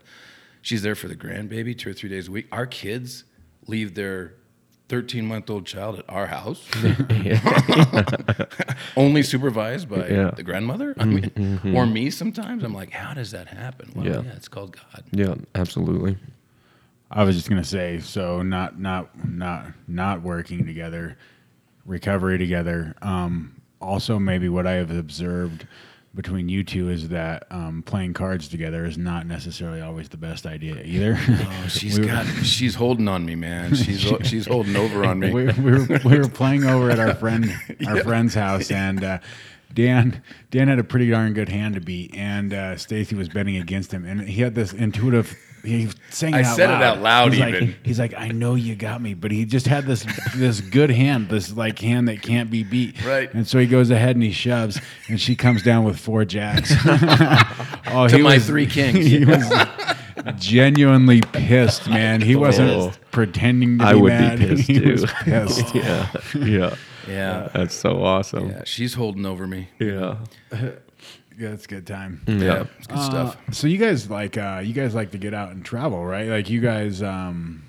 She's 0.61 0.81
there 0.81 0.95
for 0.95 1.07
the 1.09 1.15
grandbaby 1.15 1.77
two 1.77 1.89
or 1.89 1.93
three 1.93 2.09
days 2.09 2.27
a 2.27 2.31
week. 2.31 2.47
Our 2.51 2.65
kids 2.65 3.25
leave 3.67 3.95
their 3.95 4.35
13 4.93 5.25
month 5.25 5.49
old 5.49 5.65
child 5.65 5.97
at 5.97 6.05
our 6.07 6.27
house, 6.27 6.69
only 8.95 9.23
supervised 9.23 9.89
by 9.89 9.95
Yeah. 9.97 10.03
Mm-hmm, 10.03 10.35
the 10.35 10.43
grandmother. 10.43 10.93
I 10.99 11.05
mean, 11.05 11.59
or 11.75 11.87
me. 11.87 12.11
Sometimes 12.11 12.63
I'm 12.63 12.75
like, 12.75 12.91
how 12.91 13.15
does 13.15 13.31
that 13.31 13.47
happen? 13.47 13.91
Well, 13.95 14.05
Yeah. 14.05 14.21
yeah, 14.21 14.33
it's 14.35 14.47
called 14.47 14.75
God. 14.75 15.03
yeah, 15.11 15.33
absolutely. 15.55 16.17
I 17.09 17.23
was 17.23 17.35
just 17.35 17.49
gonna 17.49 17.63
say, 17.63 18.01
so 18.01 18.43
not 18.43 18.79
not 18.79 19.09
not 19.27 19.65
not 19.87 20.21
working 20.21 20.63
together, 20.63 21.17
recovery 21.87 22.37
together. 22.37 22.93
Um, 23.01 23.59
also, 23.81 24.19
maybe 24.19 24.47
what 24.47 24.67
I 24.67 24.73
have 24.73 24.91
observed 24.91 25.65
between 26.15 26.47
you 26.47 26.63
two 26.63 26.89
is 26.89 27.09
that 27.09 27.47
um, 27.49 27.81
playing 27.83 28.13
cards 28.13 28.47
together 28.47 28.85
is 28.85 28.97
not 28.97 29.25
necessarily 29.25 29.81
always 29.81 30.09
the 30.09 30.17
best 30.17 30.45
idea 30.45 30.81
either. 30.83 31.17
Oh, 31.45 31.67
she's 31.67 31.97
got. 31.97 32.25
She's 32.43 32.75
holding 32.75 33.07
on 33.07 33.25
me, 33.25 33.35
man. 33.35 33.75
She's 33.75 33.99
she's 34.23 34.45
holding 34.45 34.75
over 34.75 35.05
on 35.05 35.19
me. 35.19 35.31
we, 35.31 35.45
we, 35.45 35.71
were, 35.71 35.99
we 36.05 36.19
were 36.19 36.27
playing 36.27 36.63
over 36.63 36.89
at 36.89 36.99
our 36.99 37.15
friend 37.15 37.53
our 37.87 38.03
friend's 38.03 38.33
house 38.33 38.71
and 38.71 39.03
uh, 39.03 39.19
Dan 39.73 40.21
Dan 40.51 40.67
had 40.67 40.79
a 40.79 40.83
pretty 40.83 41.09
darn 41.09 41.33
good 41.33 41.49
hand 41.49 41.75
to 41.75 41.81
beat 41.81 42.15
and 42.15 42.53
uh, 42.53 42.77
Stacy 42.77 43.15
was 43.15 43.29
betting 43.29 43.57
against 43.57 43.91
him 43.91 44.05
and 44.05 44.21
he 44.21 44.41
had 44.41 44.55
this 44.55 44.73
intuitive 44.73 45.35
he 45.63 45.89
sang 46.09 46.33
it 46.33 46.37
I 46.37 46.43
out 46.43 46.55
said 46.57 46.69
it 46.69 46.73
loud. 46.73 46.83
out 46.83 47.01
loud 47.01 47.33
he's 47.33 47.41
even. 47.41 47.67
Like, 47.67 47.75
he's 47.85 47.99
like 47.99 48.13
I 48.17 48.27
know 48.29 48.55
you 48.55 48.75
got 48.75 49.01
me 49.01 49.13
but 49.13 49.31
he 49.31 49.45
just 49.45 49.65
had 49.65 49.85
this 49.85 50.05
this 50.35 50.59
good 50.59 50.89
hand 50.89 51.29
this 51.29 51.53
like 51.55 51.79
hand 51.79 52.07
that 52.09 52.21
can't 52.21 52.51
be 52.51 52.63
beat 52.63 53.03
Right. 53.05 53.33
and 53.33 53.47
so 53.47 53.59
he 53.59 53.65
goes 53.65 53.89
ahead 53.89 54.15
and 54.15 54.23
he 54.23 54.31
shoves 54.31 54.79
and 55.07 55.19
she 55.21 55.35
comes 55.35 55.63
down 55.63 55.85
with 55.85 55.97
four 55.99 56.25
jacks 56.25 56.73
oh 57.87 58.07
To 58.09 58.17
he 58.17 58.21
my 58.21 58.35
was- 58.35 58.45
three 58.45 58.65
kings. 58.67 59.05
he 59.05 59.23
was 59.25 59.51
genuinely 60.37 61.21
pissed 61.21 61.89
man 61.89 62.21
he 62.21 62.35
oh. 62.35 62.39
wasn't 62.39 62.69
Oh. 62.69 62.91
pretending 63.11 63.79
to 63.79 63.85
I 63.85 63.93
be 63.93 64.01
would 64.01 64.09
be 64.11 64.17
mad 64.17 64.39
pissed 64.39 64.67
he 64.67 64.79
too. 64.79 64.91
was 64.91 65.05
pissed 65.23 65.73
yeah, 65.75 66.09
yeah, 66.35 66.75
Yeah. 67.07 67.49
That's 67.53 67.75
so 67.75 68.01
awesome. 68.03 68.49
Yeah, 68.49 68.61
she's 68.65 68.93
holding 68.93 69.25
over 69.25 69.45
me. 69.47 69.67
Yeah, 69.79 70.17
Yeah, 71.37 71.49
it's 71.49 71.65
a 71.65 71.67
good 71.67 71.87
time. 71.87 72.21
Yeah, 72.27 72.65
it's 72.77 72.87
good 72.87 72.97
Uh, 72.97 73.09
stuff. 73.09 73.37
So 73.51 73.67
you 73.67 73.77
guys 73.77 74.09
like 74.09 74.37
uh, 74.37 74.61
you 74.63 74.73
guys 74.73 74.93
like 74.95 75.11
to 75.11 75.17
get 75.17 75.33
out 75.33 75.49
and 75.51 75.63
travel, 75.65 76.05
right? 76.05 76.27
Like 76.27 76.49
you 76.49 76.61
guys 76.61 77.01
um, 77.01 77.63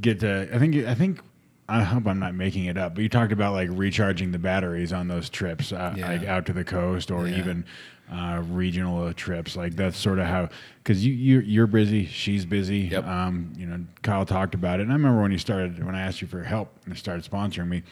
get 0.00 0.20
to. 0.20 0.48
I 0.54 0.58
think 0.58 0.76
I 0.86 0.94
think 0.94 1.20
I 1.68 1.82
hope 1.82 2.06
I'm 2.06 2.18
not 2.18 2.34
making 2.34 2.64
it 2.66 2.78
up, 2.78 2.94
but 2.94 3.02
you 3.02 3.08
talked 3.08 3.32
about 3.32 3.52
like 3.52 3.68
recharging 3.72 4.32
the 4.32 4.38
batteries 4.38 4.92
on 4.92 5.08
those 5.08 5.28
trips, 5.28 5.72
uh, 5.72 5.94
Yeah. 5.96 6.08
like 6.08 6.24
out 6.26 6.46
to 6.46 6.52
the 6.52 6.64
coast 6.64 7.10
or 7.10 7.28
Yeah. 7.28 7.38
even 7.38 7.64
uh, 8.10 8.42
regional 8.48 9.12
trips. 9.12 9.54
Like 9.56 9.76
that's 9.76 9.98
sort 9.98 10.18
of 10.18 10.26
how 10.26 10.48
because 10.82 11.04
you 11.04 11.12
you're, 11.12 11.42
you're 11.42 11.66
busy, 11.66 12.06
she's 12.06 12.46
busy. 12.46 12.88
Yep. 12.90 13.04
Um, 13.06 13.52
you 13.56 13.66
know, 13.66 13.84
Kyle 14.02 14.24
talked 14.24 14.54
about 14.54 14.80
it, 14.80 14.84
and 14.84 14.92
I 14.92 14.94
remember 14.94 15.20
when 15.20 15.32
you 15.32 15.38
started 15.38 15.84
when 15.84 15.94
I 15.94 16.00
asked 16.02 16.22
you 16.22 16.28
for 16.28 16.42
help 16.42 16.74
and 16.86 16.96
started 16.96 17.30
sponsoring 17.30 17.68
me. 17.68 17.82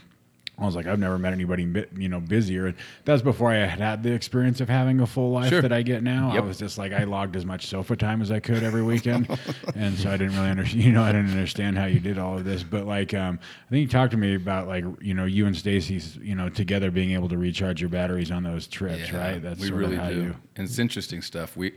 I 0.59 0.65
was 0.65 0.75
like, 0.75 0.87
I've 0.87 0.99
never 0.99 1.19
met 1.19 1.35
anybody, 1.35 1.71
you 1.99 2.09
know, 2.09 2.19
busier. 2.19 2.67
And 2.69 2.77
that's 3.05 3.21
before 3.21 3.51
I 3.53 3.57
had 3.67 3.79
had 3.79 4.03
the 4.03 4.13
experience 4.13 4.63
of 4.63 4.71
having 4.71 5.01
a 5.01 5.07
full 5.07 5.31
life 5.31 5.51
Sure. 5.51 5.61
that 5.61 5.71
I 5.73 5.83
get 5.83 6.03
now. 6.03 6.33
Yep. 6.33 6.43
I 6.43 6.47
was 6.47 6.59
just 6.59 6.79
like, 6.79 6.93
I 6.93 7.05
logged 7.05 7.37
as 7.37 7.45
much 7.45 7.67
sofa 7.67 7.95
time 7.95 8.23
as 8.23 8.31
I 8.31 8.41
could 8.41 8.63
every 8.63 8.83
weekend, 8.93 9.29
and 9.75 9.99
so 9.99 10.11
I 10.11 10.17
didn't 10.17 10.35
really 10.35 10.49
understand. 10.49 10.83
You 10.83 10.93
know, 10.93 11.03
I 11.03 11.13
didn't 11.13 11.31
understand 11.31 11.77
how 11.77 11.85
you 11.85 12.01
did 12.01 12.17
all 12.19 12.39
of 12.39 12.45
this. 12.47 12.63
But 12.63 12.87
like, 12.87 13.13
um, 13.13 13.39
I 13.67 13.71
think 13.71 13.83
you 13.83 13.89
talked 13.89 14.13
to 14.13 14.17
me 14.17 14.35
about 14.35 14.67
like, 14.67 14.85
you 15.03 15.13
know, 15.13 15.27
you 15.27 15.47
and 15.47 15.55
Stacy's, 15.55 16.17
you 16.17 16.35
know, 16.35 16.49
together 16.49 16.91
being 16.91 17.11
able 17.13 17.29
to 17.29 17.37
recharge 17.37 17.81
your 17.83 17.91
batteries 17.91 18.31
on 18.31 18.43
those 18.43 18.67
trips, 18.67 19.11
Yeah, 19.13 19.19
right? 19.33 19.43
That's 19.43 19.61
we 19.61 19.71
really 19.71 19.99
do, 19.99 20.15
you. 20.23 20.37
and 20.57 20.67
it's 20.67 20.79
interesting 20.79 21.21
stuff. 21.21 21.55
We 21.57 21.75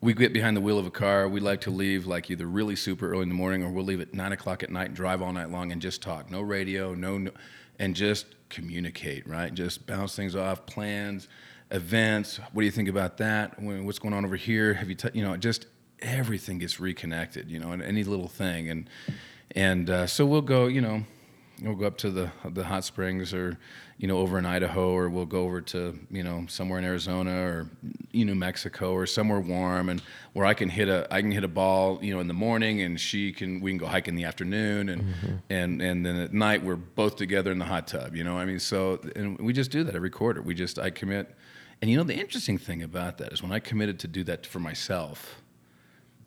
we 0.00 0.14
get 0.14 0.32
behind 0.32 0.56
the 0.56 0.60
wheel 0.62 0.78
of 0.78 0.86
a 0.86 0.90
car. 0.90 1.28
We 1.28 1.38
like 1.40 1.60
to 1.60 1.70
leave 1.70 2.06
like 2.06 2.30
either 2.30 2.46
really 2.46 2.76
super 2.76 3.10
early 3.12 3.22
in 3.24 3.28
the 3.28 3.34
morning, 3.34 3.62
or 3.62 3.70
we'll 3.70 3.84
leave 3.84 4.00
at 4.00 4.14
nine 4.14 4.32
o'clock 4.32 4.62
at 4.62 4.70
night 4.70 4.86
and 4.86 4.96
drive 4.96 5.20
all 5.20 5.32
night 5.34 5.50
long 5.50 5.70
and 5.70 5.82
just 5.82 6.00
talk. 6.02 6.30
No 6.30 6.40
radio, 6.40 6.94
no, 6.94 7.18
no 7.18 7.30
and 7.82 7.96
just 7.96 8.26
communicate. 8.48 9.26
Right, 9.26 9.52
just 9.52 9.86
bounce 9.86 10.14
things 10.16 10.34
off, 10.36 10.64
plans, 10.64 11.28
events. 11.70 12.38
What 12.52 12.62
do 12.62 12.64
you 12.64 12.70
think 12.70 12.88
about 12.88 13.18
that? 13.18 13.60
What's 13.60 13.98
going 13.98 14.14
on 14.14 14.24
over 14.24 14.36
here? 14.36 14.74
Have 14.74 14.88
you, 14.88 14.94
t- 14.94 15.10
you 15.12 15.22
know, 15.22 15.36
just 15.36 15.66
everything 16.00 16.58
gets 16.58 16.80
reconnected, 16.80 17.50
you 17.50 17.58
know, 17.58 17.72
and 17.72 17.82
any 17.82 18.04
little 18.04 18.28
thing. 18.28 18.70
And 18.70 18.88
and 19.54 19.90
uh, 19.90 20.06
so 20.06 20.24
we'll 20.24 20.42
go, 20.42 20.66
you 20.66 20.80
know, 20.80 21.04
we'll 21.62 21.74
go 21.76 21.86
up 21.86 21.96
to 21.98 22.10
the 22.10 22.30
the 22.50 22.64
hot 22.64 22.84
springs 22.84 23.32
or 23.32 23.56
you 23.98 24.08
know 24.08 24.18
over 24.18 24.38
in 24.38 24.44
Idaho 24.46 24.90
or 24.90 25.08
we'll 25.08 25.26
go 25.26 25.42
over 25.42 25.60
to 25.60 25.98
you 26.10 26.22
know 26.22 26.44
somewhere 26.48 26.78
in 26.78 26.84
Arizona 26.84 27.42
or 27.42 27.68
you 28.10 28.24
know 28.24 28.34
Mexico 28.34 28.92
or 28.92 29.06
somewhere 29.06 29.40
warm 29.40 29.88
and 29.88 30.02
where 30.32 30.44
I 30.44 30.54
can 30.54 30.68
hit 30.68 30.88
a 30.88 31.06
I 31.12 31.20
can 31.22 31.30
hit 31.30 31.44
a 31.44 31.48
ball 31.48 31.98
you 32.02 32.12
know 32.14 32.20
in 32.20 32.26
the 32.28 32.34
morning 32.34 32.82
and 32.82 32.98
she 33.00 33.32
can 33.32 33.60
we 33.60 33.70
can 33.70 33.78
go 33.78 33.86
hike 33.86 34.08
in 34.08 34.14
the 34.16 34.24
afternoon 34.24 34.88
and 34.88 35.02
Mm-hmm. 35.02 35.36
and 35.50 35.82
and 35.82 36.06
then 36.06 36.16
at 36.16 36.32
night 36.32 36.62
we're 36.64 36.76
both 36.76 37.16
together 37.16 37.50
in 37.52 37.58
the 37.58 37.64
hot 37.64 37.86
tub 37.86 38.14
you 38.16 38.24
know 38.24 38.36
I 38.38 38.44
mean 38.44 38.58
so 38.58 39.00
and 39.16 39.38
we 39.38 39.52
just 39.52 39.70
do 39.70 39.84
that 39.84 39.94
every 39.94 40.10
quarter 40.10 40.42
we 40.42 40.54
just 40.54 40.78
I 40.78 40.90
commit 40.90 41.34
and 41.80 41.90
you 41.90 41.96
know 41.96 42.04
the 42.04 42.14
interesting 42.14 42.58
thing 42.58 42.82
about 42.82 43.18
that 43.18 43.32
is 43.32 43.42
when 43.42 43.52
I 43.52 43.58
committed 43.58 43.98
to 44.00 44.08
do 44.08 44.24
that 44.24 44.46
for 44.46 44.58
myself 44.60 45.42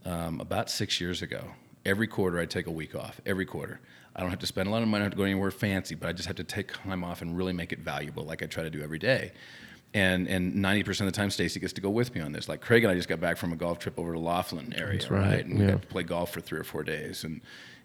um, 0.06 0.40
about 0.40 0.70
six 0.70 1.02
years 1.02 1.22
ago. 1.22 1.44
Every 1.86 2.08
quarter, 2.08 2.40
I 2.40 2.46
take 2.46 2.68
a 2.68 2.72
week 2.72 2.96
off. 2.96 3.22
Every 3.26 3.46
quarter, 3.46 3.80
I 4.16 4.22
don't 4.22 4.30
have 4.30 4.40
to 4.40 4.48
spend 4.48 4.68
a 4.68 4.72
lot 4.72 4.82
of 4.82 4.88
money. 4.88 5.02
I 5.02 5.06
don't 5.06 5.12
have 5.12 5.12
to 5.14 5.18
go 5.18 5.24
anywhere 5.24 5.52
fancy, 5.52 5.94
but 5.96 6.08
I 6.08 6.14
just 6.14 6.28
have 6.28 6.38
to 6.38 6.44
take 6.44 6.72
time 6.72 7.04
off 7.04 7.22
and 7.22 7.38
really 7.38 7.54
make 7.54 7.74
it 7.74 7.80
valuable, 7.80 8.24
like 8.24 8.42
I 8.42 8.46
try 8.46 8.64
to 8.64 8.70
do 8.70 8.82
every 8.82 9.00
day. 9.00 9.34
And 9.94 10.28
and 10.28 10.56
ninety 10.56 10.84
percent 10.84 11.08
of 11.08 11.14
the 11.14 11.18
time, 11.18 11.30
Stacy 11.30 11.60
gets 11.60 11.74
to 11.74 11.82
go 11.82 11.90
with 11.90 12.14
me 12.16 12.22
on 12.22 12.32
this. 12.34 12.50
Like 12.50 12.60
Craig 12.62 12.84
and 12.84 12.92
I 12.92 12.96
just 12.96 13.08
got 13.08 13.20
back 13.22 13.38
from 13.38 13.54
a 13.54 13.56
golf 13.56 13.80
trip 13.80 13.98
over 13.98 14.14
to 14.14 14.20
Laughlin 14.20 14.74
area, 14.74 15.00
That's 15.00 15.10
right, 15.10 15.46
And 15.46 15.58
we 15.58 15.66
yeah. 15.66 15.72
got 15.72 15.82
to 15.84 15.88
play 15.88 16.04
golf 16.04 16.32
for 16.32 16.42
three 16.42 16.60
or 16.60 16.64
four 16.66 16.84
days 16.84 17.24
and 17.24 17.40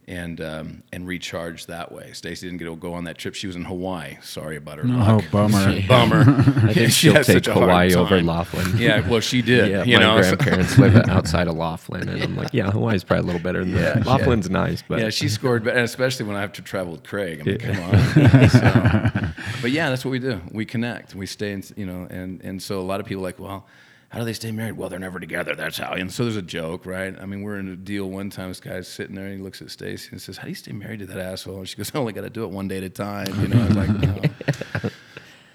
and 0.09 0.41
um, 0.41 0.83
and 0.93 1.07
recharge 1.07 1.67
that 1.67 1.93
way. 1.93 2.13
Stacy 2.13 2.47
didn't 2.47 2.59
get 2.59 2.65
to 2.67 2.75
go 2.77 2.95
on 2.95 3.05
that 3.05 3.17
trip. 3.19 3.35
She 3.35 3.47
was 3.47 3.55
in 3.55 3.65
Hawaii. 3.65 4.17
Sorry 4.23 4.57
about 4.57 4.79
her. 4.79 4.85
Oh, 4.87 5.21
bummer. 5.31 5.81
Bummer. 5.89 6.21
I 6.29 6.73
think 6.75 6.91
She 6.91 7.09
she'll 7.09 7.15
had 7.15 7.27
take 7.27 7.47
Hawaii 7.47 7.95
over. 7.95 8.21
Laughlin. 8.23 8.77
Yeah, 8.79 9.07
well, 9.09 9.21
she 9.21 9.43
did. 9.43 9.71
Yeah, 9.71 9.85
you 9.85 9.97
my 9.99 10.03
know, 10.03 10.21
grandparents 10.21 10.79
live 10.79 10.97
outside 11.09 11.49
of 11.49 11.57
Laughlin, 11.57 12.09
and 12.09 12.23
I'm 12.23 12.37
like, 12.37 12.53
yeah, 12.53 12.71
Hawaii's 12.71 13.05
probably 13.05 13.23
a 13.25 13.27
little 13.27 13.41
better 13.43 13.65
than 13.65 13.75
Yeah, 13.75 13.95
that. 13.95 14.07
Laughlin's 14.07 14.49
nice, 14.51 14.83
but 14.87 15.01
yeah, 15.01 15.11
she 15.11 15.29
scored, 15.29 15.65
but 15.65 15.77
especially 15.77 16.27
when 16.27 16.37
I 16.37 16.41
have 16.41 16.53
to 16.55 16.63
travel 16.63 16.93
with 16.93 17.03
Craig. 17.05 17.41
I 17.41 17.45
mean, 17.45 17.59
come 17.59 17.79
on. 17.81 18.49
So- 18.49 19.29
but 19.63 19.71
yeah, 19.71 19.91
that's 19.91 20.05
what 20.05 20.11
we 20.13 20.19
do. 20.19 20.41
We 20.53 20.65
connect. 20.65 21.15
We 21.15 21.27
stay 21.27 21.53
in, 21.53 21.63
you 21.77 21.87
know, 21.87 22.07
and 22.11 22.41
and 22.43 22.63
so 22.63 22.81
a 22.81 22.83
lot 22.83 23.01
of 23.01 23.07
people 23.07 23.23
are 23.23 23.27
like, 23.29 23.39
well, 23.39 23.67
how 24.11 24.19
do 24.19 24.25
they 24.25 24.33
stay 24.33 24.51
married? 24.51 24.77
Well, 24.77 24.89
they're 24.89 24.99
never 24.99 25.21
together. 25.21 25.55
That's 25.55 25.79
how. 25.79 25.93
And 25.93 26.13
so 26.13 26.25
there's 26.25 26.37
a 26.37 26.43
joke, 26.43 26.85
right? 26.85 27.15
I 27.19 27.27
mean, 27.27 27.43
we're 27.43 27.59
in 27.59 27.69
a 27.69 27.77
deal 27.77 28.11
one 28.11 28.29
time. 28.29 28.49
This 28.49 28.59
guy's 28.59 28.89
sitting 28.89 29.15
there 29.15 29.27
and 29.27 29.37
he 29.37 29.41
looks 29.41 29.63
at 29.63 29.71
Stacy 29.71 30.09
and 30.11 30.21
says, 30.21 30.37
"How 30.37 30.45
do 30.45 30.49
you 30.49 30.57
stay 30.57 30.73
married 30.73 30.99
to 30.99 31.07
that 31.07 31.19
asshole?" 31.19 31.59
And 31.59 31.69
she 31.69 31.77
goes, 31.77 31.91
"I 31.95 31.99
only 31.99 32.13
got 32.13 32.23
to 32.23 32.31
do 32.31 32.43
it 32.45 32.51
one 32.51 32.67
day 32.69 32.79
at 32.79 32.83
a 32.83 32.91
time." 32.91 33.41
You 33.41 33.49
know, 33.49 33.63
I 33.63 33.67
was 33.67 33.77
like, 33.77 33.91
no. 33.91 34.21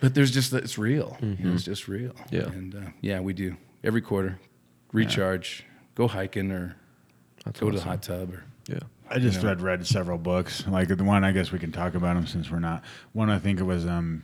But 0.06 0.14
there's 0.14 0.30
just 0.30 0.54
it's 0.54 0.78
real. 0.78 1.18
You 1.20 1.36
know, 1.40 1.54
it's 1.54 1.64
just 1.64 1.88
real. 1.88 2.14
Yeah. 2.30 2.44
And 2.44 2.76
uh, 2.76 2.92
yeah, 3.02 3.22
we 3.22 3.34
do 3.34 3.58
every 3.84 4.02
quarter. 4.02 4.40
Recharge, 4.94 5.66
go 5.96 6.08
hiking, 6.08 6.52
or 6.52 6.76
That's 7.44 7.60
go 7.60 7.72
to 7.72 7.78
the 7.78 7.84
hot 7.84 8.04
tub, 8.04 8.32
or 8.32 8.44
yeah. 8.68 8.80
I 9.10 9.18
just 9.18 9.42
read 9.42 9.62
read 9.62 9.86
several 9.88 10.20
books. 10.20 10.66
Like 10.68 10.90
the 10.90 11.04
one, 11.04 11.24
I 11.24 11.32
guess 11.32 11.52
we 11.52 11.58
can 11.58 11.72
talk 11.72 11.96
about 11.96 12.16
them 12.16 12.28
since 12.28 12.52
we're 12.52 12.60
not. 12.60 12.84
One 13.14 13.32
I 13.32 13.40
think 13.40 13.60
it 13.60 13.64
was 13.64 13.88
um, 13.88 14.24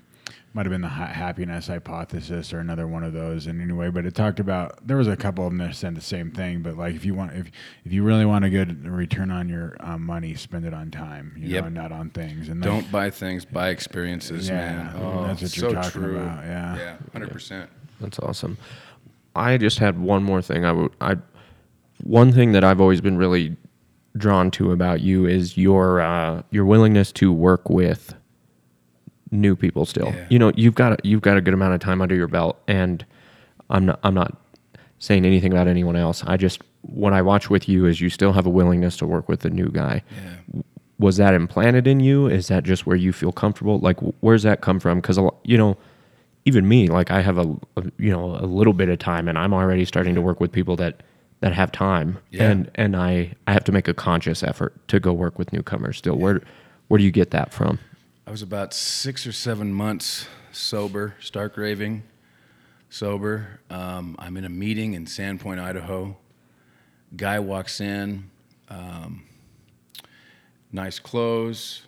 might 0.54 0.66
have 0.66 0.72
been 0.72 0.82
the 0.82 0.88
ha- 0.89 1.06
happiness 1.08 1.68
hypothesis 1.68 2.52
or 2.54 2.60
another 2.60 2.86
one 2.88 3.04
of 3.04 3.14
those. 3.14 3.47
in 3.47 3.62
any 3.62 3.72
way 3.74 3.89
but 3.89 4.06
it 4.06 4.14
talked 4.14 4.39
about 4.39 4.86
there 4.86 4.97
was 4.97 5.08
a 5.08 5.16
couple 5.16 5.45
of 5.45 5.52
them 5.52 5.60
that 5.60 5.76
said 5.76 5.95
the 5.95 6.02
same 6.02 6.32
thing. 6.32 6.62
But 6.62 6.76
like 6.78 6.93
if 6.95 7.06
you 7.06 7.14
want, 7.14 7.34
if 7.34 7.52
if 7.86 7.93
you 7.93 8.04
really 8.04 8.26
want 8.26 8.43
a 8.45 8.49
good 8.49 8.86
return 8.88 9.32
on 9.32 9.47
your 9.49 9.76
um, 9.80 10.06
money, 10.06 10.36
spend 10.36 10.66
it 10.66 10.74
on 10.74 10.91
time, 10.91 11.34
you 11.38 11.47
Yep. 11.49 11.62
know, 11.62 11.66
and 11.68 11.76
not 11.76 11.91
on 11.91 12.10
things. 12.10 12.49
And 12.49 12.62
Don't 12.62 12.91
buy 12.91 13.10
things, 13.10 13.45
buy 13.45 13.70
experiences, 13.70 14.49
Yeah, 14.49 14.56
man. 14.56 14.95
Oh, 14.97 15.24
that's 15.28 15.41
what 15.41 15.58
you're 15.58 15.72
talking 15.74 15.91
true. 16.02 16.20
about, 16.20 16.43
yeah. 16.45 16.76
yeah, 16.78 16.95
hundred 17.14 17.32
percent. 17.32 17.70
That's 17.99 18.20
awesome. 18.20 18.58
I 19.36 19.58
just 19.58 19.80
had 19.80 19.99
one 19.99 20.24
more 20.24 20.41
thing. 20.41 20.66
I 20.66 20.72
would. 20.74 20.91
I 20.99 21.16
one 22.04 22.32
thing 22.34 22.52
that 22.54 22.64
I've 22.64 22.82
always 22.82 22.99
been 22.99 23.18
really 23.18 23.56
drawn 24.18 24.52
to 24.52 24.72
about 24.72 24.99
you 25.02 25.26
is 25.26 25.56
your 25.58 26.02
uh, 26.02 26.41
your 26.49 26.66
willingness 26.66 27.12
to 27.14 27.32
work 27.32 27.70
with 27.70 28.14
new 29.32 29.56
people. 29.56 29.86
Still, 29.86 30.08
Yeah. 30.08 30.26
you 30.30 30.38
know, 30.40 30.52
you've 30.56 30.76
got 30.76 30.94
a, 30.94 30.98
you've 31.04 31.22
got 31.22 31.38
a 31.38 31.42
good 31.42 31.54
amount 31.54 31.74
of 31.74 31.80
time 31.80 32.02
under 32.02 32.16
your 32.16 32.28
belt, 32.28 32.62
and 32.68 33.06
I'm 33.70 33.86
not 33.86 34.00
I'm 34.04 34.14
not 34.14 34.38
saying 35.00 35.26
anything 35.26 35.52
about 35.52 35.68
anyone 35.68 35.96
else. 35.96 36.24
I 36.28 36.38
just 36.38 36.62
what 36.82 37.14
I 37.14 37.22
watch 37.22 37.50
with 37.50 37.70
you 37.70 37.86
is 37.86 38.02
you 38.02 38.10
still 38.10 38.34
have 38.34 38.46
a 38.46 38.50
willingness 38.50 38.98
to 38.98 39.06
work 39.08 39.30
with 39.30 39.42
the 39.42 39.50
new 39.50 39.70
guy. 39.70 40.04
Yeah. 40.54 40.62
Was 41.00 41.18
that 41.18 41.34
implanted 41.34 41.88
in 41.88 42.00
you? 42.00 42.28
Is 42.28 42.48
that 42.50 42.64
just 42.64 42.86
where 42.86 42.96
you 42.96 43.12
feel 43.12 43.32
comfortable? 43.32 43.80
Like, 43.80 44.00
wh- 44.00 44.14
where's 44.24 44.44
that 44.44 44.62
come 44.62 44.80
from? 44.80 45.00
Because 45.00 45.18
you 45.44 45.58
know, 45.58 45.76
even 46.46 46.68
me, 46.68 46.88
like 46.90 47.10
I 47.10 47.22
have 47.22 47.38
a, 47.40 47.56
a 47.78 47.84
you 47.98 48.12
know 48.12 48.36
a 48.36 48.46
little 48.46 48.74
bit 48.74 48.90
of 48.90 49.00
time, 49.00 49.28
and 49.28 49.38
I'm 49.38 49.54
already 49.54 49.86
starting 49.86 50.14
to 50.16 50.22
work 50.22 50.40
with 50.40 50.52
people 50.52 50.76
that 50.76 51.02
that 51.40 51.54
have 51.54 51.72
time, 51.72 52.20
Yeah. 52.30 52.50
and 52.52 52.70
and 52.76 52.96
I 52.96 53.34
I 53.48 53.54
have 53.54 53.64
to 53.64 53.72
make 53.72 53.88
a 53.88 53.96
conscious 53.96 54.44
effort 54.44 54.88
to 54.90 55.00
go 55.00 55.12
work 55.14 55.40
with 55.40 55.52
newcomers. 55.52 55.98
Still, 55.98 56.18
where 56.18 56.42
where 56.90 57.00
do 57.00 57.04
you 57.04 57.12
get 57.12 57.32
that 57.32 57.52
from? 57.52 57.80
I 58.32 58.34
was 58.34 58.44
about 58.44 58.74
six 58.74 59.28
or 59.28 59.34
seven 59.34 59.74
months 59.74 60.26
sober, 60.54 61.16
stark 61.20 61.58
raving, 61.58 62.04
sober. 62.90 63.60
Um, 63.70 64.16
I'm 64.20 64.38
in 64.38 64.46
a 64.46 64.50
meeting 64.50 64.94
in 64.94 65.06
Sandpoint, 65.06 65.60
Idaho. 65.60 66.16
Guy 67.18 67.40
walks 67.40 67.82
in, 67.82 68.30
um, 68.70 69.26
nice 70.72 70.98
clothes, 70.98 71.82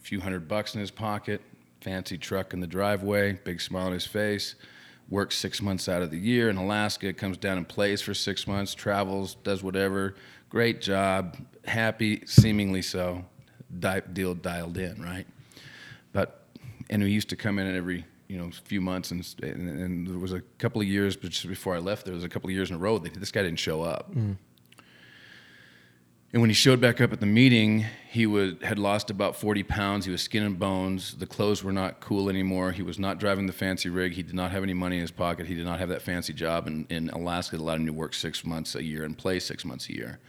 a 0.00 0.02
few 0.02 0.20
hundred 0.20 0.48
bucks 0.48 0.74
in 0.74 0.80
his 0.80 0.90
pocket, 0.90 1.42
fancy 1.82 2.16
truck 2.16 2.54
in 2.54 2.60
the 2.60 2.66
driveway, 2.66 3.34
big 3.34 3.60
smile 3.60 3.88
on 3.88 3.92
his 3.92 4.06
face. 4.06 4.54
Works 5.10 5.36
six 5.36 5.60
months 5.60 5.86
out 5.86 6.00
of 6.00 6.10
the 6.10 6.18
year 6.18 6.48
in 6.48 6.56
Alaska, 6.56 7.12
comes 7.12 7.36
down 7.36 7.58
and 7.58 7.68
plays 7.68 8.00
for 8.00 8.14
six 8.14 8.46
months, 8.46 8.74
travels, 8.74 9.34
does 9.44 9.62
whatever. 9.62 10.14
Great 10.48 10.80
job, 10.80 11.36
happy, 11.66 12.22
seemingly 12.24 12.80
so. 12.80 13.22
Di- 13.78 14.00
deal 14.14 14.34
dialed 14.34 14.78
in, 14.78 15.02
right? 15.02 15.26
But 16.12 16.46
and 16.88 17.02
we 17.02 17.10
used 17.10 17.28
to 17.30 17.36
come 17.36 17.58
in 17.58 17.74
every 17.74 18.04
you 18.28 18.38
know 18.38 18.50
few 18.64 18.80
months, 18.80 19.10
and, 19.10 19.24
and, 19.42 19.68
and 19.68 20.06
there 20.06 20.18
was 20.18 20.32
a 20.32 20.40
couple 20.58 20.80
of 20.80 20.86
years, 20.86 21.16
but 21.16 21.30
just 21.30 21.48
before 21.48 21.74
I 21.74 21.78
left, 21.78 22.04
there 22.04 22.14
was 22.14 22.24
a 22.24 22.28
couple 22.28 22.48
of 22.48 22.54
years 22.54 22.70
in 22.70 22.76
a 22.76 22.78
row 22.78 22.98
that 22.98 23.14
this 23.14 23.32
guy 23.32 23.42
didn't 23.42 23.58
show 23.58 23.82
up. 23.82 24.14
Mm. 24.14 24.36
And 26.32 26.40
when 26.40 26.48
he 26.48 26.54
showed 26.54 26.80
back 26.80 27.00
up 27.00 27.12
at 27.12 27.18
the 27.18 27.26
meeting, 27.26 27.86
he 28.08 28.24
would, 28.24 28.62
had 28.62 28.78
lost 28.78 29.10
about 29.10 29.34
40 29.34 29.64
pounds. 29.64 30.04
He 30.04 30.12
was 30.12 30.22
skin 30.22 30.44
and 30.44 30.56
bones. 30.56 31.16
The 31.16 31.26
clothes 31.26 31.64
were 31.64 31.72
not 31.72 31.98
cool 31.98 32.28
anymore. 32.28 32.70
He 32.70 32.82
was 32.82 33.00
not 33.00 33.18
driving 33.18 33.46
the 33.46 33.52
fancy 33.52 33.88
rig. 33.88 34.12
He 34.12 34.22
did 34.22 34.36
not 34.36 34.52
have 34.52 34.62
any 34.62 34.72
money 34.72 34.96
in 34.96 35.00
his 35.00 35.10
pocket. 35.10 35.48
He 35.48 35.56
did 35.56 35.64
not 35.64 35.80
have 35.80 35.88
that 35.88 36.02
fancy 36.02 36.32
job 36.32 36.68
in, 36.68 36.86
in 36.88 37.10
Alaska 37.10 37.56
that 37.56 37.62
allowed 37.62 37.80
him 37.80 37.86
to 37.86 37.92
work 37.92 38.14
six 38.14 38.44
months 38.44 38.76
a 38.76 38.84
year 38.84 39.02
and 39.02 39.18
play 39.18 39.40
six 39.40 39.64
months 39.64 39.88
a 39.88 39.92
year. 39.92 40.20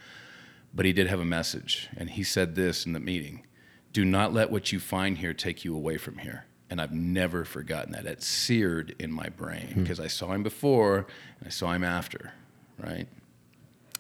But 0.74 0.88
he 0.88 0.94
did 0.94 1.06
have 1.06 1.20
a 1.20 1.26
message. 1.26 1.88
And 1.96 2.10
he 2.10 2.24
said 2.24 2.56
this 2.56 2.88
in 2.88 2.94
the 2.94 3.00
meeting 3.00 3.46
Do 3.94 4.06
not 4.06 4.34
let 4.34 4.50
what 4.52 4.72
you 4.72 4.80
find 4.80 5.18
here 5.18 5.34
take 5.34 5.66
you 5.66 5.76
away 5.76 5.98
from 5.98 6.18
here. 6.20 6.46
And 6.70 6.80
I've 6.80 6.94
never 6.94 7.44
forgotten 7.44 7.92
that. 7.92 8.06
It's 8.06 8.26
seared 8.26 8.96
in 8.98 9.12
my 9.12 9.28
brain 9.28 9.74
because 9.76 10.00
I 10.00 10.08
saw 10.08 10.32
him 10.32 10.42
before 10.44 11.00
and 11.40 11.48
I 11.48 11.50
saw 11.50 11.74
him 11.74 11.84
after, 11.84 12.32
right? 12.78 13.08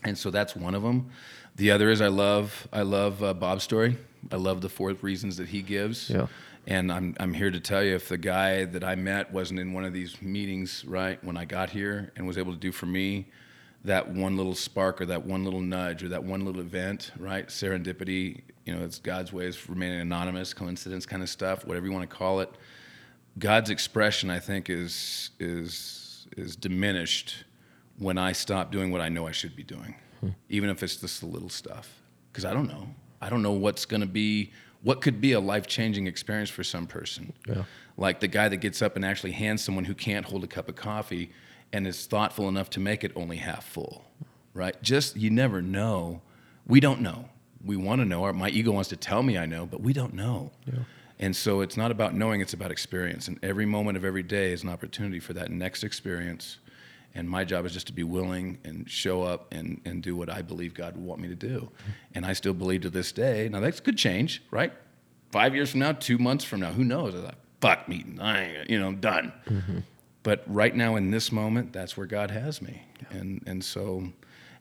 and 0.03 0.17
so 0.17 0.31
that's 0.31 0.55
one 0.55 0.75
of 0.75 0.83
them. 0.83 1.09
The 1.55 1.71
other 1.71 1.89
is 1.89 2.01
I 2.01 2.07
love 2.07 2.67
I 2.71 2.81
love 2.81 3.21
uh, 3.23 3.33
Bob's 3.33 3.63
story. 3.63 3.97
I 4.31 4.35
love 4.37 4.61
the 4.61 4.69
four 4.69 4.93
reasons 4.93 5.37
that 5.37 5.49
he 5.49 5.61
gives. 5.61 6.09
Yeah. 6.09 6.27
And 6.67 6.91
I'm 6.91 7.15
I'm 7.19 7.33
here 7.33 7.51
to 7.51 7.59
tell 7.59 7.83
you 7.83 7.95
if 7.95 8.07
the 8.07 8.17
guy 8.17 8.65
that 8.65 8.83
I 8.83 8.95
met 8.95 9.31
wasn't 9.31 9.59
in 9.59 9.73
one 9.73 9.83
of 9.83 9.93
these 9.93 10.21
meetings 10.21 10.85
right 10.85 11.23
when 11.23 11.37
I 11.37 11.45
got 11.45 11.69
here 11.71 12.11
and 12.15 12.27
was 12.27 12.37
able 12.37 12.53
to 12.53 12.59
do 12.59 12.71
for 12.71 12.85
me 12.85 13.27
that 13.83 14.07
one 14.07 14.37
little 14.37 14.53
spark 14.53 15.01
or 15.01 15.05
that 15.07 15.25
one 15.25 15.43
little 15.43 15.59
nudge 15.59 16.03
or 16.03 16.09
that 16.09 16.23
one 16.23 16.45
little 16.45 16.61
event, 16.61 17.11
right? 17.17 17.47
Serendipity, 17.47 18.41
you 18.65 18.75
know, 18.75 18.83
it's 18.83 18.99
God's 18.99 19.33
way 19.33 19.47
of 19.47 19.69
remaining 19.69 19.99
anonymous, 19.99 20.53
coincidence 20.53 21.05
kind 21.05 21.23
of 21.23 21.29
stuff, 21.29 21.65
whatever 21.65 21.87
you 21.87 21.91
want 21.91 22.07
to 22.07 22.15
call 22.15 22.41
it. 22.41 22.49
God's 23.39 23.69
expression, 23.69 24.29
I 24.29 24.39
think, 24.39 24.69
is 24.69 25.31
is 25.39 26.27
is 26.37 26.55
diminished 26.55 27.45
when 27.97 28.17
I 28.17 28.31
stop 28.31 28.71
doing 28.71 28.91
what 28.91 29.01
I 29.01 29.09
know 29.09 29.27
I 29.27 29.31
should 29.31 29.55
be 29.55 29.63
doing, 29.63 29.95
hmm. 30.19 30.29
even 30.49 30.69
if 30.69 30.83
it's 30.83 30.97
just 30.97 31.21
the 31.21 31.27
little 31.27 31.49
stuff. 31.49 32.01
Because 32.31 32.45
I 32.45 32.53
don't 32.53 32.67
know. 32.67 32.87
I 33.21 33.29
don't 33.29 33.41
know 33.41 33.51
what's 33.51 33.85
going 33.85 34.01
to 34.01 34.07
be, 34.07 34.51
what 34.81 35.01
could 35.01 35.21
be 35.21 35.33
a 35.33 35.39
life 35.39 35.67
changing 35.67 36.07
experience 36.07 36.49
for 36.49 36.63
some 36.63 36.87
person. 36.87 37.33
Yeah. 37.47 37.63
Like 37.97 38.19
the 38.19 38.27
guy 38.27 38.47
that 38.47 38.57
gets 38.57 38.81
up 38.81 38.95
and 38.95 39.05
actually 39.05 39.33
hands 39.33 39.63
someone 39.63 39.85
who 39.85 39.93
can't 39.93 40.25
hold 40.25 40.43
a 40.43 40.47
cup 40.47 40.69
of 40.69 40.75
coffee 40.75 41.31
and 41.73 41.87
is 41.87 42.05
thoughtful 42.05 42.47
enough 42.47 42.69
to 42.71 42.79
make 42.79 43.03
it 43.03 43.11
only 43.15 43.37
half 43.37 43.65
full, 43.65 44.05
right? 44.53 44.81
Just, 44.81 45.15
you 45.15 45.29
never 45.29 45.61
know. 45.61 46.21
We 46.67 46.79
don't 46.79 47.01
know. 47.01 47.29
We 47.63 47.75
want 47.77 48.01
to 48.01 48.05
know. 48.05 48.21
Or 48.21 48.33
my 48.33 48.49
ego 48.49 48.71
wants 48.71 48.89
to 48.89 48.95
tell 48.97 49.23
me 49.23 49.37
I 49.37 49.45
know, 49.45 49.65
but 49.65 49.81
we 49.81 49.93
don't 49.93 50.13
know. 50.13 50.51
And 51.19 51.35
so 51.35 51.61
it's 51.61 51.77
not 51.77 51.91
about 51.91 52.15
knowing, 52.15 52.41
it's 52.41 52.53
about 52.53 52.71
experience. 52.71 53.27
And 53.27 53.37
every 53.43 53.65
moment 53.65 53.95
of 53.95 54.03
every 54.03 54.23
day 54.23 54.51
is 54.51 54.63
an 54.63 54.69
opportunity 54.69 55.19
for 55.19 55.33
that 55.33 55.51
next 55.51 55.83
experience. 55.83 56.57
And 57.13 57.29
my 57.29 57.43
job 57.43 57.65
is 57.65 57.73
just 57.73 57.87
to 57.87 57.93
be 57.93 58.03
willing 58.03 58.57
and 58.63 58.89
show 58.89 59.21
up 59.21 59.53
and, 59.53 59.81
and 59.85 60.01
do 60.01 60.15
what 60.15 60.29
I 60.29 60.41
believe 60.41 60.73
God 60.73 60.95
would 60.95 61.05
want 61.05 61.21
me 61.21 61.27
to 61.27 61.35
do. 61.35 61.69
And 62.15 62.25
I 62.25 62.33
still 62.33 62.53
believe 62.53 62.81
to 62.81 62.89
this 62.89 63.11
day, 63.11 63.49
now 63.49 63.59
that 63.59 63.83
could 63.83 63.97
change, 63.97 64.41
right? 64.49 64.73
Five 65.31 65.53
years 65.53 65.71
from 65.71 65.81
now, 65.81 65.91
two 65.91 66.17
months 66.17 66.43
from 66.43 66.61
now, 66.61 66.71
who 66.71 66.83
knows? 66.83 67.13
I'm 67.13 67.25
like, 67.25 67.35
fuck 67.59 67.87
meeting, 67.87 68.19
I 68.19 68.43
ain't, 68.43 68.69
you 68.69 68.79
know, 68.79 68.87
I'm 68.87 68.99
done. 68.99 69.31
Mm-hmm. 69.47 69.79
But 70.23 70.43
right 70.45 70.75
now 70.75 70.95
in 70.95 71.11
this 71.11 71.31
moment, 71.31 71.73
that's 71.73 71.97
where 71.97 72.07
God 72.07 72.31
has 72.31 72.61
me. 72.61 72.83
And, 73.09 73.41
and 73.47 73.63
so, 73.63 74.03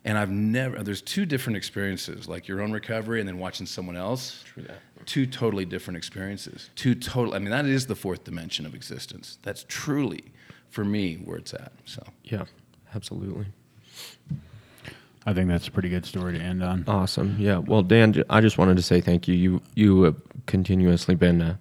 And 0.04 0.16
I've 0.16 0.30
never, 0.30 0.82
there's 0.82 1.02
two 1.02 1.26
different 1.26 1.56
experiences, 1.58 2.26
like 2.28 2.48
your 2.48 2.62
own 2.62 2.72
recovery 2.72 3.20
and 3.20 3.28
then 3.28 3.38
watching 3.38 3.66
someone 3.66 3.96
else. 3.96 4.42
True 4.46 4.62
that. 4.64 4.78
Two 5.06 5.26
totally 5.26 5.64
different 5.66 5.98
experiences. 5.98 6.70
Two 6.74 6.94
total, 6.94 7.34
I 7.34 7.38
mean, 7.38 7.50
that 7.50 7.66
is 7.66 7.86
the 7.86 7.94
fourth 7.94 8.24
dimension 8.24 8.64
of 8.66 8.74
existence. 8.74 9.38
That's 9.42 9.64
truly, 9.68 10.24
for 10.70 10.84
me, 10.84 11.16
where 11.16 11.36
it's 11.36 11.52
at. 11.52 11.72
So, 11.84 12.02
Yeah, 12.24 12.44
absolutely. 12.94 13.46
I 15.26 15.34
think 15.34 15.48
that's 15.48 15.68
a 15.68 15.70
pretty 15.70 15.90
good 15.90 16.06
story 16.06 16.38
to 16.38 16.42
end 16.42 16.62
on. 16.62 16.84
Awesome. 16.88 17.36
Yeah. 17.38 17.58
Well, 17.58 17.82
Dan, 17.82 18.24
I 18.30 18.40
just 18.40 18.56
wanted 18.56 18.76
to 18.78 18.82
say 18.82 19.02
thank 19.02 19.28
you. 19.28 19.34
You 19.34 19.60
you 19.74 20.02
have 20.04 20.16
continuously 20.46 21.14
been 21.14 21.42
a 21.42 21.58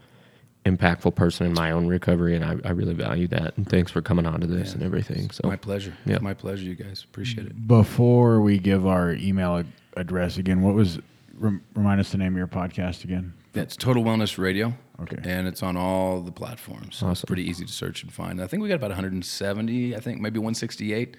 impactful 0.70 1.16
person 1.16 1.46
in 1.46 1.54
my 1.54 1.72
own 1.72 1.88
recovery, 1.88 2.36
and 2.36 2.44
I, 2.46 2.56
I 2.68 2.72
really 2.72 2.94
value 2.94 3.28
that. 3.30 3.56
And 3.58 3.68
thanks 3.68 3.92
for 3.92 4.02
coming 4.02 4.26
on 4.26 4.40
to 4.42 4.48
this 4.48 4.74
and 4.74 4.84
everything. 4.84 5.30
So 5.32 5.48
my 5.48 5.56
pleasure. 5.56 5.94
Yeah. 6.06 6.20
My 6.22 6.34
pleasure, 6.34 6.64
you 6.64 6.76
guys. 6.76 7.04
Appreciate 7.04 7.48
it. 7.48 7.68
Before 7.68 8.42
we 8.42 8.58
give 8.60 8.86
our 8.88 9.14
email 9.14 9.64
address 9.98 10.38
again, 10.38 10.62
what 10.62 10.76
was 10.76 11.00
rem, 11.38 11.62
remind 11.76 12.00
us 12.00 12.12
the 12.12 12.18
name 12.18 12.34
of 12.34 12.38
your 12.38 12.48
podcast 12.48 13.04
again? 13.04 13.34
Yeah, 13.54 13.64
it's 13.64 13.76
Total 13.76 14.04
Wellness 14.04 14.38
Radio. 14.38 14.74
Okay. 15.02 15.18
And 15.24 15.48
it's 15.48 15.64
on 15.64 15.78
all 15.78 16.20
the 16.22 16.32
platforms. 16.32 16.98
So 16.98 17.06
It's 17.08 17.20
Awesome. 17.22 17.28
pretty 17.28 17.50
easy 17.50 17.66
to 17.66 17.72
search 17.72 18.04
and 18.04 18.12
find. 18.12 18.42
I 18.42 18.48
think 18.48 18.62
we 18.62 18.68
got 18.68 18.76
about 18.76 18.90
170, 18.92 19.96
I 19.96 20.00
think 20.00 20.20
maybe 20.22 20.40
168. 20.40 21.16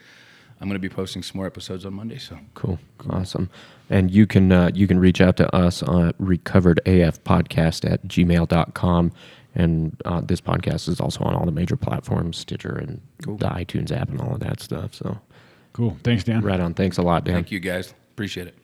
I'm 0.60 0.68
going 0.68 0.74
to 0.74 0.78
be 0.78 0.90
posting 0.94 1.22
some 1.22 1.38
more 1.38 1.46
episodes 1.46 1.86
on 1.86 1.94
Monday. 1.94 2.18
So, 2.18 2.38
cool. 2.52 2.78
Awesome. 3.08 3.48
And 3.88 4.10
you 4.10 4.26
can 4.26 4.52
uh, 4.52 4.70
you 4.74 4.86
can 4.86 4.98
reach 4.98 5.22
out 5.22 5.38
to 5.38 5.56
us 5.56 5.82
on 5.82 6.12
recoveredafpodcast 6.20 7.90
at 7.90 8.06
gmail.com. 8.06 9.12
And 9.54 10.00
uh, 10.04 10.20
this 10.20 10.40
podcast 10.40 10.88
is 10.88 11.00
also 11.00 11.24
on 11.24 11.34
all 11.34 11.44
the 11.44 11.52
major 11.52 11.76
platforms, 11.76 12.36
Stitcher 12.36 12.76
and 12.76 13.00
the 13.20 13.48
iTunes 13.48 13.90
app 13.90 14.08
and 14.10 14.20
all 14.20 14.34
of 14.34 14.40
that 14.40 14.60
stuff. 14.60 14.94
So 14.94 15.18
Cool. 15.72 15.96
Thanks, 16.02 16.24
Dan. 16.24 16.42
right 16.42 16.60
on. 16.60 16.74
Thanks 16.74 16.98
a 16.98 17.02
lot, 17.02 17.24
Dan. 17.24 17.34
thank 17.34 17.50
you 17.50 17.60
guys. 17.60 17.94
Appreciate 18.12 18.46
it. 18.48 18.54